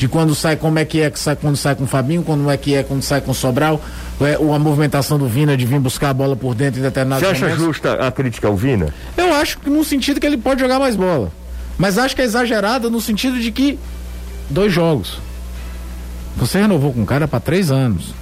De 0.00 0.08
quando 0.08 0.34
sai, 0.34 0.56
como 0.56 0.78
é 0.78 0.84
que 0.86 1.02
é 1.02 1.10
que 1.10 1.18
sai 1.18 1.36
quando 1.36 1.58
sai 1.58 1.74
com 1.74 1.84
o 1.84 1.86
Fabinho, 1.86 2.22
como 2.22 2.50
é 2.50 2.56
que 2.56 2.74
é 2.74 2.82
quando 2.82 3.02
sai 3.02 3.20
com 3.20 3.32
o 3.32 3.34
Sobral, 3.34 3.78
é, 4.22 4.38
ou 4.38 4.54
a 4.54 4.58
movimentação 4.58 5.18
do 5.18 5.28
Vina 5.28 5.58
de 5.58 5.66
vir 5.66 5.78
buscar 5.78 6.08
a 6.08 6.14
bola 6.14 6.34
por 6.34 6.54
dentro 6.54 6.80
em 6.80 6.82
determinados 6.82 7.22
Você 7.22 7.32
acha 7.32 7.44
momentos. 7.44 7.62
justa 7.62 7.92
a 7.92 8.10
crítica 8.10 8.48
ao 8.48 8.56
Vina? 8.56 8.94
Eu 9.14 9.34
acho 9.34 9.58
que 9.58 9.68
no 9.68 9.84
sentido 9.84 10.18
que 10.18 10.26
ele 10.26 10.38
pode 10.38 10.58
jogar 10.58 10.78
mais 10.78 10.96
bola. 10.96 11.30
Mas 11.76 11.98
acho 11.98 12.16
que 12.16 12.22
é 12.22 12.24
exagerada 12.24 12.88
no 12.88 12.98
sentido 12.98 13.38
de 13.38 13.52
que 13.52 13.78
dois 14.48 14.72
jogos. 14.72 15.18
Você 16.34 16.58
renovou 16.58 16.94
com 16.94 17.02
o 17.02 17.06
cara 17.06 17.28
para 17.28 17.38
três 17.38 17.70
anos. 17.70 18.14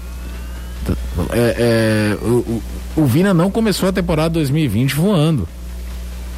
É, 1.31 2.17
é, 2.19 2.25
o, 2.25 2.61
o, 2.97 3.05
Vina 3.05 3.33
não 3.33 3.53
começou 3.53 3.89
a 3.89 3.93
temporada 3.93 4.31
2020 4.31 4.97
voando. 4.97 5.49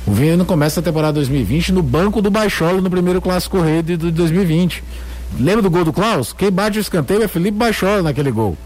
O 0.07 0.13
Vina 0.13 0.37
não 0.37 0.45
começa 0.45 0.81
a 0.81 0.83
temporada 0.83 1.15
2020 1.15 1.73
no 1.73 1.83
banco 1.83 2.21
do 2.21 2.31
Baixola 2.31 2.83
no 2.83 2.91
primeiro 2.91 3.23
clássico 3.23 3.59
rei 3.59 3.83
de, 3.83 3.97
de 3.97 4.11
2020. 4.11 4.85
Lembra 5.39 5.63
do 5.63 5.71
gol 5.71 5.85
do 5.85 5.93
Klaus? 5.93 6.33
Quem 6.33 6.51
bate 6.51 6.79
o 6.79 6.81
escanteio 6.81 7.23
é 7.23 7.29
Felipe 7.29 7.57
Baixola 7.57 8.03
naquele 8.03 8.31
gol. 8.31 8.57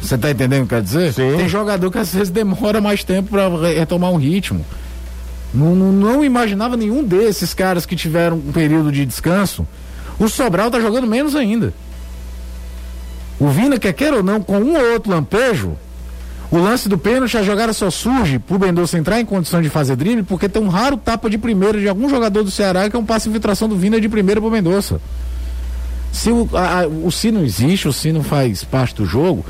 Você 0.00 0.16
tá 0.16 0.30
entendendo 0.30 0.62
o 0.62 0.66
que 0.66 0.74
quer 0.74 0.82
dizer? 0.82 1.12
Sim. 1.12 1.36
Tem 1.36 1.48
jogador 1.48 1.90
que 1.90 1.98
às 1.98 2.12
vezes 2.12 2.30
demora 2.30 2.80
mais 2.80 3.02
tempo 3.02 3.30
para 3.30 3.48
retomar 3.74 4.10
um 4.10 4.16
ritmo. 4.16 4.64
Não, 5.52 5.74
não, 5.74 5.92
não 5.92 6.24
imaginava 6.24 6.76
nenhum 6.76 7.02
desses 7.02 7.54
caras 7.54 7.86
que 7.86 7.96
tiveram 7.96 8.36
um 8.36 8.52
período 8.52 8.92
de 8.92 9.04
descanso. 9.04 9.66
O 10.18 10.28
Sobral 10.28 10.70
tá 10.70 10.80
jogando 10.80 11.06
menos 11.06 11.34
ainda. 11.34 11.72
O 13.38 13.48
Vina, 13.48 13.78
quer 13.78 13.92
queira 13.92 14.16
ou 14.16 14.22
não, 14.22 14.40
com 14.40 14.58
um 14.58 14.76
ou 14.76 14.92
outro 14.92 15.10
lampejo, 15.10 15.76
o 16.50 16.58
lance 16.58 16.88
do 16.88 16.96
pênalti, 16.96 17.36
a 17.36 17.42
jogada 17.42 17.72
só 17.72 17.90
surge 17.90 18.38
pro 18.38 18.58
Mendonça 18.58 18.96
entrar 18.98 19.20
em 19.20 19.24
condição 19.24 19.60
de 19.60 19.68
fazer 19.68 19.96
drible, 19.96 20.22
porque 20.22 20.48
tem 20.48 20.62
um 20.62 20.68
raro 20.68 20.96
tapa 20.96 21.28
de 21.28 21.36
primeira 21.36 21.78
de 21.78 21.88
algum 21.88 22.08
jogador 22.08 22.42
do 22.42 22.50
Ceará 22.50 22.88
que 22.88 22.96
é 22.96 22.98
um 22.98 23.04
passe 23.04 23.28
infiltração 23.28 23.68
do 23.68 23.76
Vina 23.76 24.00
de 24.00 24.08
primeira 24.08 24.40
pro 24.40 24.50
Mendonça. 24.50 25.00
Se 26.12 26.30
o, 26.30 26.48
a- 26.54 26.86
o 26.86 27.10
Sino 27.12 27.44
existe, 27.44 27.86
o 27.86 27.92
Sino 27.92 28.22
faz 28.22 28.64
parte 28.64 28.94
do 28.94 29.04
jogo, 29.04 29.44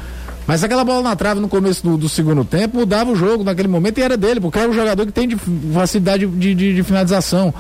mas 0.46 0.64
aquela 0.64 0.82
bola 0.84 1.03
na 1.03 1.14
trave 1.14 1.40
no 1.40 1.49
começo 1.49 1.82
do, 1.84 1.96
do 1.96 2.09
segundo 2.09 2.44
tempo 2.44 2.78
mudava 2.78 3.11
o 3.12 3.14
jogo 3.16 3.44
naquele 3.44 3.68
momento 3.68 3.99
e 3.99 4.03
era 4.03 4.16
dele, 4.16 4.40
porque 4.40 4.59
era 4.59 4.68
um 4.68 4.72
jogador 4.74 5.07
que 5.07 5.12
tem 5.12 5.28
de- 5.28 5.36
facilidade 5.72 6.26
de, 6.26 6.55
de- 6.55 6.74
de 6.74 6.82
finalização. 6.82 7.55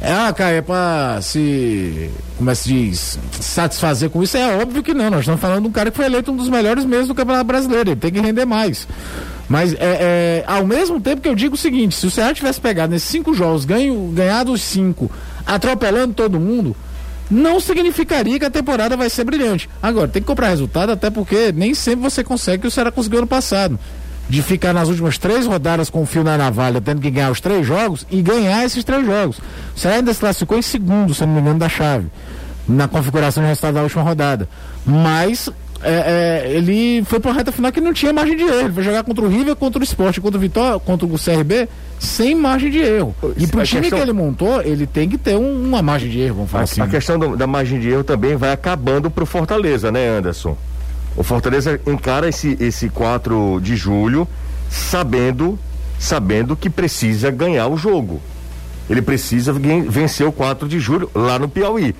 É, 0.00 0.12
ah, 0.12 0.32
cara, 0.32 0.56
é 0.56 0.62
pra 0.62 1.18
se. 1.22 2.10
Como 2.36 2.50
é 2.50 2.52
que 2.52 2.58
se 2.58 2.68
diz? 2.68 3.18
Satisfazer 3.40 4.10
com 4.10 4.22
isso? 4.22 4.36
É 4.36 4.56
óbvio 4.56 4.82
que 4.82 4.92
não. 4.92 5.10
Nós 5.10 5.20
estamos 5.20 5.40
falando 5.40 5.62
de 5.62 5.68
um 5.68 5.72
cara 5.72 5.90
que 5.90 5.96
foi 5.96 6.06
eleito 6.06 6.30
um 6.30 6.36
dos 6.36 6.48
melhores 6.48 6.84
mesmo 6.84 7.08
do 7.08 7.14
Campeonato 7.14 7.46
Brasileiro. 7.46 7.90
Ele 7.90 8.00
tem 8.00 8.12
que 8.12 8.20
render 8.20 8.44
mais. 8.44 8.86
Mas 9.48 9.72
é, 9.74 9.76
é, 9.80 10.44
ao 10.46 10.66
mesmo 10.66 11.00
tempo 11.00 11.22
que 11.22 11.28
eu 11.28 11.34
digo 11.34 11.54
o 11.54 11.58
seguinte: 11.58 11.96
se 11.96 12.06
o 12.06 12.10
Ceará 12.10 12.34
tivesse 12.34 12.60
pegado 12.60 12.92
nesses 12.92 13.08
cinco 13.08 13.32
jogos, 13.32 13.64
ganho, 13.64 14.12
ganhado 14.14 14.52
os 14.52 14.60
cinco, 14.60 15.10
atropelando 15.46 16.12
todo 16.12 16.38
mundo, 16.38 16.76
não 17.30 17.58
significaria 17.58 18.38
que 18.38 18.44
a 18.44 18.50
temporada 18.50 18.96
vai 18.96 19.08
ser 19.08 19.24
brilhante. 19.24 19.68
Agora, 19.82 20.08
tem 20.08 20.20
que 20.20 20.28
comprar 20.28 20.48
resultado, 20.48 20.92
até 20.92 21.10
porque 21.10 21.52
nem 21.52 21.74
sempre 21.74 22.02
você 22.02 22.22
consegue 22.22 22.58
o 22.58 22.60
que 22.62 22.68
o 22.68 22.70
Ceará 22.70 22.90
conseguiu 22.90 23.18
ano 23.18 23.26
passado. 23.26 23.78
De 24.28 24.42
ficar 24.42 24.72
nas 24.72 24.88
últimas 24.88 25.16
três 25.18 25.46
rodadas 25.46 25.88
com 25.88 26.02
o 26.02 26.06
fio 26.06 26.24
na 26.24 26.36
navalha, 26.36 26.80
tendo 26.80 27.00
que 27.00 27.10
ganhar 27.10 27.30
os 27.30 27.40
três 27.40 27.64
jogos 27.66 28.04
e 28.10 28.20
ganhar 28.20 28.64
esses 28.64 28.82
três 28.82 29.06
jogos. 29.06 29.38
O 29.74 29.78
Ceará 29.78 29.98
ainda 29.98 30.12
se 30.12 30.18
classificou 30.18 30.58
em 30.58 30.62
segundo, 30.62 31.14
se 31.14 31.24
não 31.24 31.34
me 31.34 31.40
engano, 31.40 31.60
da 31.60 31.68
chave, 31.68 32.06
na 32.68 32.88
configuração 32.88 33.42
de 33.42 33.48
resultado 33.48 33.74
da 33.74 33.82
última 33.82 34.02
rodada. 34.02 34.48
Mas 34.84 35.48
é, 35.80 36.44
é, 36.44 36.50
ele 36.52 37.04
foi 37.04 37.20
para 37.20 37.30
uma 37.30 37.36
reta 37.36 37.52
final 37.52 37.70
que 37.70 37.80
não 37.80 37.92
tinha 37.92 38.12
margem 38.12 38.36
de 38.36 38.42
erro. 38.42 38.60
Ele 38.66 38.72
foi 38.72 38.82
jogar 38.82 39.04
contra 39.04 39.24
o 39.24 39.28
River, 39.28 39.54
contra 39.54 39.80
o 39.80 39.84
Sport, 39.84 40.18
contra 40.18 40.38
o 40.38 40.40
Vitória, 40.40 40.78
contra 40.80 41.06
o 41.06 41.16
CRB, 41.16 41.68
sem 42.00 42.34
margem 42.34 42.68
de 42.70 42.78
erro. 42.78 43.14
E 43.36 43.46
pro 43.46 43.60
A 43.60 43.64
time 43.64 43.82
questão- 43.82 43.98
que 43.98 44.04
ele 44.04 44.12
montou, 44.12 44.60
ele 44.60 44.88
tem 44.88 45.08
que 45.08 45.16
ter 45.18 45.36
um- 45.36 45.66
uma 45.68 45.82
margem 45.82 46.10
de 46.10 46.18
erro, 46.18 46.34
vamos 46.36 46.50
falar 46.50 46.62
A, 46.62 46.64
assim. 46.64 46.80
a 46.80 46.88
questão 46.88 47.16
do- 47.16 47.36
da 47.36 47.46
margem 47.46 47.78
de 47.78 47.90
erro 47.90 48.02
também 48.02 48.34
vai 48.34 48.50
acabando 48.50 49.08
pro 49.08 49.24
Fortaleza, 49.24 49.92
né, 49.92 50.18
Anderson? 50.18 50.56
O 51.16 51.22
Fortaleza 51.22 51.80
encara 51.86 52.28
esse, 52.28 52.56
esse 52.60 52.88
4 52.90 53.60
de 53.62 53.74
julho 53.76 54.28
sabendo, 54.70 55.58
sabendo 55.98 56.54
que 56.56 56.68
precisa 56.68 57.30
ganhar 57.30 57.68
o 57.68 57.76
jogo. 57.76 58.20
Ele 58.88 59.00
precisa 59.02 59.52
ven- 59.52 59.82
vencer 59.88 60.26
o 60.26 60.32
4 60.32 60.68
de 60.68 60.78
julho 60.78 61.10
lá 61.14 61.38
no 61.38 61.48
Piauí. 61.48 61.94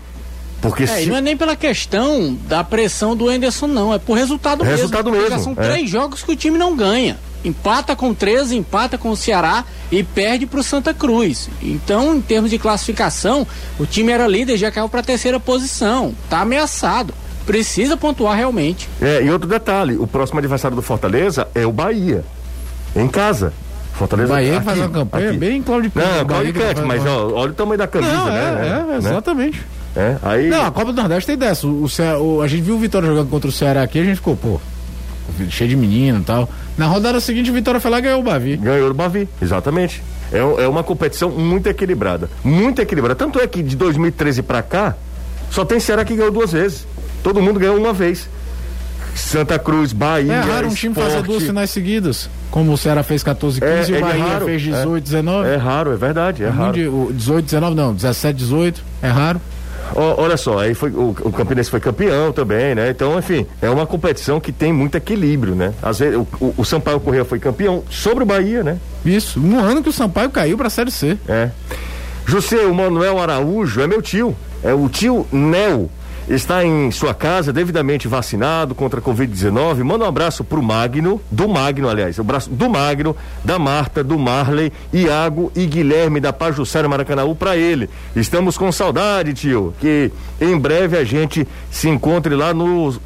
Porque 0.60 0.84
É, 0.84 0.86
se. 0.86 1.02
e 1.04 1.06
não 1.06 1.16
é 1.16 1.20
nem 1.20 1.36
pela 1.36 1.54
questão 1.56 2.34
da 2.48 2.62
pressão 2.64 3.14
do 3.16 3.30
Enderson, 3.32 3.66
não. 3.66 3.92
É 3.92 3.98
por 3.98 4.14
resultado, 4.16 4.64
Resultado 4.64 5.10
mesmo. 5.10 5.28
Já 5.28 5.36
mesmo, 5.36 5.54
são 5.54 5.64
é. 5.64 5.68
três 5.68 5.88
jogos 5.90 6.22
que 6.22 6.32
o 6.32 6.36
time 6.36 6.58
não 6.58 6.74
ganha. 6.76 7.18
Empata 7.44 7.94
com 7.94 8.12
13, 8.14 8.56
empata 8.56 8.96
com 8.98 9.10
o 9.10 9.16
Ceará 9.16 9.64
e 9.92 10.02
perde 10.02 10.46
pro 10.46 10.62
Santa 10.62 10.92
Cruz. 10.94 11.48
Então, 11.62 12.14
em 12.16 12.20
termos 12.20 12.50
de 12.50 12.58
classificação, 12.58 13.46
o 13.78 13.86
time 13.86 14.10
era 14.10 14.26
líder, 14.26 14.56
já 14.56 14.70
caiu 14.70 14.88
pra 14.88 15.02
terceira 15.02 15.38
posição. 15.38 16.14
Tá 16.28 16.40
ameaçado. 16.40 17.14
Precisa 17.46 17.96
pontuar 17.96 18.36
realmente. 18.36 18.88
É, 19.00 19.22
e 19.22 19.30
outro 19.30 19.48
detalhe: 19.48 19.96
o 19.96 20.06
próximo 20.06 20.38
adversário 20.40 20.74
do 20.74 20.82
Fortaleza 20.82 21.46
é 21.54 21.64
o 21.64 21.72
Bahia. 21.72 22.24
Em 22.94 23.06
casa. 23.08 23.52
Fortaleza 23.94 24.32
Bahia 24.32 24.56
aqui, 24.56 24.64
faz 24.64 24.78
uma 24.78 24.88
campanha 24.90 25.30
aqui. 25.30 25.38
bem 25.38 25.62
Claudicante. 25.62 26.04
Não, 26.06 26.12
Bahia 26.12 26.24
Claudicante, 26.26 26.68
que 26.82 26.86
faz 26.86 27.02
mas 27.02 27.06
ó, 27.06 27.30
olha 27.32 27.50
o 27.52 27.54
tamanho 27.54 27.78
da 27.78 27.86
camisa, 27.86 28.12
Não, 28.12 28.26
né? 28.26 28.40
é, 28.40 28.68
é, 28.68 28.84
Né? 28.84 28.96
exatamente. 28.98 29.62
É, 29.96 30.16
aí. 30.22 30.48
Não, 30.48 30.66
a 30.66 30.70
Copa 30.70 30.92
do 30.92 31.00
Nordeste 31.00 31.26
tem 31.28 31.38
dessa. 31.38 31.66
O, 31.66 31.86
o- 32.20 32.42
a 32.42 32.46
gente 32.48 32.62
viu 32.62 32.74
o 32.74 32.78
Vitória 32.78 33.08
jogando 33.08 33.30
contra 33.30 33.48
o 33.48 33.52
Ceará 33.52 33.82
aqui, 33.82 33.98
a 33.98 34.04
gente 34.04 34.16
ficou, 34.16 34.36
pô, 34.36 34.60
cheio 35.48 35.70
de 35.70 35.76
menino 35.76 36.18
e 36.20 36.24
tal. 36.24 36.46
Na 36.76 36.86
rodada 36.86 37.18
seguinte, 37.20 37.50
o 37.50 37.54
Vitória 37.54 37.80
foi 37.80 37.90
lá 37.90 37.98
e 37.98 38.02
ganhou 38.02 38.20
o 38.20 38.22
Bavi. 38.22 38.56
Ganhou 38.58 38.88
do 38.88 38.94
Bavi, 38.94 39.26
exatamente. 39.40 40.02
É, 40.30 40.38
é 40.64 40.68
uma 40.68 40.82
competição 40.84 41.30
muito 41.30 41.66
equilibrada. 41.68 42.28
Muito 42.44 42.82
equilibrada. 42.82 43.14
Tanto 43.14 43.40
é 43.40 43.46
que 43.46 43.62
de 43.62 43.76
2013 43.76 44.42
pra 44.42 44.60
cá, 44.62 44.94
só 45.50 45.64
tem 45.64 45.80
Ceará 45.80 46.04
que 46.04 46.14
ganhou 46.14 46.30
duas 46.32 46.52
vezes. 46.52 46.86
Todo 47.26 47.42
mundo 47.42 47.58
ganhou 47.58 47.76
uma 47.76 47.92
vez. 47.92 48.28
Santa 49.16 49.58
Cruz, 49.58 49.92
Bahia. 49.92 50.32
É 50.32 50.40
raro 50.42 50.68
um 50.68 50.74
time 50.74 50.94
fazer 50.94 51.08
Sport. 51.08 51.26
duas 51.26 51.42
finais 51.42 51.70
seguidas. 51.70 52.30
Como 52.52 52.72
o 52.72 52.78
Ceará 52.78 53.02
fez 53.02 53.20
14, 53.24 53.60
15 53.60 53.72
É, 53.92 53.94
e 53.94 53.94
é 53.94 53.98
o 53.98 54.00
Bahia 54.06 54.24
raro, 54.24 54.44
fez 54.44 54.62
é. 54.62 54.70
18, 54.70 55.02
19. 55.02 55.48
É 55.48 55.56
raro, 55.56 55.92
é 55.92 55.96
verdade, 55.96 56.44
é 56.44 56.48
raro. 56.48 56.72
de- 56.72 56.86
o 56.86 57.10
18, 57.12 57.44
19 57.46 57.74
não, 57.74 57.92
17, 57.92 58.38
18, 58.38 58.80
é 59.02 59.08
raro. 59.08 59.40
Ó, 59.92 60.22
olha 60.22 60.36
só, 60.36 60.60
aí 60.60 60.72
foi, 60.72 60.90
o, 60.90 61.16
o 61.20 61.32
Campinense 61.32 61.68
foi 61.68 61.80
campeão 61.80 62.30
também, 62.30 62.76
né? 62.76 62.90
Então, 62.90 63.18
enfim, 63.18 63.44
é 63.60 63.68
uma 63.68 63.86
competição 63.88 64.38
que 64.38 64.52
tem 64.52 64.72
muito 64.72 64.94
equilíbrio, 64.94 65.56
né? 65.56 65.72
Às 65.82 65.98
vezes 65.98 66.16
o, 66.16 66.26
o, 66.40 66.54
o 66.58 66.64
Sampaio 66.64 67.00
Correia 67.00 67.24
foi 67.24 67.40
campeão 67.40 67.82
sobre 67.90 68.22
o 68.22 68.26
Bahia, 68.26 68.62
né? 68.62 68.78
Isso, 69.04 69.40
um 69.40 69.58
ano 69.58 69.82
que 69.82 69.88
o 69.88 69.92
Sampaio 69.92 70.30
caiu 70.30 70.56
pra 70.56 70.70
Série 70.70 70.92
C. 70.92 71.18
É. 71.26 71.50
José, 72.24 72.64
o 72.66 72.72
Manuel 72.74 73.18
Araújo 73.20 73.80
é 73.80 73.86
meu 73.88 74.00
tio. 74.00 74.36
É 74.62 74.72
o 74.72 74.88
tio 74.88 75.26
Nel. 75.32 75.90
Está 76.28 76.64
em 76.64 76.90
sua 76.90 77.14
casa 77.14 77.52
devidamente 77.52 78.08
vacinado 78.08 78.74
contra 78.74 79.00
a 79.00 79.02
Covid-19, 79.02 79.84
manda 79.84 80.04
um 80.04 80.08
abraço 80.08 80.42
pro 80.42 80.62
Magno, 80.62 81.20
do 81.30 81.48
Magno, 81.48 81.88
aliás, 81.88 82.18
o 82.18 82.22
abraço 82.22 82.50
do 82.50 82.68
Magno, 82.68 83.16
da 83.44 83.58
Marta, 83.58 84.02
do 84.02 84.18
Marley, 84.18 84.72
Iago 84.92 85.52
e 85.54 85.66
Guilherme 85.66 86.20
da 86.20 86.32
Pajussara 86.32 86.88
Maracanãú 86.88 87.34
para 87.34 87.56
ele. 87.56 87.88
Estamos 88.14 88.58
com 88.58 88.70
saudade, 88.72 89.34
tio, 89.34 89.74
que 89.80 90.10
em 90.40 90.58
breve 90.58 90.96
a 90.98 91.04
gente 91.04 91.46
se 91.70 91.88
encontre 91.88 92.34
lá 92.34 92.52
nos 92.52 93.00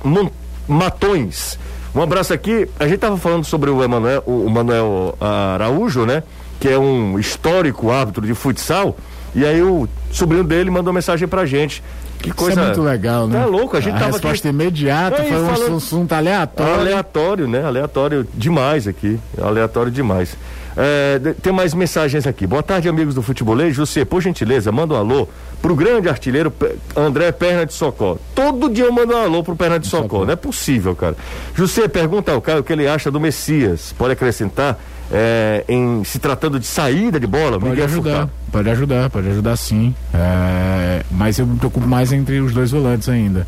Matões. 0.67 1.59
Um 1.93 2.01
abraço 2.01 2.33
aqui. 2.33 2.69
A 2.79 2.87
gente 2.87 2.99
tava 2.99 3.17
falando 3.17 3.45
sobre 3.45 3.71
o 3.71 3.83
Emanuel, 3.83 4.23
o 4.25 4.49
Manuel 4.49 5.17
Araújo, 5.21 6.07
né? 6.07 6.23
Que 6.61 6.69
é 6.69 6.79
um 6.79 7.19
histórico 7.19 7.91
árbitro 7.91 8.25
de 8.25 8.35
futsal. 8.35 8.97
E 9.35 9.45
aí 9.45 9.61
o 9.63 9.89
sobrinho 10.13 10.45
dele 10.45 10.71
mandou 10.71 10.93
mensagem 10.93 11.27
pra 11.27 11.45
gente. 11.45 11.83
Que 12.23 12.31
coisa. 12.33 12.53
Isso 12.53 12.61
é 12.61 12.65
muito 12.67 12.83
legal, 12.83 13.27
né? 13.27 13.41
Tá 13.41 13.47
louco, 13.47 13.77
a 13.77 13.81
gente 13.81 13.95
tava 13.95 14.13
resposta 14.13 14.49
aqui- 14.49 14.57
imediata, 14.57 15.23
Aí, 15.23 15.29
foi 15.29 15.43
um 15.43 15.47
falando- 15.47 15.77
assunto 15.77 16.13
aleatório. 16.13 16.75
Aleatório, 16.75 17.49
né? 17.49 17.65
Aleatório 17.65 18.27
demais 18.35 18.87
aqui. 18.87 19.19
Aleatório 19.41 19.91
demais. 19.91 20.37
É, 20.77 21.19
tem 21.43 21.53
mais 21.53 21.75
mensagens 21.75 22.27
aqui. 22.27 22.47
Boa 22.47 22.63
tarde, 22.63 22.89
amigos 22.89 23.15
do 23.15 23.23
Futebolês. 23.23 23.75
José, 23.75 24.05
por 24.05 24.21
gentileza, 24.23 24.71
manda 24.71 24.95
um 24.95 24.97
alô 24.97 25.29
pro 25.61 25.75
grande 25.75 26.09
artilheiro 26.09 26.53
André 26.97 27.33
Perna 27.33 27.67
de 27.67 27.73
Socó. 27.73 28.17
Todo 28.35 28.69
dia 28.71 28.85
eu 28.85 28.93
mando 28.93 29.13
um 29.15 29.17
alô 29.21 29.43
pro 29.43 29.57
Perna 29.57 29.79
de 29.81 29.89
Socó. 29.89 30.25
Não 30.25 30.33
é 30.33 30.37
possível, 30.37 30.95
cara. 30.95 31.17
José, 31.55 31.89
pergunta 31.89 32.33
ao 32.33 32.41
Caio 32.41 32.61
o 32.61 32.63
que 32.63 32.73
ele 32.73 32.87
acha 32.87 33.11
do 33.11 33.19
Messias. 33.19 33.93
Pode 33.99 34.13
acrescentar 34.13 34.79
é, 35.13 35.65
em 35.69 36.03
se 36.05 36.19
tratando 36.19 36.59
de 36.61 36.67
saída 36.67 37.19
de 37.19 37.27
bola? 37.27 37.59
Pode 37.59 37.71
Miguel 37.71 37.85
ajudar, 37.87 38.11
Furtado. 38.11 38.31
pode 38.53 38.71
ajudar, 38.71 39.11
pode 39.11 39.29
ajudar 39.29 39.57
sim. 39.57 39.95
É, 40.15 41.03
mas 41.11 41.39
eu 41.39 41.47
me 41.47 41.57
preocupo 41.59 41.87
mais 41.87 42.13
entre 42.13 42.41
os 42.41 42.53
dois 42.53 42.71
volantes 42.71 43.09
ainda. 43.09 43.47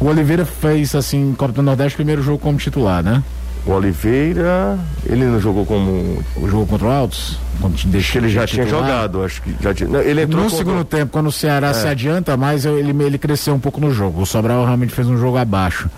O 0.00 0.06
Oliveira 0.06 0.44
fez, 0.44 0.94
assim, 0.94 1.34
Copa 1.38 1.52
do 1.52 1.62
Nordeste, 1.62 1.94
primeiro 1.96 2.22
jogo 2.22 2.38
como 2.38 2.58
titular, 2.58 3.02
né? 3.02 3.22
O 3.64 3.70
Oliveira, 3.70 4.76
ele 5.06 5.24
não 5.24 5.38
jogou 5.40 5.64
como. 5.64 6.20
O 6.36 6.48
jogo 6.48 6.66
contra 6.66 6.88
o 6.88 6.90
Altos? 6.90 7.38
Deixa 7.84 8.12
que 8.12 8.18
ele 8.18 8.28
já 8.28 8.44
tinha 8.44 8.66
jogado, 8.66 9.22
acho 9.22 9.40
que 9.40 9.54
já 9.60 9.72
tinha. 9.72 9.88
não, 9.88 10.00
ele 10.00 10.22
entrou 10.22 10.42
No 10.42 10.50
contra- 10.50 10.58
segundo 10.64 10.84
tempo, 10.84 11.12
quando 11.12 11.28
o 11.28 11.32
Ceará 11.32 11.72
se 11.72 11.86
adianta 11.86 12.36
mais, 12.36 12.64
ele, 12.64 12.90
ele 13.04 13.18
cresceu 13.18 13.54
um 13.54 13.60
pouco 13.60 13.80
no 13.80 13.92
jogo. 13.92 14.22
O 14.22 14.26
Sobral 14.26 14.64
realmente 14.64 14.92
fez 14.92 15.06
um 15.06 15.16
jogo 15.16 15.36
abaixo. 15.36 15.88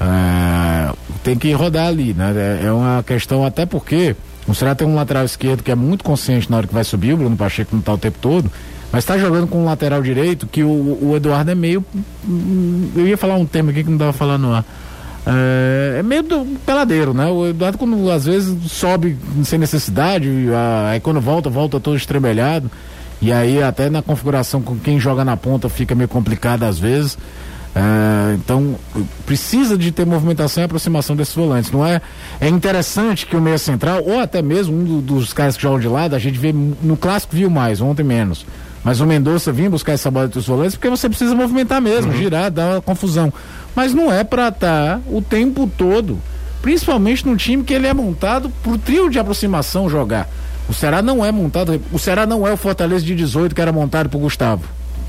É, 0.00 0.90
tem 1.22 1.36
que 1.36 1.52
rodar 1.52 1.88
ali, 1.88 2.14
né? 2.14 2.32
É, 2.62 2.66
é 2.66 2.72
uma 2.72 3.02
questão, 3.02 3.44
até 3.44 3.66
porque 3.66 4.16
Ceará 4.52 4.74
tem 4.74 4.86
um 4.86 4.94
lateral 4.94 5.24
esquerdo 5.24 5.62
que 5.62 5.70
é 5.70 5.74
muito 5.74 6.04
consciente 6.04 6.50
na 6.50 6.58
hora 6.58 6.66
que 6.66 6.74
vai 6.74 6.84
subir, 6.84 7.14
o 7.14 7.16
Bruno 7.16 7.36
Pacheco 7.36 7.74
não 7.74 7.80
tá 7.80 7.94
o 7.94 7.98
tempo 7.98 8.18
todo, 8.20 8.50
mas 8.92 9.04
está 9.04 9.16
jogando 9.16 9.46
com 9.46 9.62
um 9.62 9.64
lateral 9.64 10.02
direito 10.02 10.46
que 10.46 10.62
o, 10.62 10.68
o 11.00 11.12
Eduardo 11.16 11.50
é 11.50 11.54
meio. 11.54 11.82
hum, 12.28 12.90
Eu 12.94 13.06
ia 13.06 13.16
falar 13.16 13.36
um 13.36 13.46
termo 13.46 13.70
aqui 13.70 13.82
que 13.82 13.90
não 13.90 13.96
dava 13.96 14.12
falar 14.12 14.36
no 14.36 14.52
ar. 14.52 14.64
É, 15.26 15.96
é 16.00 16.02
meio 16.02 16.22
do 16.22 16.44
peladeiro, 16.66 17.14
né? 17.14 17.26
O 17.26 17.46
Eduardo, 17.46 17.78
quando 17.78 18.10
às 18.10 18.26
vezes 18.26 18.70
sobe 18.70 19.16
sem 19.44 19.58
necessidade, 19.58 20.28
aí 20.90 21.00
quando 21.00 21.20
volta, 21.20 21.48
volta 21.48 21.80
todo 21.80 21.96
estrembelhado. 21.96 22.70
E 23.22 23.32
aí, 23.32 23.62
até 23.62 23.88
na 23.88 24.02
configuração 24.02 24.60
com 24.60 24.76
quem 24.78 25.00
joga 25.00 25.24
na 25.24 25.36
ponta 25.36 25.68
fica 25.70 25.94
meio 25.94 26.08
complicado 26.08 26.64
às 26.64 26.78
vezes. 26.78 27.16
É, 27.76 28.34
então, 28.34 28.76
precisa 29.26 29.76
de 29.76 29.90
ter 29.90 30.06
movimentação 30.06 30.62
e 30.62 30.66
aproximação 30.66 31.16
desses 31.16 31.34
volantes. 31.34 31.70
Não 31.72 31.84
é? 31.84 32.00
É 32.40 32.48
interessante 32.48 33.26
que 33.26 33.34
o 33.36 33.40
meia 33.40 33.58
central, 33.58 34.02
ou 34.04 34.20
até 34.20 34.40
mesmo 34.42 34.76
um 34.76 34.84
do- 34.84 35.00
dos 35.00 35.32
caras 35.32 35.56
que 35.56 35.62
jogam 35.62 35.80
de 35.80 35.88
lado, 35.88 36.14
a 36.14 36.18
gente 36.18 36.38
vê 36.38 36.52
no 36.52 36.96
clássico 36.96 37.34
viu 37.34 37.50
mais, 37.50 37.80
ontem 37.80 38.04
menos. 38.04 38.46
Mas 38.84 39.00
o 39.00 39.06
Mendonça 39.06 39.50
vinha 39.50 39.70
buscar 39.70 39.92
essa 39.92 40.10
bola 40.10 40.26
entre 40.26 40.38
os 40.38 40.46
volantes 40.46 40.76
porque 40.76 40.90
você 40.90 41.08
precisa 41.08 41.34
movimentar 41.34 41.80
mesmo, 41.80 42.12
girar, 42.12 42.50
dar 42.50 42.74
uma 42.74 42.82
confusão. 42.82 43.32
Mas 43.74 43.92
não 43.94 44.12
é 44.12 44.22
pra 44.22 44.48
estar 44.48 45.00
o 45.10 45.20
tempo 45.22 45.68
todo, 45.76 46.18
principalmente 46.62 47.26
num 47.26 47.34
time 47.34 47.64
que 47.64 47.72
ele 47.72 47.86
é 47.86 47.94
montado 47.94 48.52
pro 48.62 48.76
trio 48.78 49.08
de 49.10 49.18
aproximação 49.18 49.88
jogar. 49.88 50.28
O 50.68 50.72
Ceará 50.74 51.02
não 51.02 51.24
é 51.24 51.32
montado, 51.32 51.80
o 51.92 51.98
Ceará 51.98 52.24
não 52.26 52.46
é 52.46 52.52
o 52.52 52.56
Fortaleza 52.56 53.04
de 53.04 53.14
18 53.14 53.54
que 53.54 53.60
era 53.60 53.72
montado 53.72 54.08
pro 54.08 54.18
Gustavo. 54.18 54.62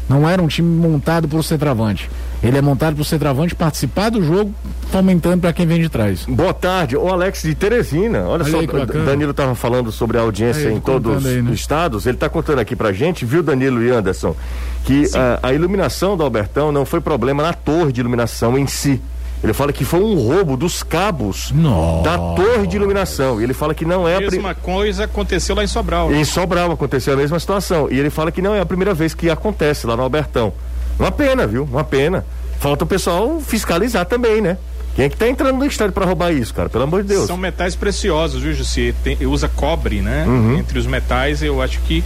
Não 0.07 0.29
era 0.29 0.41
um 0.41 0.47
time 0.47 0.67
montado 0.67 1.27
pro 1.27 1.41
centroavante. 1.41 2.09
Ele 2.43 2.57
é 2.57 2.61
montado 2.61 2.95
pro 2.95 3.03
centroavante 3.03 3.55
participar 3.55 4.09
do 4.09 4.23
jogo, 4.23 4.53
fomentando 4.91 5.39
para 5.39 5.51
quem 5.51 5.65
vem 5.65 5.81
de 5.81 5.89
trás. 5.89 6.25
Boa 6.25 6.53
tarde, 6.53 6.95
o 6.95 7.07
Alex 7.07 7.41
de 7.41 7.55
Teresina. 7.55 8.19
Olha, 8.19 8.43
Olha 8.43 8.51
só, 8.51 8.59
aí. 8.59 9.05
Danilo 9.05 9.31
estava 9.31 9.55
falando 9.55 9.91
sobre 9.91 10.17
a 10.17 10.21
audiência 10.21 10.67
Aí, 10.67 10.67
em 10.67 10.71
ele 10.73 10.81
todos 10.81 11.25
aí, 11.25 11.41
né? 11.41 11.49
os 11.49 11.59
estados. 11.59 12.05
Ele 12.05 12.17
está 12.17 12.29
contando 12.29 12.59
aqui 12.59 12.75
pra 12.75 12.93
gente, 12.93 13.25
viu, 13.25 13.41
Danilo 13.41 13.83
e 13.83 13.89
Anderson, 13.89 14.35
que 14.83 15.09
ah, 15.15 15.39
a, 15.41 15.53
iluminação 15.53 16.15
do 16.15 16.23
Albertão 16.23 16.71
não 16.71 16.85
foi 16.85 17.01
problema 17.01 17.41
na 17.41 17.53
torre 17.53 17.91
de 17.91 17.99
iluminação 18.01 18.57
em 18.57 18.67
si. 18.67 19.01
Ele 19.45 19.53
fala 19.53 19.71
que 19.71 19.85
foi 19.85 19.99
um 20.01 20.15
roubo 20.15 20.57
dos 20.57 20.81
cabos 20.83 21.51
Nossa. 21.51 22.03
da 22.03 22.17
torre 22.17 22.67
de 22.67 22.75
iluminação. 22.75 23.39
E 23.39 23.43
ele 23.43 23.53
fala 23.53 23.73
que 23.73 23.85
não 23.85 24.07
é 24.07 24.15
A 24.15 24.19
mesma 24.19 24.53
coisa 24.55 25.05
aconteceu 25.05 25.55
lá 25.55 25.63
em 25.63 25.67
Sobral. 25.67 26.09
né? 26.09 26.19
em 26.19 26.25
Sobral 26.25 26.71
aconteceu 26.71 27.13
a 27.13 27.17
mesma 27.17 27.39
situação. 27.39 27.87
E 27.91 27.99
ele 27.99 28.09
fala 28.09 28.31
que 28.31 28.41
não 28.41 28.53
é 28.53 28.59
a 28.59 28.65
primeira 28.65 28.93
vez 28.93 29.13
que 29.13 29.29
acontece 29.29 29.85
lá 29.87 29.95
no 29.95 30.03
Albertão. 30.03 30.51
Uma 30.99 31.11
pena, 31.11 31.45
viu? 31.45 31.63
Uma 31.63 31.83
pena. 31.83 32.25
Falta 32.59 32.83
o 32.83 32.87
pessoal 32.87 33.39
fiscalizar 33.39 34.05
também, 34.05 34.41
né? 34.41 34.57
Quem 34.95 35.05
é 35.05 35.09
que 35.09 35.17
tá 35.17 35.27
entrando 35.27 35.57
no 35.57 35.65
estádio 35.65 35.91
pra 35.93 36.05
roubar 36.05 36.31
isso, 36.31 36.53
cara? 36.53 36.69
Pelo 36.69 36.85
amor 36.85 37.03
de 37.03 37.09
Deus. 37.09 37.27
São 37.27 37.35
metais 37.35 37.75
preciosos, 37.75 38.41
viu, 38.41 38.53
Jussi? 38.53 38.95
Tem- 39.03 39.17
Usa 39.27 39.49
cobre, 39.49 39.99
né? 40.01 40.23
Uhum. 40.25 40.57
Entre 40.57 40.79
os 40.79 40.87
metais, 40.87 41.43
eu 41.43 41.61
acho 41.61 41.79
que. 41.81 42.01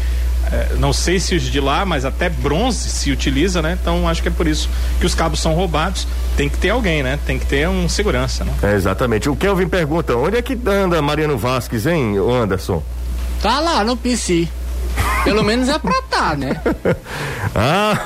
Eh, 0.51 0.69
não 0.77 0.91
sei 0.93 1.19
se 1.19 1.35
os 1.35 1.43
de 1.43 1.59
lá, 1.59 1.85
mas 1.85 2.05
até 2.05 2.29
bronze 2.29 2.89
se 2.89 3.11
utiliza, 3.11 3.61
né? 3.61 3.77
Então 3.81 4.07
acho 4.07 4.21
que 4.21 4.27
é 4.27 4.31
por 4.31 4.47
isso 4.47 4.69
que 4.99 5.05
os 5.05 5.13
cabos 5.15 5.39
são 5.39 5.53
roubados. 5.53 6.07
Tem 6.35 6.49
que 6.49 6.57
ter 6.57 6.69
alguém, 6.69 7.03
né? 7.03 7.19
Tem 7.25 7.37
que 7.39 7.45
ter 7.45 7.67
um 7.67 7.87
segurança, 7.89 8.43
né? 8.43 8.53
É, 8.63 8.73
exatamente. 8.73 9.29
O 9.29 9.35
Kelvin 9.35 9.67
pergunta: 9.67 10.15
onde 10.15 10.37
é 10.37 10.41
que 10.41 10.57
anda 10.67 11.01
Mariano 11.01 11.37
Vasquez, 11.37 11.85
hein, 11.85 12.15
Anderson? 12.17 12.81
Tá 13.41 13.59
lá 13.59 13.83
no 13.83 13.95
PC. 13.95 14.47
Pelo 15.23 15.43
menos 15.43 15.67
é 15.69 15.77
pra 15.77 16.01
tá, 16.09 16.35
né? 16.35 16.59
Ah, 17.55 17.97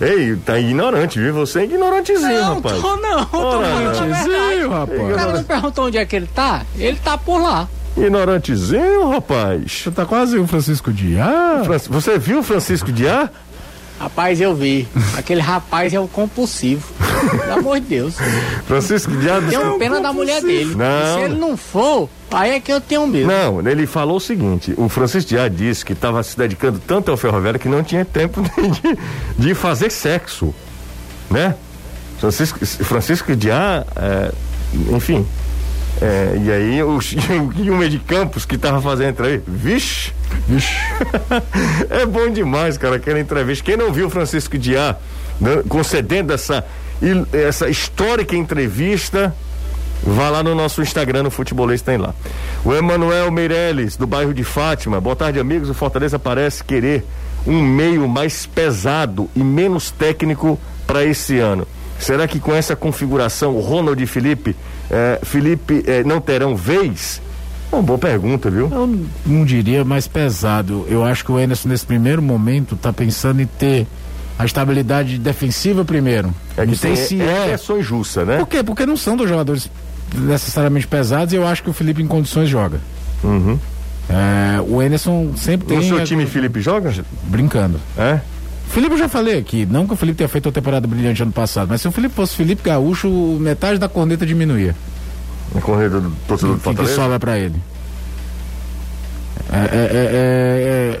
ei, 0.00 0.34
tá 0.36 0.58
ignorante, 0.58 1.18
viu? 1.20 1.32
Você 1.34 1.60
é 1.60 1.64
ignorantezinho, 1.64 2.40
Não, 2.42 2.54
rapaz. 2.56 2.80
tô 2.80 2.96
não, 2.96 3.24
tô 3.26 3.58
verdade. 3.60 4.24
Sim, 4.24 4.64
O 4.64 4.70
rapaz. 4.70 5.14
cara 5.16 5.38
me 5.38 5.44
perguntou 5.44 5.86
onde 5.86 5.98
é 5.98 6.04
que 6.04 6.16
ele 6.16 6.26
tá, 6.26 6.62
ele 6.76 6.98
tá 6.98 7.16
por 7.16 7.40
lá. 7.40 7.68
Ignorantezinho, 8.04 9.08
rapaz. 9.10 9.80
Você 9.82 9.90
tá 9.90 10.06
quase 10.06 10.38
o 10.38 10.46
Francisco 10.46 10.92
Diá. 10.92 11.62
Fran- 11.64 11.78
Você 11.90 12.18
viu 12.18 12.40
o 12.40 12.42
Francisco 12.42 12.90
Diá? 12.92 13.28
Rapaz, 13.98 14.40
eu 14.40 14.54
vi. 14.54 14.86
Aquele 15.16 15.40
rapaz 15.40 15.92
é 15.92 15.98
o 15.98 16.06
compulsivo. 16.06 16.86
Pelo 17.30 17.52
amor 17.58 17.80
de 17.80 17.86
Deus. 17.86 18.14
Francisco 18.66 19.10
Diá 19.16 19.40
disse- 19.40 19.58
Tenho 19.58 19.76
pena 19.78 20.00
da 20.00 20.12
mulher 20.12 20.40
dele. 20.40 20.74
Não. 20.76 21.14
Se 21.18 21.24
ele 21.24 21.34
não 21.34 21.56
for, 21.56 22.08
aí 22.30 22.52
é 22.52 22.60
que 22.60 22.72
eu 22.72 22.80
tenho 22.80 23.04
medo. 23.08 23.26
Não, 23.26 23.60
ele 23.68 23.86
falou 23.88 24.18
o 24.18 24.20
seguinte: 24.20 24.72
o 24.76 24.88
Francisco 24.88 25.30
Diá 25.30 25.48
disse 25.48 25.84
que 25.84 25.94
estava 25.94 26.22
se 26.22 26.38
dedicando 26.38 26.78
tanto 26.78 27.10
ao 27.10 27.16
ferroviário 27.16 27.58
que 27.58 27.68
não 27.68 27.82
tinha 27.82 28.04
tempo 28.04 28.40
nem 28.56 28.70
de, 28.70 28.98
de 29.36 29.54
fazer 29.54 29.90
sexo. 29.90 30.54
Né? 31.28 31.56
Francisco, 32.20 32.64
Francisco 32.64 33.34
Diá, 33.34 33.84
é, 33.96 34.32
enfim. 34.94 35.26
É, 36.00 36.38
e 36.38 36.50
aí 36.50 36.82
o, 36.82 36.98
e 37.58 37.70
meio 37.70 37.90
de 37.90 37.98
Campos 37.98 38.44
que 38.44 38.56
tava 38.56 38.80
fazendo 38.80 39.10
entrevista. 39.10 39.50
Vixe! 39.50 40.12
Vixe. 40.46 40.72
é 41.90 42.06
bom 42.06 42.30
demais, 42.30 42.78
cara, 42.78 42.96
aquela 42.96 43.18
entrevista. 43.18 43.64
Quem 43.64 43.76
não 43.76 43.92
viu 43.92 44.08
Francisco 44.08 44.56
Diá 44.56 44.96
né, 45.40 45.62
concedendo 45.68 46.32
essa, 46.32 46.64
essa 47.32 47.68
histórica 47.68 48.36
entrevista, 48.36 49.34
vá 50.02 50.30
lá 50.30 50.42
no 50.42 50.54
nosso 50.54 50.82
Instagram, 50.82 51.24
no 51.24 51.30
Futebolês 51.30 51.82
tem 51.82 51.96
lá. 51.96 52.14
O 52.64 52.72
Emanuel 52.72 53.30
Meirelles, 53.30 53.96
do 53.96 54.06
bairro 54.06 54.32
de 54.32 54.44
Fátima. 54.44 55.00
Boa 55.00 55.16
tarde, 55.16 55.40
amigos. 55.40 55.68
O 55.68 55.74
Fortaleza 55.74 56.18
parece 56.18 56.62
querer 56.62 57.04
um 57.46 57.60
meio 57.62 58.06
mais 58.08 58.46
pesado 58.46 59.28
e 59.34 59.40
menos 59.40 59.90
técnico 59.90 60.58
para 60.86 61.04
esse 61.04 61.38
ano. 61.38 61.66
Será 61.98 62.26
que 62.28 62.38
com 62.38 62.54
essa 62.54 62.76
configuração, 62.76 63.54
o 63.56 63.60
Ronald 63.60 64.02
e 64.02 64.06
Felipe, 64.06 64.54
eh, 64.90 65.18
Felipe 65.22 65.82
eh, 65.86 66.02
não 66.04 66.20
terão 66.20 66.54
vez? 66.56 67.20
Uma 67.72 67.82
boa 67.82 67.98
pergunta, 67.98 68.48
viu? 68.50 68.68
Eu 68.72 68.86
não- 68.86 69.06
não 69.26 69.44
diria 69.44 69.84
mais 69.84 70.06
pesado. 70.08 70.86
Eu 70.88 71.04
acho 71.04 71.24
que 71.24 71.32
o 71.32 71.36
Anderson, 71.36 71.68
nesse 71.68 71.84
primeiro 71.84 72.22
momento, 72.22 72.76
tá 72.76 72.92
pensando 72.92 73.42
em 73.42 73.46
ter 73.46 73.86
a 74.38 74.44
estabilidade 74.46 75.18
defensiva 75.18 75.84
primeiro. 75.84 76.32
É 76.56 76.64
não 76.64 76.72
que 76.72 76.78
sei 76.78 76.94
tem 76.94 77.04
se 77.04 77.20
é, 77.20 77.48
é. 77.48 77.50
é 77.50 77.56
só 77.56 77.76
injusta, 77.76 78.24
né? 78.24 78.38
Por 78.38 78.46
quê? 78.46 78.62
Porque 78.62 78.86
não 78.86 78.96
são 78.96 79.16
dois 79.16 79.28
jogadores 79.28 79.68
necessariamente 80.14 80.86
pesados 80.86 81.34
e 81.34 81.36
eu 81.36 81.46
acho 81.46 81.62
que 81.62 81.68
o 81.68 81.72
Felipe 81.72 82.00
em 82.02 82.06
condições 82.06 82.48
joga. 82.48 82.80
Uhum. 83.22 83.58
É, 84.08 84.60
o 84.62 84.80
Anderson 84.80 85.32
sempre 85.36 85.66
tem. 85.66 85.76
No 85.78 85.82
seu 85.82 86.04
time, 86.04 86.24
Felipe 86.24 86.60
joga? 86.62 86.94
Brincando. 87.24 87.78
É? 87.98 88.20
Felipe 88.68 88.94
eu 88.94 88.98
já 88.98 89.08
falei 89.08 89.38
aqui, 89.38 89.66
não 89.66 89.86
que 89.86 89.94
o 89.94 89.96
Felipe 89.96 90.18
tenha 90.18 90.28
feito 90.28 90.46
uma 90.46 90.52
temporada 90.52 90.86
brilhante 90.86 91.22
ano 91.22 91.32
passado, 91.32 91.68
mas 91.68 91.80
se 91.80 91.88
o 91.88 91.92
Felipe 91.92 92.14
fosse 92.14 92.36
Felipe 92.36 92.62
Gaúcho, 92.62 93.08
metade 93.40 93.78
da 93.78 93.88
corneta 93.88 94.26
diminuía. 94.26 94.74
Na 95.54 95.60
corrida 95.60 96.00
do 96.00 96.10
torcedor 96.26 96.54
do 96.54 96.60
que, 96.60 96.60
que 96.60 96.64
Fortaleza? 96.64 96.94
sobra 96.94 97.18
pra 97.18 97.38
ele. 97.38 97.56
É, 99.50 99.56
é, 99.56 99.62
é, 99.62 99.70
é, 99.72 101.00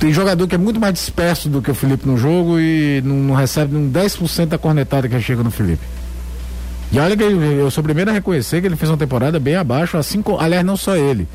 tem 0.00 0.12
jogador 0.12 0.46
que 0.48 0.54
é 0.54 0.58
muito 0.58 0.80
mais 0.80 0.94
disperso 0.94 1.48
do 1.48 1.60
que 1.60 1.70
o 1.70 1.74
Felipe 1.74 2.06
no 2.06 2.16
jogo 2.16 2.58
e 2.58 3.02
não, 3.04 3.16
não 3.16 3.34
recebe 3.34 3.76
um 3.76 3.90
10% 3.90 4.46
da 4.46 4.58
cornetada 4.58 5.08
que 5.08 5.20
chega 5.20 5.42
no 5.42 5.50
Felipe. 5.50 5.82
E 6.90 6.98
olha 6.98 7.16
que 7.16 7.22
eu, 7.22 7.42
eu 7.42 7.70
sou 7.70 7.82
o 7.82 7.84
primeiro 7.84 8.10
a 8.10 8.14
reconhecer 8.14 8.60
que 8.60 8.66
ele 8.66 8.76
fez 8.76 8.90
uma 8.90 8.96
temporada 8.96 9.38
bem 9.38 9.56
abaixo, 9.56 9.96
assim 9.98 10.22
como, 10.22 10.40
aliás, 10.40 10.64
não 10.64 10.76
só 10.76 10.96
ele. 10.96 11.28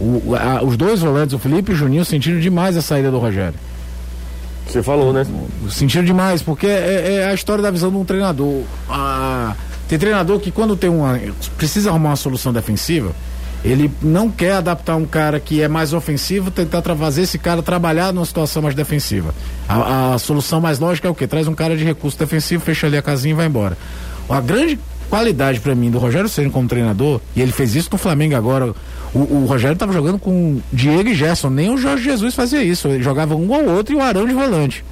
O, 0.00 0.34
a, 0.34 0.64
os 0.64 0.76
dois 0.76 1.00
volantes, 1.00 1.34
o 1.34 1.38
Felipe 1.38 1.70
e 1.70 1.74
o 1.74 1.78
Juninho, 1.78 2.04
sentiram 2.04 2.40
demais 2.40 2.76
a 2.76 2.82
saída 2.82 3.10
do 3.10 3.18
Rogério. 3.18 3.54
Você 4.66 4.82
falou, 4.82 5.12
né? 5.12 5.26
Sentiram 5.70 6.04
demais, 6.04 6.42
porque 6.42 6.66
é, 6.66 7.14
é 7.14 7.26
a 7.26 7.34
história 7.34 7.62
da 7.62 7.70
visão 7.70 7.90
de 7.90 7.96
um 7.96 8.04
treinador. 8.04 8.62
Ah, 8.88 9.54
tem 9.88 9.98
treinador 9.98 10.38
que 10.40 10.50
quando 10.50 10.76
tem 10.76 10.88
uma. 10.88 11.18
precisa 11.56 11.90
arrumar 11.90 12.10
uma 12.10 12.16
solução 12.16 12.52
defensiva, 12.52 13.12
ele 13.64 13.90
não 14.02 14.30
quer 14.30 14.54
adaptar 14.54 14.96
um 14.96 15.04
cara 15.04 15.38
que 15.38 15.62
é 15.62 15.68
mais 15.68 15.92
ofensivo, 15.92 16.50
tentar 16.50 16.82
fazer 16.82 17.22
esse 17.22 17.38
cara 17.38 17.62
trabalhar 17.62 18.12
numa 18.12 18.24
situação 18.24 18.62
mais 18.62 18.74
defensiva. 18.74 19.34
A, 19.68 20.14
a 20.14 20.18
solução 20.18 20.60
mais 20.60 20.78
lógica 20.78 21.06
é 21.06 21.10
o 21.10 21.14
quê? 21.14 21.26
Traz 21.26 21.46
um 21.46 21.54
cara 21.54 21.76
de 21.76 21.84
recurso 21.84 22.18
defensivo, 22.18 22.64
fecha 22.64 22.86
ali 22.86 22.96
a 22.96 23.02
casinha 23.02 23.32
e 23.32 23.36
vai 23.36 23.46
embora. 23.46 23.76
A 24.28 24.40
grande 24.40 24.78
qualidade 25.12 25.60
para 25.60 25.74
mim 25.74 25.90
do 25.90 25.98
Rogério 25.98 26.26
Ceni 26.26 26.48
como 26.48 26.66
treinador, 26.66 27.20
e 27.36 27.42
ele 27.42 27.52
fez 27.52 27.76
isso 27.76 27.90
no 27.92 27.98
Flamengo 27.98 28.34
agora. 28.34 28.72
O, 29.12 29.18
o 29.18 29.44
Rogério 29.44 29.74
estava 29.74 29.92
jogando 29.92 30.18
com 30.18 30.58
Diego 30.72 31.10
e 31.10 31.14
Gerson, 31.14 31.50
nem 31.50 31.68
o 31.68 31.76
Jorge 31.76 32.02
Jesus 32.02 32.34
fazia 32.34 32.62
isso. 32.64 32.88
Ele 32.88 33.02
jogava 33.02 33.36
um 33.36 33.54
ao 33.54 33.62
outro 33.62 33.92
e 33.92 33.96
o 33.98 34.00
Arão 34.00 34.26
de 34.26 34.32
volante. 34.32 34.82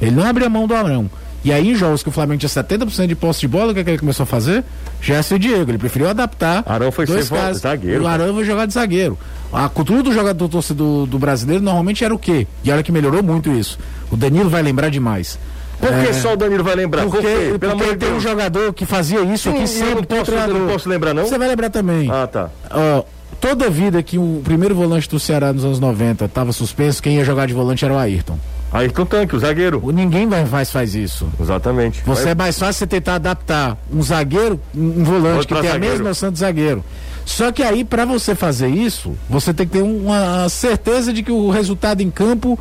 Ele 0.00 0.12
não 0.12 0.24
abria 0.24 0.48
mão 0.48 0.66
do 0.66 0.74
Arão. 0.74 1.10
E 1.44 1.52
aí, 1.52 1.72
em 1.72 1.74
jogos 1.74 2.02
que 2.02 2.08
o 2.08 2.12
Flamengo 2.12 2.40
tinha 2.40 2.48
70% 2.48 3.06
de 3.06 3.14
posse 3.14 3.40
de 3.40 3.48
bola, 3.48 3.72
o 3.72 3.74
que, 3.74 3.80
é 3.80 3.84
que 3.84 3.90
ele 3.90 3.98
começou 3.98 4.24
a 4.24 4.26
fazer? 4.26 4.64
Gerson 5.02 5.34
e 5.34 5.38
Diego. 5.40 5.70
Ele 5.70 5.78
preferiu 5.78 6.08
adaptar. 6.08 6.64
Arão 6.64 6.90
foi 6.90 7.04
dois 7.04 7.26
ser 7.26 7.34
caras. 7.34 7.58
zagueiro. 7.58 8.02
O 8.02 8.06
Arão 8.06 8.34
foi 8.34 8.44
jogar 8.46 8.64
de 8.64 8.72
zagueiro. 8.72 9.18
A 9.52 9.68
cultura 9.68 10.02
do 10.02 10.10
jogador 10.10 10.48
torcedor 10.48 11.06
do 11.06 11.18
brasileiro 11.18 11.62
normalmente 11.62 12.02
era 12.02 12.14
o 12.14 12.18
quê? 12.18 12.46
E 12.64 12.72
olha 12.72 12.82
que 12.82 12.90
melhorou 12.90 13.22
muito 13.22 13.52
isso. 13.52 13.78
O 14.10 14.16
Danilo 14.16 14.48
vai 14.48 14.62
lembrar 14.62 14.88
demais. 14.88 15.38
Por 15.80 15.88
que 15.90 16.08
É, 16.08 16.12
só 16.14 16.32
o 16.32 16.36
Danilo 16.36 16.64
vai 16.64 16.74
lembrar? 16.74 17.02
Porque, 17.04 17.18
Por 17.18 17.26
quê? 17.26 17.58
Pelo 17.58 17.76
porque 17.76 17.96
tem 17.96 18.12
um 18.12 18.20
jogador 18.20 18.72
que 18.72 18.86
fazia 18.86 19.20
isso 19.22 19.44
Sim, 19.50 19.50
aqui 19.50 19.60
eu 19.62 19.66
sempre. 19.66 19.94
não 19.96 20.02
tem 20.02 20.18
um 20.18 20.24
posso- 20.24 20.32
eu 20.32 20.54
não 20.58 20.66
posso 20.68 20.88
lembrar, 20.88 21.14
não? 21.14 21.26
Você 21.26 21.38
vai 21.38 21.48
lembrar 21.48 21.70
também. 21.70 22.10
Ah, 22.10 22.26
tá. 22.26 22.50
Ó, 22.70 23.02
toda 23.40 23.68
vida 23.68 24.02
que 24.02 24.18
o 24.18 24.40
primeiro 24.44 24.74
volante 24.74 25.08
do 25.08 25.20
Ceará 25.20 25.52
nos 25.52 25.64
anos 25.64 25.78
90 25.78 26.24
estava 26.24 26.52
suspenso, 26.52 27.02
quem 27.02 27.16
ia 27.16 27.24
jogar 27.24 27.46
de 27.46 27.52
volante 27.54 27.84
era 27.84 27.92
o 27.94 27.98
Ayrton. 27.98 28.38
Ayrton 28.72 29.06
Tanque, 29.06 29.36
o 29.36 29.38
zagueiro. 29.38 29.80
O- 29.82 29.90
Ninguém 29.92 30.26
vai, 30.26 30.44
faz, 30.64 30.94
isso. 30.94 31.28
Exatamente. 31.40 32.02
Você 32.04 32.22
Vai- 32.24 32.32
é 32.32 32.34
mais 32.34 32.58
fácil 32.58 32.80
você 32.80 32.86
tentar 32.86 33.14
adaptar 33.14 33.76
um 33.92 34.02
zagueiro, 34.02 34.60
um 34.74 35.04
volante 35.04 35.38
Outro 35.38 35.54
que 35.56 35.60
tem 35.62 35.70
a 35.70 35.72
zagueiro. 35.74 35.94
mesma 35.94 36.08
noção 36.08 36.32
de 36.32 36.38
zagueiro. 36.38 36.84
Só 37.24 37.50
que 37.52 37.62
aí, 37.62 37.84
para 37.84 38.04
você 38.04 38.34
fazer 38.34 38.68
isso, 38.68 39.12
você 39.28 39.52
tem 39.54 39.66
que 39.66 39.72
ter 39.74 39.82
uma 39.82 40.48
certeza 40.48 41.12
de 41.12 41.22
que 41.22 41.30
o 41.32 41.48
resultado 41.50 42.00
em 42.00 42.10
campo. 42.10 42.58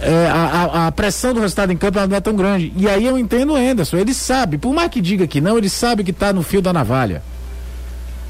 É, 0.00 0.26
a, 0.28 0.86
a- 0.86 0.92
pressão 0.92 1.34
do 1.34 1.40
resultado 1.40 1.72
em 1.72 1.76
campo 1.76 1.98
não 2.06 2.16
é 2.16 2.20
tão 2.20 2.34
grande. 2.34 2.72
E 2.76 2.88
aí 2.88 3.04
eu 3.04 3.18
entendo 3.18 3.52
o 3.52 3.56
Anderson. 3.56 3.96
Ele 3.96 4.14
sabe, 4.14 4.56
por 4.58 4.72
mais 4.72 4.90
que 4.90 5.00
diga 5.00 5.26
que 5.26 5.40
não, 5.40 5.58
ele 5.58 5.68
sabe 5.68 6.04
que 6.04 6.12
tá 6.12 6.32
no 6.32 6.42
fio 6.42 6.62
da 6.62 6.72
navalha. 6.72 7.22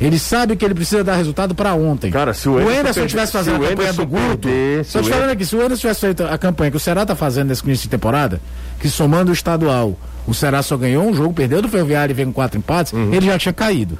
Ele 0.00 0.16
sabe 0.18 0.54
que 0.54 0.64
ele 0.64 0.74
precisa 0.74 1.02
dar 1.02 1.16
resultado 1.16 1.56
para 1.56 1.74
ontem. 1.74 2.10
Cara, 2.12 2.32
se 2.32 2.48
o 2.48 2.52
o 2.52 2.56
Anderson 2.58 2.70
Anderson 2.80 2.94
perder- 2.94 3.08
tivesse 3.08 3.32
se 3.32 3.38
fazendo 3.38 3.54
o 3.60 3.64
a 3.64 3.68
campanha 3.68 3.90
Anderson 3.90 4.02
do 4.02 4.06
Guto. 4.06 4.48
Tô 4.92 5.02
te 5.02 5.08
o 5.08 5.12
falando 5.12 5.30
aqui, 5.30 5.44
se 5.44 5.56
o 5.56 5.60
Anderson 5.60 5.80
tivesse 5.80 6.00
feito 6.00 6.24
a 6.24 6.38
campanha 6.38 6.70
que 6.70 6.76
o 6.76 6.80
Ceará 6.80 7.04
tá 7.04 7.16
fazendo 7.16 7.48
nesse 7.48 7.64
início 7.64 7.82
de 7.82 7.88
temporada, 7.88 8.40
que 8.78 8.88
somando 8.88 9.30
o 9.30 9.34
estadual, 9.34 9.98
o 10.24 10.32
Ceará 10.32 10.62
só 10.62 10.76
ganhou 10.76 11.04
um 11.04 11.12
jogo, 11.12 11.34
perdeu 11.34 11.60
do 11.60 11.68
Ferroviário 11.68 12.12
e 12.12 12.14
veio 12.14 12.28
com 12.28 12.32
quatro 12.34 12.56
empates, 12.58 12.92
Uhum. 12.92 13.12
ele 13.12 13.26
já 13.26 13.36
tinha 13.38 13.52
caído. 13.52 13.98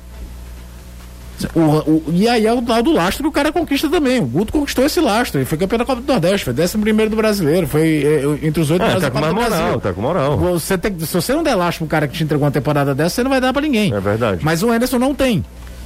O- 1.54 1.60
o- 1.60 2.04
e 2.12 2.28
aí 2.28 2.46
é 2.46 2.52
o 2.52 2.60
tal 2.60 2.82
do 2.82 2.92
lastro 2.92 3.22
que 3.22 3.28
o 3.28 3.32
cara 3.32 3.52
conquista 3.52 3.88
também. 3.88 4.18
O 4.20 4.26
Guto 4.26 4.52
conquistou 4.52 4.84
esse 4.84 5.00
lastro. 5.00 5.38
Ele 5.38 5.44
foi 5.44 5.56
campeão 5.58 5.78
da 5.78 5.84
Copa 5.84 6.00
do 6.00 6.06
Nordeste, 6.12 6.44
foi 6.44 6.52
décimo 6.52 6.82
primeiro 6.82 7.10
do 7.10 7.16
brasileiro, 7.16 7.66
foi 7.66 8.02
é, 8.42 8.46
entre 8.46 8.60
os 8.60 8.70
oito 8.70 8.82
É, 8.84 8.98
tá 9.00 9.10
com 9.10 9.20
mais 9.20 9.32
moral, 9.32 9.50
Brasil. 9.50 9.80
tá 9.80 9.92
com 9.92 10.00
moral. 10.00 10.36
Você 10.38 10.76
tem, 10.76 10.98
se 10.98 11.14
você 11.14 11.32
não 11.34 11.42
der 11.42 11.54
lastro 11.54 11.86
pro 11.86 11.90
cara 11.90 12.08
que 12.08 12.14
te 12.16 12.24
entregou 12.24 12.44
uma 12.44 12.50
temporada 12.50 12.94
dessa, 12.94 13.16
você 13.16 13.22
não 13.22 13.30
vai 13.30 13.40
dar 13.40 13.52
pra 13.52 13.62
ninguém. 13.62 13.92
É 13.94 14.00
verdade. 14.00 14.40
Mas 14.44 14.62
o 14.62 14.70
Anderson 14.70 14.98
não 14.98 15.14
tem. 15.14 15.44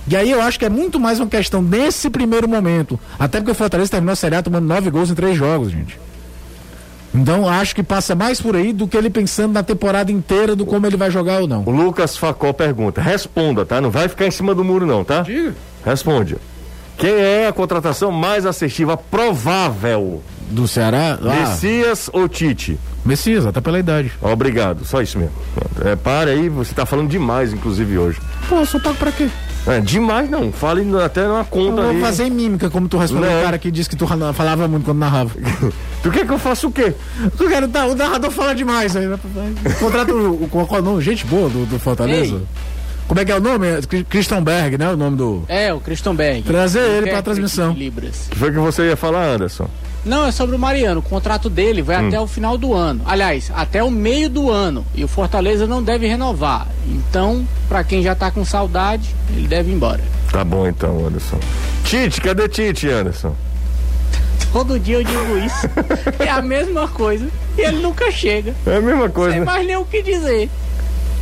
E 0.08 0.16
aí 0.16 0.30
eu 0.30 0.40
acho 0.42 0.58
que 0.58 0.64
é 0.64 0.68
muito 0.68 0.98
mais 0.98 1.20
uma 1.20 1.28
questão 1.28 1.62
desse 1.62 2.10
primeiro 2.10 2.48
momento. 2.48 2.98
Até 3.18 3.38
porque 3.38 3.52
o 3.52 3.54
Fortaleza 3.54 3.90
terminou 3.90 4.12
a 4.14 4.16
Série 4.16 4.34
A 4.34 4.42
tomando 4.42 4.66
nove 4.66 4.90
gols 4.90 5.10
em 5.10 5.14
três 5.14 5.36
jogos, 5.36 5.70
gente. 5.70 5.96
Então 7.14 7.48
acho 7.48 7.74
que 7.74 7.82
passa 7.82 8.14
mais 8.14 8.40
por 8.40 8.56
aí 8.56 8.72
do 8.72 8.88
que 8.88 8.96
ele 8.96 9.10
pensando 9.10 9.52
na 9.52 9.62
temporada 9.62 10.10
inteira 10.10 10.56
do 10.56 10.64
como 10.64 10.86
ele 10.86 10.96
vai 10.96 11.10
jogar 11.10 11.40
ou 11.40 11.48
não. 11.48 11.62
O 11.66 11.70
Lucas 11.70 12.16
Facó 12.16 12.52
pergunta. 12.52 13.00
Responda, 13.02 13.66
tá? 13.66 13.80
Não 13.80 13.90
vai 13.90 14.08
ficar 14.08 14.26
em 14.26 14.30
cima 14.30 14.54
do 14.54 14.64
muro, 14.64 14.86
não, 14.86 15.04
tá? 15.04 15.20
Diga. 15.20 15.54
Responde. 15.84 16.36
Quem 16.96 17.10
é 17.14 17.48
a 17.48 17.52
contratação 17.52 18.10
mais 18.10 18.46
assertiva 18.46 18.96
provável? 18.96 20.22
Do 20.50 20.68
Ceará? 20.68 21.18
Ah, 21.22 21.48
Messias 21.48 22.10
ou 22.12 22.28
Tite? 22.28 22.78
Messias, 23.04 23.46
até 23.46 23.60
pela 23.60 23.78
idade. 23.78 24.12
Obrigado, 24.20 24.84
só 24.84 25.00
isso 25.00 25.18
mesmo. 25.18 25.34
É, 25.84 25.96
pare 25.96 26.30
aí, 26.30 26.48
você 26.48 26.74
tá 26.74 26.84
falando 26.84 27.08
demais, 27.08 27.52
inclusive, 27.52 27.96
hoje. 27.98 28.20
Pô, 28.48 28.56
eu 28.56 28.66
só 28.66 28.78
pago 28.78 28.96
pra 28.96 29.10
quê? 29.10 29.28
É, 29.66 29.78
demais 29.80 30.28
não, 30.28 30.50
fale 30.50 30.82
até 31.04 31.24
numa 31.24 31.38
Eu 31.40 31.44
conta 31.44 31.82
vou 31.82 31.90
aí. 31.92 32.00
fazer 32.00 32.24
em 32.26 32.30
mímica, 32.30 32.68
como 32.68 32.88
tu 32.88 32.98
respondeu 32.98 33.30
o 33.30 33.42
cara 33.44 33.58
que 33.58 33.70
disse 33.70 33.88
que 33.88 33.94
tu 33.94 34.06
falava 34.34 34.66
muito 34.66 34.84
quando 34.84 34.98
narrava. 34.98 35.30
Tu 36.02 36.10
quer 36.10 36.26
que 36.26 36.32
eu 36.32 36.38
faça 36.38 36.66
o 36.66 36.72
quê? 36.72 36.92
Tu 37.38 37.48
quer, 37.48 37.68
tá, 37.68 37.86
o 37.86 37.94
narrador 37.94 38.32
fala 38.32 38.56
demais 38.56 38.96
aí. 38.96 39.06
né? 39.06 39.16
Contrata 39.78 40.12
o, 40.12 40.42
o, 40.44 40.48
qual 40.48 40.66
é 40.72 40.78
o 40.80 40.82
nome? 40.82 41.00
Gente 41.00 41.24
boa 41.26 41.48
do, 41.48 41.64
do 41.64 41.78
Fortaleza. 41.78 42.34
Ei. 42.34 42.42
Como 43.06 43.20
é 43.20 43.24
que 43.24 43.30
é 43.30 43.36
o 43.36 43.40
nome? 43.40 43.68
É 43.68 43.80
Cri- 43.82 44.02
Christian 44.02 44.42
Berg, 44.42 44.76
né? 44.76 44.90
O 44.92 44.96
nome 44.96 45.16
do. 45.16 45.44
É, 45.46 45.72
o 45.72 45.78
Christian 45.78 46.16
Berg. 46.16 46.42
Trazer 46.42 46.80
ele 46.80 46.88
pra 46.90 46.98
Intérprete 47.20 47.22
transmissão. 47.24 47.72
Libras. 47.72 48.26
O 48.26 48.30
que 48.30 48.38
foi 48.38 48.50
que 48.50 48.58
você 48.58 48.88
ia 48.88 48.96
falar, 48.96 49.28
Anderson? 49.34 49.68
Não, 50.04 50.26
é 50.26 50.32
sobre 50.32 50.56
o 50.56 50.58
Mariano. 50.58 50.98
O 51.00 51.02
contrato 51.02 51.48
dele 51.48 51.80
vai 51.80 51.96
até 51.96 52.18
o 52.20 52.26
final 52.26 52.58
do 52.58 52.74
ano. 52.74 53.02
Aliás, 53.06 53.52
até 53.54 53.82
o 53.84 53.90
meio 53.90 54.28
do 54.28 54.50
ano. 54.50 54.84
E 54.94 55.04
o 55.04 55.08
Fortaleza 55.08 55.66
não 55.66 55.82
deve 55.82 56.06
renovar. 56.08 56.66
Então, 56.86 57.46
pra 57.68 57.84
quem 57.84 58.02
já 58.02 58.14
tá 58.14 58.30
com 58.30 58.44
saudade, 58.44 59.14
ele 59.30 59.46
deve 59.46 59.70
ir 59.70 59.74
embora. 59.74 60.00
Tá 60.30 60.42
bom 60.44 60.66
então, 60.66 61.06
Anderson. 61.06 61.38
Tite, 61.84 62.20
cadê 62.20 62.48
Tite, 62.48 62.88
Anderson? 62.88 63.34
Todo 64.52 64.78
dia 64.78 64.96
eu 64.96 65.04
digo 65.04 65.38
isso. 65.38 65.68
é 66.18 66.28
a 66.28 66.42
mesma 66.42 66.88
coisa. 66.88 67.28
E 67.56 67.60
ele 67.60 67.78
nunca 67.78 68.10
chega. 68.10 68.54
É 68.66 68.76
a 68.76 68.80
mesma 68.80 69.04
Não 69.06 69.10
coisa, 69.10 69.30
tem 69.32 69.40
né? 69.40 69.46
mais 69.46 69.66
nem 69.66 69.76
o 69.76 69.84
que 69.84 70.02
dizer. 70.02 70.50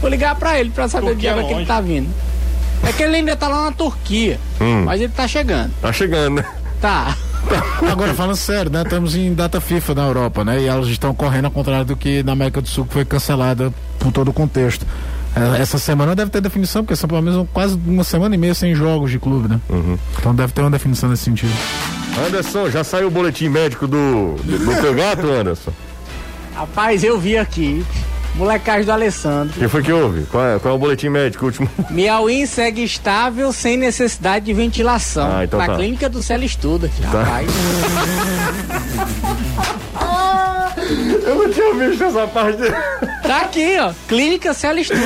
Vou 0.01 0.09
ligar 0.11 0.35
pra 0.37 0.59
ele 0.59 0.71
pra 0.71 0.89
saber 0.89 1.07
o 1.07 1.11
Turquia 1.11 1.35
dia 1.35 1.45
que 1.45 1.53
ele 1.53 1.67
tá 1.67 1.81
vindo. 1.81 2.09
É 2.83 2.93
que 2.93 3.03
ele 3.03 3.17
ainda 3.17 3.37
tá 3.37 3.47
lá 3.47 3.65
na 3.67 3.73
Turquia. 3.73 4.41
Hum. 4.61 4.85
Mas 4.85 5.01
ele 5.01 5.13
tá 5.15 5.29
chegando. 5.29 5.71
Tá 5.83 5.93
chegando, 5.93 6.37
né? 6.37 6.45
Tá. 6.81 7.15
Agora, 7.91 8.15
falando 8.15 8.37
sério, 8.37 8.71
né? 8.71 8.83
Estamos 8.83 9.15
em 9.17 9.35
data 9.35 9.61
FIFA 9.61 9.95
na 9.95 10.07
Europa, 10.07 10.45
né? 10.45 10.61
E 10.61 10.67
elas 10.67 10.89
estão 10.89 11.15
correndo 11.15 11.47
ao 11.47 11.51
contrário 11.51 11.85
do 11.85 11.97
que 11.97 12.23
na 12.23 12.33
América 12.33 12.61
do 12.61 12.69
Sul, 12.69 12.85
que 12.85 12.93
foi 12.93 13.05
cancelada 13.05 13.73
por 13.99 14.13
todo 14.13 14.29
o 14.29 14.33
contexto. 14.33 14.87
É, 15.35 15.61
Essa 15.63 15.79
semana 15.79 16.15
deve 16.15 16.31
ter 16.31 16.41
definição, 16.41 16.83
porque 16.83 16.97
são 16.97 17.09
pelo 17.09 17.23
menos 17.23 17.47
quase 17.53 17.79
uma 17.87 18.05
semana 18.05 18.35
e 18.35 18.39
meia 18.39 18.55
sem 18.55 18.75
jogos 18.75 19.11
de 19.11 19.19
clube, 19.19 19.49
né? 19.49 19.61
Então 20.19 20.35
deve 20.35 20.53
ter 20.53 20.61
uma 20.61 20.71
definição 20.71 21.09
nesse 21.09 21.25
sentido. 21.25 21.53
Anderson, 22.27 22.69
já 22.71 22.85
saiu 22.85 23.09
o 23.09 23.11
boletim 23.11 23.49
médico 23.49 23.87
do, 23.87 24.35
do, 24.43 24.59
do 24.59 24.81
teu 24.81 24.95
gato, 24.95 25.27
Anderson? 25.31 25.73
Rapaz, 26.55 27.03
eu 27.05 27.19
vi 27.19 27.39
aqui. 27.39 27.85
Molecagem 28.35 28.85
do 28.85 28.93
Alessandro. 28.93 29.57
O 29.57 29.59
que 29.61 29.69
foi 29.69 29.83
que 29.83 29.93
houve? 29.93 30.23
Qual 30.27 30.45
é, 30.47 30.59
qual 30.59 30.73
é 30.75 30.77
o 30.77 30.81
boletim 30.81 31.09
médico 31.09 31.47
último? 31.47 31.69
Miauí 31.91 32.47
segue 32.47 32.83
estável 32.85 33.53
sem 33.53 33.77
necessidade 33.77 34.47
de 34.47 34.53
ventilação. 34.55 35.29
Ah, 35.31 35.45
então 35.45 35.59
na 35.59 35.67
tá. 35.67 35.75
clínica 35.77 36.09
do 36.09 36.23
Célio 36.23 36.47
Estuda. 36.47 36.91
Rapaz, 37.03 37.49
Eu 41.25 41.35
não 41.37 41.51
tinha 41.51 41.75
visto 41.75 42.03
essa 42.05 42.27
parte. 42.27 42.59
tá 43.23 43.43
aqui, 43.43 43.77
ó. 43.79 43.93
Clínica 44.09 44.53
Célio 44.55 44.81
Estuda. 44.81 45.01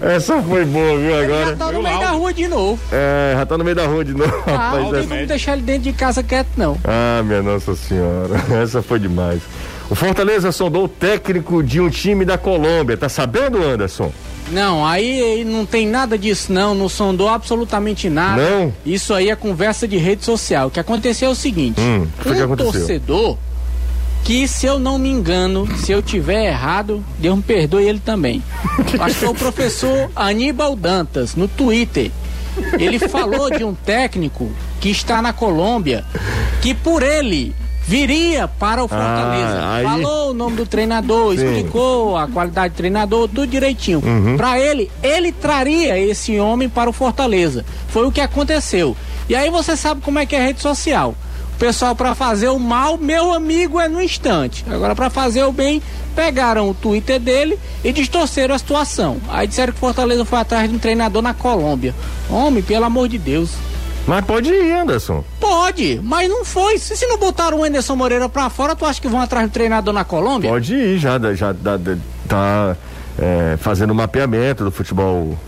Essa 0.14 0.42
foi 0.42 0.64
boa, 0.64 0.98
viu? 0.98 1.10
Já 1.10 1.22
Agora. 1.22 1.56
tá 1.56 1.72
no 1.72 1.82
meio 1.82 1.98
da 2.00 2.10
rua 2.10 2.34
de 2.34 2.48
novo. 2.48 2.80
É, 2.92 3.34
já 3.36 3.46
tá 3.46 3.56
no 3.56 3.64
meio 3.64 3.76
da 3.76 3.86
rua 3.86 4.04
de 4.04 4.12
novo, 4.12 4.42
Ah, 4.46 4.50
rapaz. 4.50 4.82
não 4.82 4.90
tem 4.90 5.00
essa- 5.00 5.08
como 5.08 5.26
deixar 5.26 5.52
ele 5.54 5.62
dentro 5.62 5.82
de 5.82 5.92
casa 5.92 6.22
quieto, 6.22 6.48
não. 6.56 6.76
Ah, 6.84 7.22
minha 7.22 7.42
Nossa 7.42 7.74
Senhora. 7.74 8.34
Essa 8.62 8.82
foi 8.82 8.98
demais. 8.98 9.40
O 9.90 9.94
Fortaleza 9.94 10.50
sondou 10.50 10.84
o 10.84 10.88
técnico 10.88 11.62
de 11.62 11.80
um 11.80 11.90
time 11.90 12.24
da 12.24 12.38
Colômbia. 12.38 12.96
Tá 12.96 13.08
sabendo, 13.08 13.62
Anderson? 13.62 14.12
Não, 14.50 14.84
aí 14.84 15.44
não 15.44 15.64
tem 15.64 15.86
nada 15.86 16.18
disso, 16.18 16.52
não. 16.52 16.74
Não 16.74 16.88
sondou 16.88 17.28
absolutamente 17.28 18.08
nada. 18.10 18.42
Não? 18.42 18.72
Isso 18.84 19.12
aí 19.14 19.30
é 19.30 19.36
conversa 19.36 19.86
de 19.88 19.96
rede 19.96 20.24
social. 20.24 20.68
O 20.68 20.70
que 20.70 20.80
aconteceu 20.80 21.28
é 21.28 21.32
o 21.32 21.34
seguinte: 21.34 21.80
Hum, 21.80 22.02
o 22.02 22.18
que 22.18 22.22
foi 22.24 22.34
que 22.34 22.40
um 22.42 22.44
aconteceu? 22.44 22.72
torcedor 22.72 23.38
que, 24.24 24.48
se 24.48 24.64
eu 24.64 24.78
não 24.78 24.98
me 24.98 25.10
engano, 25.10 25.68
se 25.76 25.92
eu 25.92 26.00
tiver 26.00 26.46
errado, 26.46 27.04
Deus 27.18 27.36
me 27.36 27.42
perdoe 27.42 27.84
ele 27.86 28.00
também. 28.00 28.42
Acho 28.98 29.18
que 29.18 29.24
é 29.26 29.28
o 29.28 29.34
professor 29.34 30.10
Aníbal 30.16 30.74
Dantas, 30.74 31.34
no 31.36 31.46
Twitter. 31.46 32.10
Ele 32.78 32.98
falou 32.98 33.50
de 33.50 33.64
um 33.64 33.74
técnico 33.74 34.50
que 34.80 34.88
está 34.88 35.20
na 35.20 35.32
Colômbia, 35.32 36.04
que 36.62 36.72
por 36.72 37.02
ele 37.02 37.54
viria 37.86 38.48
para 38.48 38.82
o 38.82 38.88
Fortaleza. 38.88 39.58
Ah, 39.60 39.74
aí- 39.76 39.84
Falou 39.84 40.30
o 40.30 40.34
nome 40.34 40.56
do 40.56 40.66
treinador, 40.66 41.36
Sim. 41.36 41.44
explicou 41.46 42.16
a 42.16 42.26
qualidade 42.26 42.74
do 42.74 42.76
treinador, 42.76 43.28
tudo 43.28 43.46
direitinho. 43.46 44.02
Uhum. 44.04 44.36
Para 44.36 44.58
ele, 44.58 44.90
ele 45.02 45.32
traria 45.32 45.98
esse 45.98 46.38
homem 46.40 46.68
para 46.68 46.88
o 46.88 46.92
Fortaleza. 46.92 47.64
Foi 47.88 48.06
o 48.06 48.12
que 48.12 48.20
aconteceu. 48.20 48.96
E 49.28 49.34
aí 49.34 49.50
você 49.50 49.76
sabe 49.76 50.00
como 50.00 50.18
é 50.18 50.26
que 50.26 50.34
é 50.34 50.40
a 50.40 50.44
rede 50.46 50.60
social. 50.60 51.14
pessoal 51.58 51.94
para 51.94 52.16
fazer 52.16 52.48
o 52.48 52.58
mal, 52.58 52.98
meu 52.98 53.32
amigo, 53.32 53.78
é 53.80 53.88
no 53.88 54.02
instante. 54.02 54.64
Agora 54.68 54.92
para 54.94 55.08
fazer 55.08 55.44
o 55.44 55.52
bem, 55.52 55.80
pegaram 56.14 56.68
o 56.68 56.74
Twitter 56.74 57.20
dele 57.20 57.56
e 57.84 57.92
distorceram 57.92 58.54
a 58.56 58.58
situação. 58.58 59.18
Aí 59.28 59.46
disseram 59.46 59.72
que 59.72 59.78
Fortaleza 59.78 60.24
foi 60.24 60.40
atrás 60.40 60.68
de 60.68 60.74
um 60.74 60.78
treinador 60.80 61.22
na 61.22 61.32
Colômbia. 61.32 61.94
Homem, 62.28 62.60
pelo 62.62 62.84
amor 62.84 63.08
de 63.08 63.18
Deus. 63.18 63.50
Mas 64.06 64.24
pode 64.24 64.50
ir, 64.50 64.72
Anderson. 64.72 65.24
Pode, 65.40 66.00
mas 66.02 66.28
não 66.28 66.44
foi. 66.44 66.78
Se, 66.78 66.96
se 66.96 67.06
não 67.06 67.18
botaram 67.18 67.60
o 67.60 67.64
Anderson 67.64 67.96
Moreira 67.96 68.28
pra 68.28 68.50
fora, 68.50 68.76
tu 68.76 68.84
acha 68.84 69.00
que 69.00 69.08
vão 69.08 69.20
atrás 69.20 69.48
do 69.48 69.52
treinador 69.52 69.94
na 69.94 70.04
Colômbia? 70.04 70.50
Pode 70.50 70.74
ir, 70.74 70.98
já, 70.98 71.18
já, 71.18 71.34
já 71.34 71.80
tá 72.28 72.76
é, 73.18 73.56
fazendo 73.58 73.92
o 73.92 73.94
mapeamento 73.94 74.64
do 74.64 74.70
futebol 74.70 75.38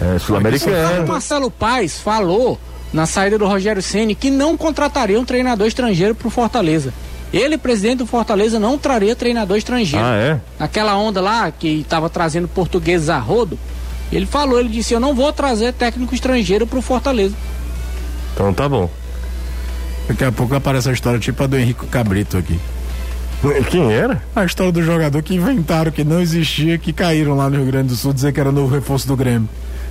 é, 0.00 0.16
O 0.16 0.20
sul-americano. 0.20 1.06
Marcelo 1.06 1.50
Paes 1.50 1.98
falou 1.98 2.58
na 2.92 3.06
saída 3.06 3.36
do 3.36 3.46
Rogério 3.46 3.82
Ceni 3.82 4.14
que 4.14 4.30
não 4.30 4.56
contrataria 4.56 5.20
um 5.20 5.24
treinador 5.24 5.66
estrangeiro 5.66 6.14
pro 6.14 6.30
Fortaleza. 6.30 6.92
Ele, 7.32 7.58
presidente 7.58 7.98
do 7.98 8.06
Fortaleza, 8.06 8.60
não 8.60 8.78
traria 8.78 9.16
treinador 9.16 9.56
estrangeiro. 9.56 10.04
Ah, 10.04 10.14
é? 10.14 10.40
Naquela 10.58 10.96
onda 10.96 11.20
lá 11.20 11.50
que 11.50 11.80
estava 11.80 12.08
trazendo 12.08 12.46
portugueses 12.46 13.08
a 13.08 13.18
rodo, 13.18 13.58
ele 14.12 14.24
falou, 14.24 14.60
ele 14.60 14.68
disse, 14.68 14.94
eu 14.94 15.00
não 15.00 15.14
vou 15.14 15.32
trazer 15.32 15.72
técnico 15.72 16.14
estrangeiro 16.14 16.64
pro 16.64 16.80
Fortaleza. 16.80 17.34
Então 18.34 18.52
tá 18.52 18.68
bom. 18.68 18.90
Daqui 20.08 20.24
a 20.24 20.32
pouco 20.32 20.54
aparece 20.54 20.88
a 20.88 20.92
história 20.92 21.18
tipo 21.18 21.42
a 21.42 21.46
do 21.46 21.56
Henrique 21.56 21.86
Cabrito 21.86 22.36
aqui. 22.36 22.58
Quem 23.70 23.92
era? 23.92 24.22
A 24.34 24.44
história 24.44 24.72
do 24.72 24.82
jogador 24.82 25.22
que 25.22 25.34
inventaram 25.34 25.90
que 25.92 26.02
não 26.02 26.20
existia, 26.20 26.78
que 26.78 26.92
caíram 26.92 27.36
lá 27.36 27.48
no 27.50 27.56
Rio 27.56 27.66
Grande 27.66 27.88
do 27.88 27.96
Sul 27.96 28.12
dizer 28.12 28.32
que 28.32 28.40
era 28.40 28.50
novo 28.50 28.74
reforço 28.74 29.06
do 29.06 29.16
Grêmio. 29.16 29.48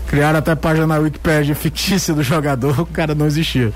Criaram 0.07 0.39
até 0.39 0.55
página 0.55 0.87
na 0.87 0.97
Wikipédia 0.97 1.55
fictícia 1.55 2.13
do 2.13 2.23
jogador, 2.23 2.77
o 2.81 2.85
cara 2.85 3.13
não 3.15 3.27
existia. 3.27 3.71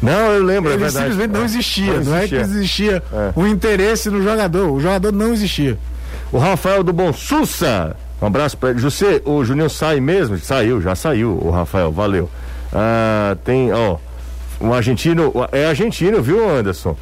Não, 0.00 0.32
eu 0.32 0.42
lembro, 0.42 0.70
é 0.70 0.74
Ele 0.74 0.82
verdade. 0.82 1.06
simplesmente 1.12 1.32
não 1.32 1.42
É. 1.42 1.44
existia. 1.44 2.00
Não, 2.00 2.16
é 2.16 2.26
que 2.28 2.34
existia 2.34 3.02
É. 3.12 3.32
o 3.36 3.46
interesse 3.46 4.10
no 4.10 4.22
jogador. 4.22 4.72
O 4.72 4.80
jogador 4.80 5.12
não 5.12 5.32
existia. 5.32 5.78
O 6.32 6.38
Rafael 6.38 6.82
do 6.82 6.92
Bom 6.92 7.12
Sussa. 7.12 7.94
Um 8.20 8.26
abraço 8.26 8.56
pra 8.56 8.70
ele. 8.70 8.80
José, 8.80 9.20
o 9.24 9.44
Juninho 9.44 9.70
sai 9.70 10.00
mesmo? 10.00 10.36
Saiu, 10.38 10.80
já 10.82 10.96
saiu, 10.96 11.38
o 11.40 11.50
Rafael, 11.50 11.92
valeu. 11.92 12.28
Ah, 12.72 13.36
tem, 13.44 13.72
ó, 13.72 13.96
um 14.60 14.72
argentino, 14.72 15.32
é 15.50 15.66
argentino, 15.66 16.22
viu, 16.22 16.48
Anderson? 16.48 16.96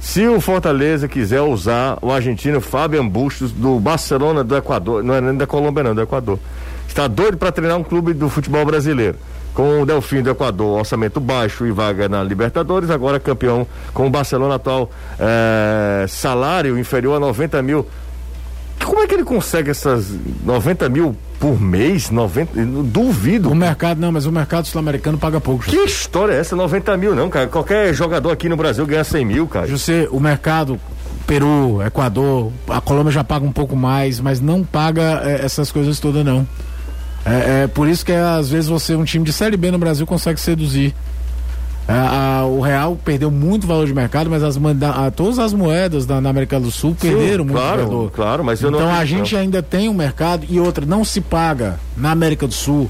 Se 0.00 0.26
o 0.28 0.38
Fortaleza 0.38 1.08
quiser 1.08 1.40
usar 1.40 1.96
o 2.02 2.12
argentino 2.12 2.60
Fabian 2.60 3.08
Bustos 3.08 3.50
do 3.52 3.80
Barcelona 3.80 4.44
do 4.44 4.54
Equador, 4.54 5.02
não 5.02 5.14
é 5.14 5.20
nem 5.20 5.34
da 5.34 5.46
Colômbia, 5.46 5.82
não, 5.82 5.94
do 5.94 6.02
Equador. 6.02 6.38
Está 6.86 7.08
doido 7.08 7.38
para 7.38 7.50
treinar 7.50 7.78
um 7.78 7.82
clube 7.82 8.12
do 8.12 8.28
futebol 8.28 8.64
brasileiro. 8.66 9.16
Com 9.54 9.80
o 9.80 9.86
Delfim 9.86 10.20
do 10.20 10.30
Equador, 10.30 10.78
orçamento 10.80 11.20
baixo 11.20 11.64
e 11.64 11.70
vaga 11.70 12.08
na 12.08 12.22
Libertadores, 12.22 12.90
agora 12.90 13.18
campeão 13.18 13.66
com 13.94 14.06
o 14.06 14.10
Barcelona 14.10 14.56
atual, 14.56 14.90
eh, 15.18 16.04
salário 16.08 16.78
inferior 16.78 17.16
a 17.16 17.20
90 17.20 17.62
mil. 17.62 17.86
Como 18.82 19.00
é 19.00 19.06
que 19.06 19.14
ele 19.14 19.24
consegue 19.24 19.70
essas 19.70 20.06
90 20.44 20.88
mil 20.88 21.16
por 21.38 21.60
mês? 21.60 22.10
90, 22.10 22.58
eu 22.58 22.82
duvido. 22.82 23.50
O 23.50 23.54
mercado, 23.54 24.00
não, 24.00 24.12
mas 24.12 24.26
o 24.26 24.32
mercado 24.32 24.66
sul-americano 24.66 25.18
paga 25.18 25.40
pouco. 25.40 25.64
Que 25.64 25.76
história 25.76 26.34
é 26.34 26.38
essa? 26.38 26.54
90 26.56 26.96
mil, 26.96 27.14
não, 27.14 27.28
cara. 27.28 27.46
Qualquer 27.46 27.92
jogador 27.94 28.30
aqui 28.30 28.48
no 28.48 28.56
Brasil 28.56 28.86
ganha 28.86 29.04
100 29.04 29.24
mil, 29.24 29.46
cara. 29.46 29.66
José, 29.66 30.08
o 30.10 30.20
mercado, 30.20 30.78
Peru, 31.26 31.82
Equador, 31.82 32.52
a 32.68 32.80
Colômbia 32.80 33.12
já 33.12 33.24
paga 33.24 33.44
um 33.44 33.52
pouco 33.52 33.76
mais, 33.76 34.20
mas 34.20 34.40
não 34.40 34.62
paga 34.62 35.22
é, 35.24 35.44
essas 35.44 35.70
coisas 35.72 35.98
todas, 35.98 36.24
não. 36.24 36.46
É, 37.24 37.62
é 37.62 37.66
por 37.66 37.88
isso 37.88 38.04
que 38.04 38.12
às 38.12 38.50
vezes 38.50 38.68
você, 38.68 38.94
um 38.94 39.04
time 39.04 39.24
de 39.24 39.32
Série 39.32 39.56
B 39.56 39.70
no 39.70 39.78
Brasil, 39.78 40.06
consegue 40.06 40.40
seduzir. 40.40 40.94
É, 41.86 41.92
a- 41.92 42.46
o 42.46 42.60
real 42.60 42.98
perdeu 43.04 43.30
muito 43.30 43.66
valor 43.66 43.86
de 43.86 43.92
mercado, 43.92 44.30
mas 44.30 44.42
as, 44.42 44.56
manda- 44.56 44.90
a- 44.90 45.10
todas 45.10 45.38
as 45.38 45.52
moedas 45.52 46.06
da, 46.06 46.18
na 46.20 46.30
América 46.30 46.58
do 46.58 46.70
Sul 46.70 46.96
perderam 46.98 47.44
muito 47.44 47.56
claro, 47.58 47.86
valor. 47.86 48.10
claro, 48.10 48.42
mas 48.44 48.62
eu 48.62 48.70
não 48.70 48.78
Então 48.78 48.94
a 48.94 49.04
gente 49.04 49.36
ainda 49.36 49.62
tem 49.62 49.88
um 49.88 49.94
mercado 49.94 50.46
e 50.48 50.58
outra, 50.58 50.86
não 50.86 51.04
se 51.04 51.20
paga 51.20 51.78
na 51.96 52.10
América 52.10 52.46
do 52.46 52.54
Sul 52.54 52.88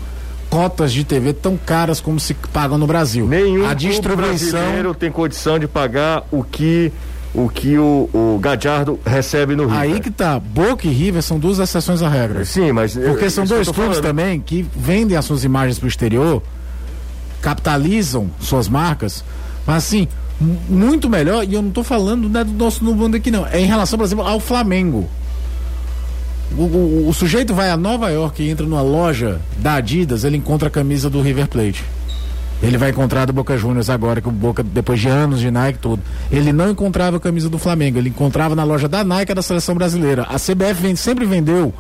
cotas 0.48 0.92
de 0.92 1.02
TV 1.02 1.32
tão 1.32 1.56
caras 1.56 2.00
como 2.00 2.20
se 2.20 2.34
pagam 2.34 2.78
no 2.78 2.86
Brasil. 2.86 3.26
Nenhum 3.26 3.66
a 3.66 3.74
distribuição 3.74 4.60
brasileiro 4.60 4.94
tem 4.94 5.10
condição 5.10 5.58
de 5.58 5.66
pagar 5.66 6.22
o 6.30 6.44
que 6.44 6.92
o 7.34 7.48
que 7.48 7.76
o, 7.76 8.08
o 8.14 8.38
Gadiardo 8.40 9.00
recebe 9.04 9.56
no 9.56 9.66
Rio. 9.66 9.76
Aí 9.76 9.98
que 9.98 10.08
tá, 10.12 10.38
Boca 10.38 10.86
e 10.86 10.90
River 10.92 11.20
são 11.20 11.36
duas 11.36 11.58
exceções 11.58 12.00
à 12.00 12.08
regra. 12.08 12.44
Sim, 12.44 12.70
mas 12.70 12.94
Porque 12.94 13.24
eu- 13.24 13.30
são 13.30 13.44
dois 13.44 13.68
clubes 13.68 13.98
também 13.98 14.38
que 14.38 14.64
vendem 14.76 15.16
as 15.16 15.24
suas 15.24 15.42
imagens 15.42 15.76
pro 15.80 15.88
exterior, 15.88 16.40
capitalizam 17.44 18.30
suas 18.40 18.68
marcas, 18.70 19.22
mas 19.66 19.76
assim, 19.84 20.08
mu- 20.40 20.58
muito 20.66 21.10
melhor, 21.10 21.44
e 21.46 21.52
eu 21.52 21.60
não 21.60 21.70
tô 21.70 21.84
falando 21.84 22.26
né, 22.26 22.42
do 22.42 22.52
nosso 22.52 22.82
no 22.82 22.94
mundo 22.94 23.16
aqui 23.18 23.30
não, 23.30 23.46
é 23.46 23.60
em 23.60 23.66
relação, 23.66 23.98
por 23.98 24.04
exemplo, 24.06 24.24
ao 24.26 24.40
Flamengo. 24.40 25.06
O, 26.56 26.62
o- 26.62 27.08
o 27.08 27.12
sujeito 27.12 27.52
vai 27.52 27.70
a 27.70 27.76
Nova 27.76 28.08
York 28.10 28.42
e 28.42 28.48
entra 28.48 28.64
numa 28.64 28.80
loja 28.80 29.40
da 29.58 29.74
Adidas, 29.74 30.24
ele 30.24 30.38
encontra 30.38 30.68
a 30.68 30.70
camisa 30.70 31.10
do 31.10 31.20
River 31.20 31.46
Plate. 31.48 31.84
Ele 32.62 32.78
vai 32.78 32.90
encontrar 32.90 33.26
do 33.26 33.32
Boca 33.32 33.58
Juniors 33.58 33.90
agora, 33.90 34.22
que 34.22 34.28
o 34.28 34.30
Boca, 34.32 34.62
depois 34.62 34.98
de 34.98 35.08
anos 35.08 35.40
de 35.40 35.50
Nike 35.50 35.78
tudo. 35.80 36.02
Ele 36.30 36.50
não 36.50 36.70
encontrava 36.70 37.18
a 37.18 37.20
camisa 37.20 37.50
do 37.50 37.58
Flamengo, 37.58 37.98
ele 37.98 38.08
encontrava 38.08 38.54
na 38.54 38.64
loja 38.64 38.88
da 38.88 39.04
Nike 39.04 39.34
da 39.34 39.42
seleção 39.42 39.74
brasileira. 39.74 40.22
A 40.30 40.38
CBF 40.38 40.80
vem- 40.80 40.96
sempre 40.96 41.26
vendeu 41.26 41.74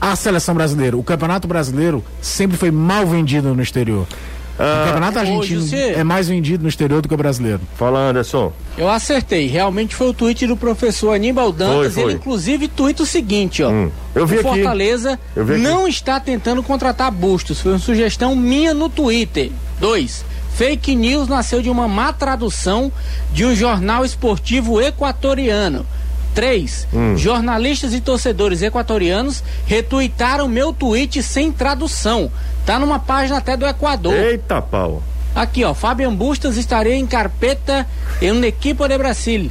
a 0.00 0.16
seleção 0.16 0.54
brasileira. 0.54 0.96
O 0.96 1.02
Campeonato 1.02 1.46
Brasileiro 1.46 2.02
sempre 2.22 2.56
foi 2.56 2.70
mal 2.70 3.06
vendido 3.06 3.54
no 3.54 3.62
exterior. 3.62 4.06
O 4.54 4.86
Campeonato 4.86 5.18
Argentino 5.18 5.66
é 5.74 6.04
mais 6.04 6.28
vendido 6.28 6.62
no 6.62 6.68
exterior 6.68 7.00
do 7.02 7.08
que 7.08 7.14
o 7.14 7.16
brasileiro. 7.16 7.60
Fala, 7.76 7.98
Anderson. 7.98 8.52
Eu 8.76 8.88
acertei, 8.88 9.46
realmente 9.46 9.94
foi 9.94 10.08
o 10.08 10.12
tweet 10.14 10.46
do 10.46 10.56
professor 10.56 11.12
Aníbal 11.14 11.52
Dantas. 11.52 11.74
Foi, 11.74 11.90
foi. 11.90 12.02
Ele 12.04 12.12
inclusive 12.14 12.68
tuita 12.68 13.02
o 13.02 13.06
seguinte, 13.06 13.62
ó. 13.62 13.70
Hum, 13.70 13.90
eu 14.14 14.26
vi 14.26 14.36
o 14.36 14.40
aqui. 14.40 14.48
Fortaleza 14.48 15.18
Eu 15.34 15.44
vi 15.44 15.54
aqui. 15.54 15.62
não 15.62 15.88
está 15.88 16.20
tentando 16.20 16.62
contratar 16.62 17.10
bustos. 17.10 17.60
Foi 17.60 17.72
uma 17.72 17.78
sugestão 17.78 18.36
minha 18.36 18.74
no 18.74 18.88
Twitter. 18.88 19.50
Dois. 19.80 20.24
Fake 20.54 20.94
news 20.94 21.28
nasceu 21.28 21.62
de 21.62 21.70
uma 21.70 21.88
má 21.88 22.12
tradução 22.12 22.92
de 23.32 23.44
um 23.46 23.54
jornal 23.54 24.04
esportivo 24.04 24.80
equatoriano. 24.80 25.86
Três. 26.34 26.86
Hum. 26.94 27.16
Jornalistas 27.16 27.92
e 27.92 28.00
torcedores 28.00 28.62
equatorianos 28.62 29.42
retuitaram 29.66 30.48
meu 30.48 30.72
tweet 30.72 31.22
sem 31.22 31.52
tradução. 31.52 32.30
Tá 32.64 32.78
numa 32.78 32.98
página 32.98 33.38
até 33.38 33.56
do 33.56 33.66
Equador. 33.66 34.14
Eita 34.14 34.62
pau. 34.62 35.02
Aqui, 35.34 35.64
ó. 35.64 35.74
Fabian 35.74 36.14
Bustas 36.14 36.56
estaria 36.56 36.94
em 36.94 37.06
carpeta 37.06 37.86
em 38.20 38.30
uma 38.30 38.46
equipe 38.46 38.86
de 38.86 38.98
Brasil. 38.98 39.50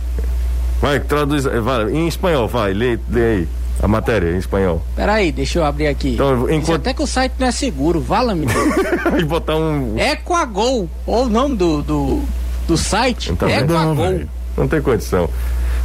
Vai, 0.82 1.00
traduz. 1.00 1.44
Vai, 1.46 1.92
em 1.92 2.08
espanhol, 2.08 2.48
vai, 2.48 2.74
lê, 2.74 2.98
lê 3.10 3.24
aí 3.24 3.48
a 3.82 3.88
matéria 3.88 4.32
em 4.32 4.38
espanhol. 4.38 4.82
Peraí, 4.96 5.32
deixa 5.32 5.60
eu 5.60 5.66
abrir 5.66 5.88
aqui. 5.88 6.14
Então, 6.16 6.50
enquanto- 6.50 6.76
Até 6.82 6.94
que 6.94 7.02
o 7.04 7.08
site 7.08 7.34
não 7.40 7.48
é 7.48 7.52
seguro, 7.52 8.00
vala-me. 8.02 8.46
E 9.20 9.24
botar 9.24 9.56
um. 9.56 9.96
Equagol, 10.00 10.90
ou 11.06 11.26
o 11.26 11.30
nome 11.30 11.56
do, 11.56 11.82
do, 11.82 12.22
do 12.68 12.78
site? 12.78 13.32
Não, 13.40 13.50
Equagol. 13.50 13.96
velho. 13.96 14.30
Não 14.58 14.68
tem 14.68 14.82
condição. 14.82 15.30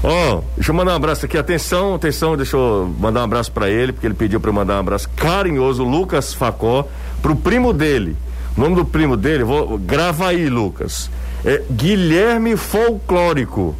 Ó, 0.02 0.42
deixa 0.56 0.70
eu 0.70 0.74
mandar 0.74 0.92
um 0.92 0.96
abraço 0.96 1.26
aqui. 1.26 1.36
Atenção, 1.38 1.94
atenção, 1.94 2.36
deixa 2.36 2.56
eu 2.56 2.94
mandar 2.98 3.20
um 3.20 3.24
abraço 3.24 3.50
pra 3.50 3.68
ele, 3.68 3.92
porque 3.92 4.06
ele 4.06 4.14
pediu 4.14 4.40
pra 4.40 4.50
eu 4.50 4.54
mandar 4.54 4.76
um 4.76 4.80
abraço 4.80 5.08
carinhoso, 5.16 5.82
Lucas 5.82 6.34
Facó, 6.34 6.86
pro 7.22 7.34
primo 7.34 7.72
dele. 7.72 8.16
O 8.56 8.60
nome 8.60 8.76
do 8.76 8.84
primo 8.84 9.16
dele, 9.16 9.44
vou, 9.44 9.78
grava 9.78 10.28
aí, 10.28 10.48
Lucas. 10.48 11.10
É 11.44 11.62
Guilherme 11.70 12.56
Folclórico. 12.56 13.74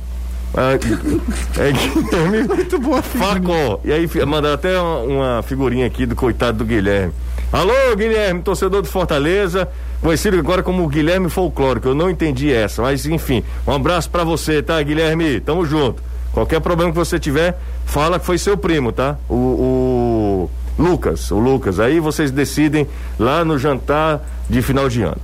É, 0.55 0.75
é 1.69 1.73
Guilherme 1.73 2.43
Muito 2.55 2.79
boa 2.79 3.03
Facó. 3.03 3.81
E 3.85 3.93
aí 3.93 4.09
mandaram 4.27 4.55
até 4.55 4.79
uma, 4.79 4.99
uma 5.01 5.43
figurinha 5.43 5.87
aqui 5.87 6.07
do 6.07 6.15
coitado 6.15 6.59
do 6.59 6.65
Guilherme. 6.65 7.13
Alô, 7.53 7.95
Guilherme, 7.97 8.43
torcedor 8.43 8.83
do 8.83 8.89
Fortaleza, 8.89 9.69
conhecido 10.07 10.39
agora 10.39 10.63
como 10.63 10.87
Guilherme 10.87 11.29
Folclórico. 11.29 11.89
Eu 11.89 11.95
não 11.95 12.09
entendi 12.09 12.53
essa, 12.53 12.81
mas 12.81 13.07
enfim, 13.07 13.43
um 13.67 13.73
abraço 13.73 14.09
pra 14.09 14.23
você, 14.23 14.63
tá, 14.63 14.81
Guilherme? 14.81 15.41
Tamo 15.41 15.67
junto. 15.67 16.01
Qualquer 16.33 16.61
problema 16.61 16.93
que 16.93 16.97
você 16.99 17.19
tiver, 17.19 17.59
fala 17.85 18.19
que 18.21 18.25
foi 18.25 18.39
seu 18.39 18.57
primo, 18.57 18.93
tá? 18.93 19.17
O, 19.29 19.35
o 19.35 20.51
Lucas, 20.79 21.29
o 21.33 21.39
Lucas. 21.41 21.81
Aí 21.81 21.99
vocês 21.99 22.31
decidem 22.31 22.87
lá 23.19 23.45
no 23.45 23.59
jantar 23.59 24.21
de 24.49 24.63
final 24.63 24.89
de 24.89 25.03
ano. 25.03 25.19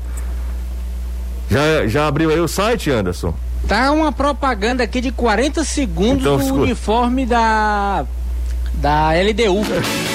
Já, 1.48 1.86
já 1.86 2.06
abriu 2.08 2.30
aí 2.30 2.40
o 2.40 2.48
site, 2.48 2.90
Anderson? 2.90 3.32
Tá 3.68 3.92
uma 3.92 4.10
propaganda 4.10 4.82
aqui 4.82 5.00
de 5.00 5.12
40 5.12 5.62
segundos 5.62 6.22
Então, 6.22 6.36
do 6.38 6.42
escuta. 6.42 6.62
uniforme 6.62 7.24
da 7.24 8.04
da 8.74 9.10
LDU. 9.12 9.62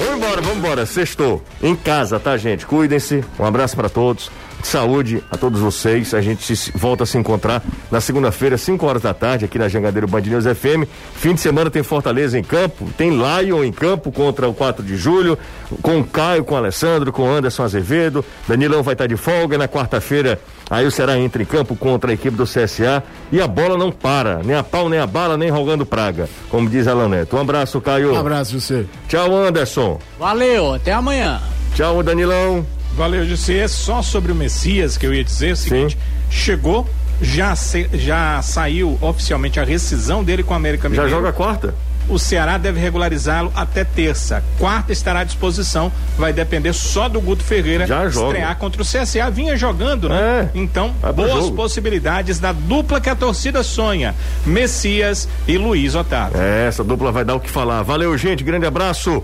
Vamos 0.00 0.16
embora, 0.16 0.40
vamos 0.40 0.56
embora. 0.56 0.86
Sextou. 0.86 1.42
Em 1.62 1.76
casa, 1.76 2.18
tá, 2.18 2.34
gente? 2.38 2.64
Cuidem-se. 2.64 3.22
Um 3.38 3.44
abraço 3.44 3.76
pra 3.76 3.90
todos. 3.90 4.30
Saúde 4.66 5.22
a 5.30 5.36
todos 5.36 5.60
vocês. 5.60 6.14
A 6.14 6.20
gente 6.20 6.56
se, 6.56 6.72
volta 6.72 7.04
a 7.04 7.06
se 7.06 7.18
encontrar 7.18 7.62
na 7.90 8.00
segunda-feira, 8.00 8.56
5 8.56 8.86
horas 8.86 9.02
da 9.02 9.14
tarde, 9.14 9.44
aqui 9.44 9.58
na 9.58 9.68
Jangadeiro 9.68 10.06
Band 10.06 10.20
News 10.20 10.44
FM. 10.44 10.88
Fim 11.14 11.34
de 11.34 11.40
semana 11.40 11.70
tem 11.70 11.82
Fortaleza 11.82 12.38
em 12.38 12.42
campo, 12.42 12.88
tem 12.96 13.10
Lion 13.10 13.64
em 13.64 13.72
campo 13.72 14.10
contra 14.12 14.48
o 14.48 14.54
4 14.54 14.84
de 14.84 14.96
julho, 14.96 15.38
com 15.82 16.00
o 16.00 16.04
Caio, 16.04 16.44
com 16.44 16.54
o 16.54 16.56
Alessandro, 16.56 17.12
com 17.12 17.22
o 17.22 17.30
Anderson 17.30 17.62
Azevedo. 17.62 18.24
Danilão 18.48 18.82
vai 18.82 18.94
estar 18.94 19.06
de 19.06 19.16
folga. 19.16 19.58
Na 19.58 19.68
quarta-feira, 19.68 20.40
aí 20.70 20.86
o 20.86 20.90
Ceará 20.90 21.18
entra 21.18 21.42
em 21.42 21.46
campo 21.46 21.76
contra 21.76 22.10
a 22.10 22.14
equipe 22.14 22.36
do 22.36 22.44
CSA 22.44 23.02
e 23.30 23.40
a 23.40 23.46
bola 23.46 23.76
não 23.76 23.90
para, 23.92 24.42
nem 24.42 24.56
a 24.56 24.62
pau, 24.62 24.88
nem 24.88 24.98
a 24.98 25.06
bala, 25.06 25.36
nem 25.36 25.50
rogando 25.50 25.84
praga, 25.84 26.28
como 26.48 26.68
diz 26.68 26.86
Alan 26.86 27.08
Neto. 27.08 27.36
Um 27.36 27.40
abraço, 27.40 27.80
Caio. 27.80 28.12
Um 28.12 28.18
abraço, 28.18 28.60
você. 28.60 28.86
Tchau, 29.08 29.34
Anderson. 29.34 29.98
Valeu, 30.18 30.74
até 30.74 30.92
amanhã. 30.92 31.40
Tchau, 31.74 32.02
Danilão. 32.02 32.79
Valeu, 32.96 33.26
José. 33.26 33.66
Só 33.68 34.02
sobre 34.02 34.32
o 34.32 34.34
Messias 34.34 34.96
que 34.96 35.06
eu 35.06 35.14
ia 35.14 35.24
dizer 35.24 35.52
o 35.52 35.56
seguinte: 35.56 35.94
Sim. 35.96 36.00
chegou, 36.30 36.88
já, 37.22 37.54
se- 37.56 37.88
já 37.94 38.40
saiu 38.42 38.98
oficialmente 39.00 39.58
a 39.60 39.64
rescisão 39.64 40.22
dele 40.24 40.42
com 40.42 40.52
a 40.54 40.56
América 40.56 40.84
Já 40.88 40.90
Mineiro. 40.90 41.10
joga 41.10 41.32
quarta? 41.32 41.74
O 42.08 42.18
Ceará 42.18 42.58
deve 42.58 42.80
regularizá-lo 42.80 43.52
até 43.54 43.84
terça. 43.84 44.42
Quarta 44.58 44.90
estará 44.92 45.20
à 45.20 45.24
disposição. 45.24 45.92
Vai 46.18 46.32
depender 46.32 46.72
só 46.72 47.08
do 47.08 47.20
Guto 47.20 47.44
Ferreira 47.44 47.86
Já 47.86 48.08
joga. 48.08 48.26
estrear 48.30 48.56
contra 48.56 48.82
o 48.82 48.84
CSA. 48.84 49.30
Vinha 49.30 49.56
jogando, 49.56 50.08
né? 50.08 50.50
É. 50.52 50.58
Então, 50.58 50.90
boas 51.14 51.44
jogo. 51.44 51.54
possibilidades 51.56 52.40
da 52.40 52.50
dupla 52.52 53.00
que 53.00 53.08
a 53.08 53.14
torcida 53.14 53.62
sonha: 53.62 54.12
Messias 54.44 55.28
e 55.46 55.56
Luiz 55.56 55.94
Otávio. 55.94 56.40
É, 56.40 56.66
essa 56.66 56.82
dupla 56.82 57.12
vai 57.12 57.24
dar 57.24 57.36
o 57.36 57.40
que 57.40 57.50
falar. 57.50 57.82
Valeu, 57.82 58.16
gente. 58.18 58.42
Grande 58.42 58.66
abraço. 58.66 59.22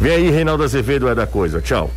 Vem 0.00 0.12
aí, 0.12 0.30
Reinaldo 0.30 0.64
Azevedo 0.64 1.08
é 1.08 1.14
da 1.14 1.26
coisa. 1.26 1.60
Tchau. 1.60 1.90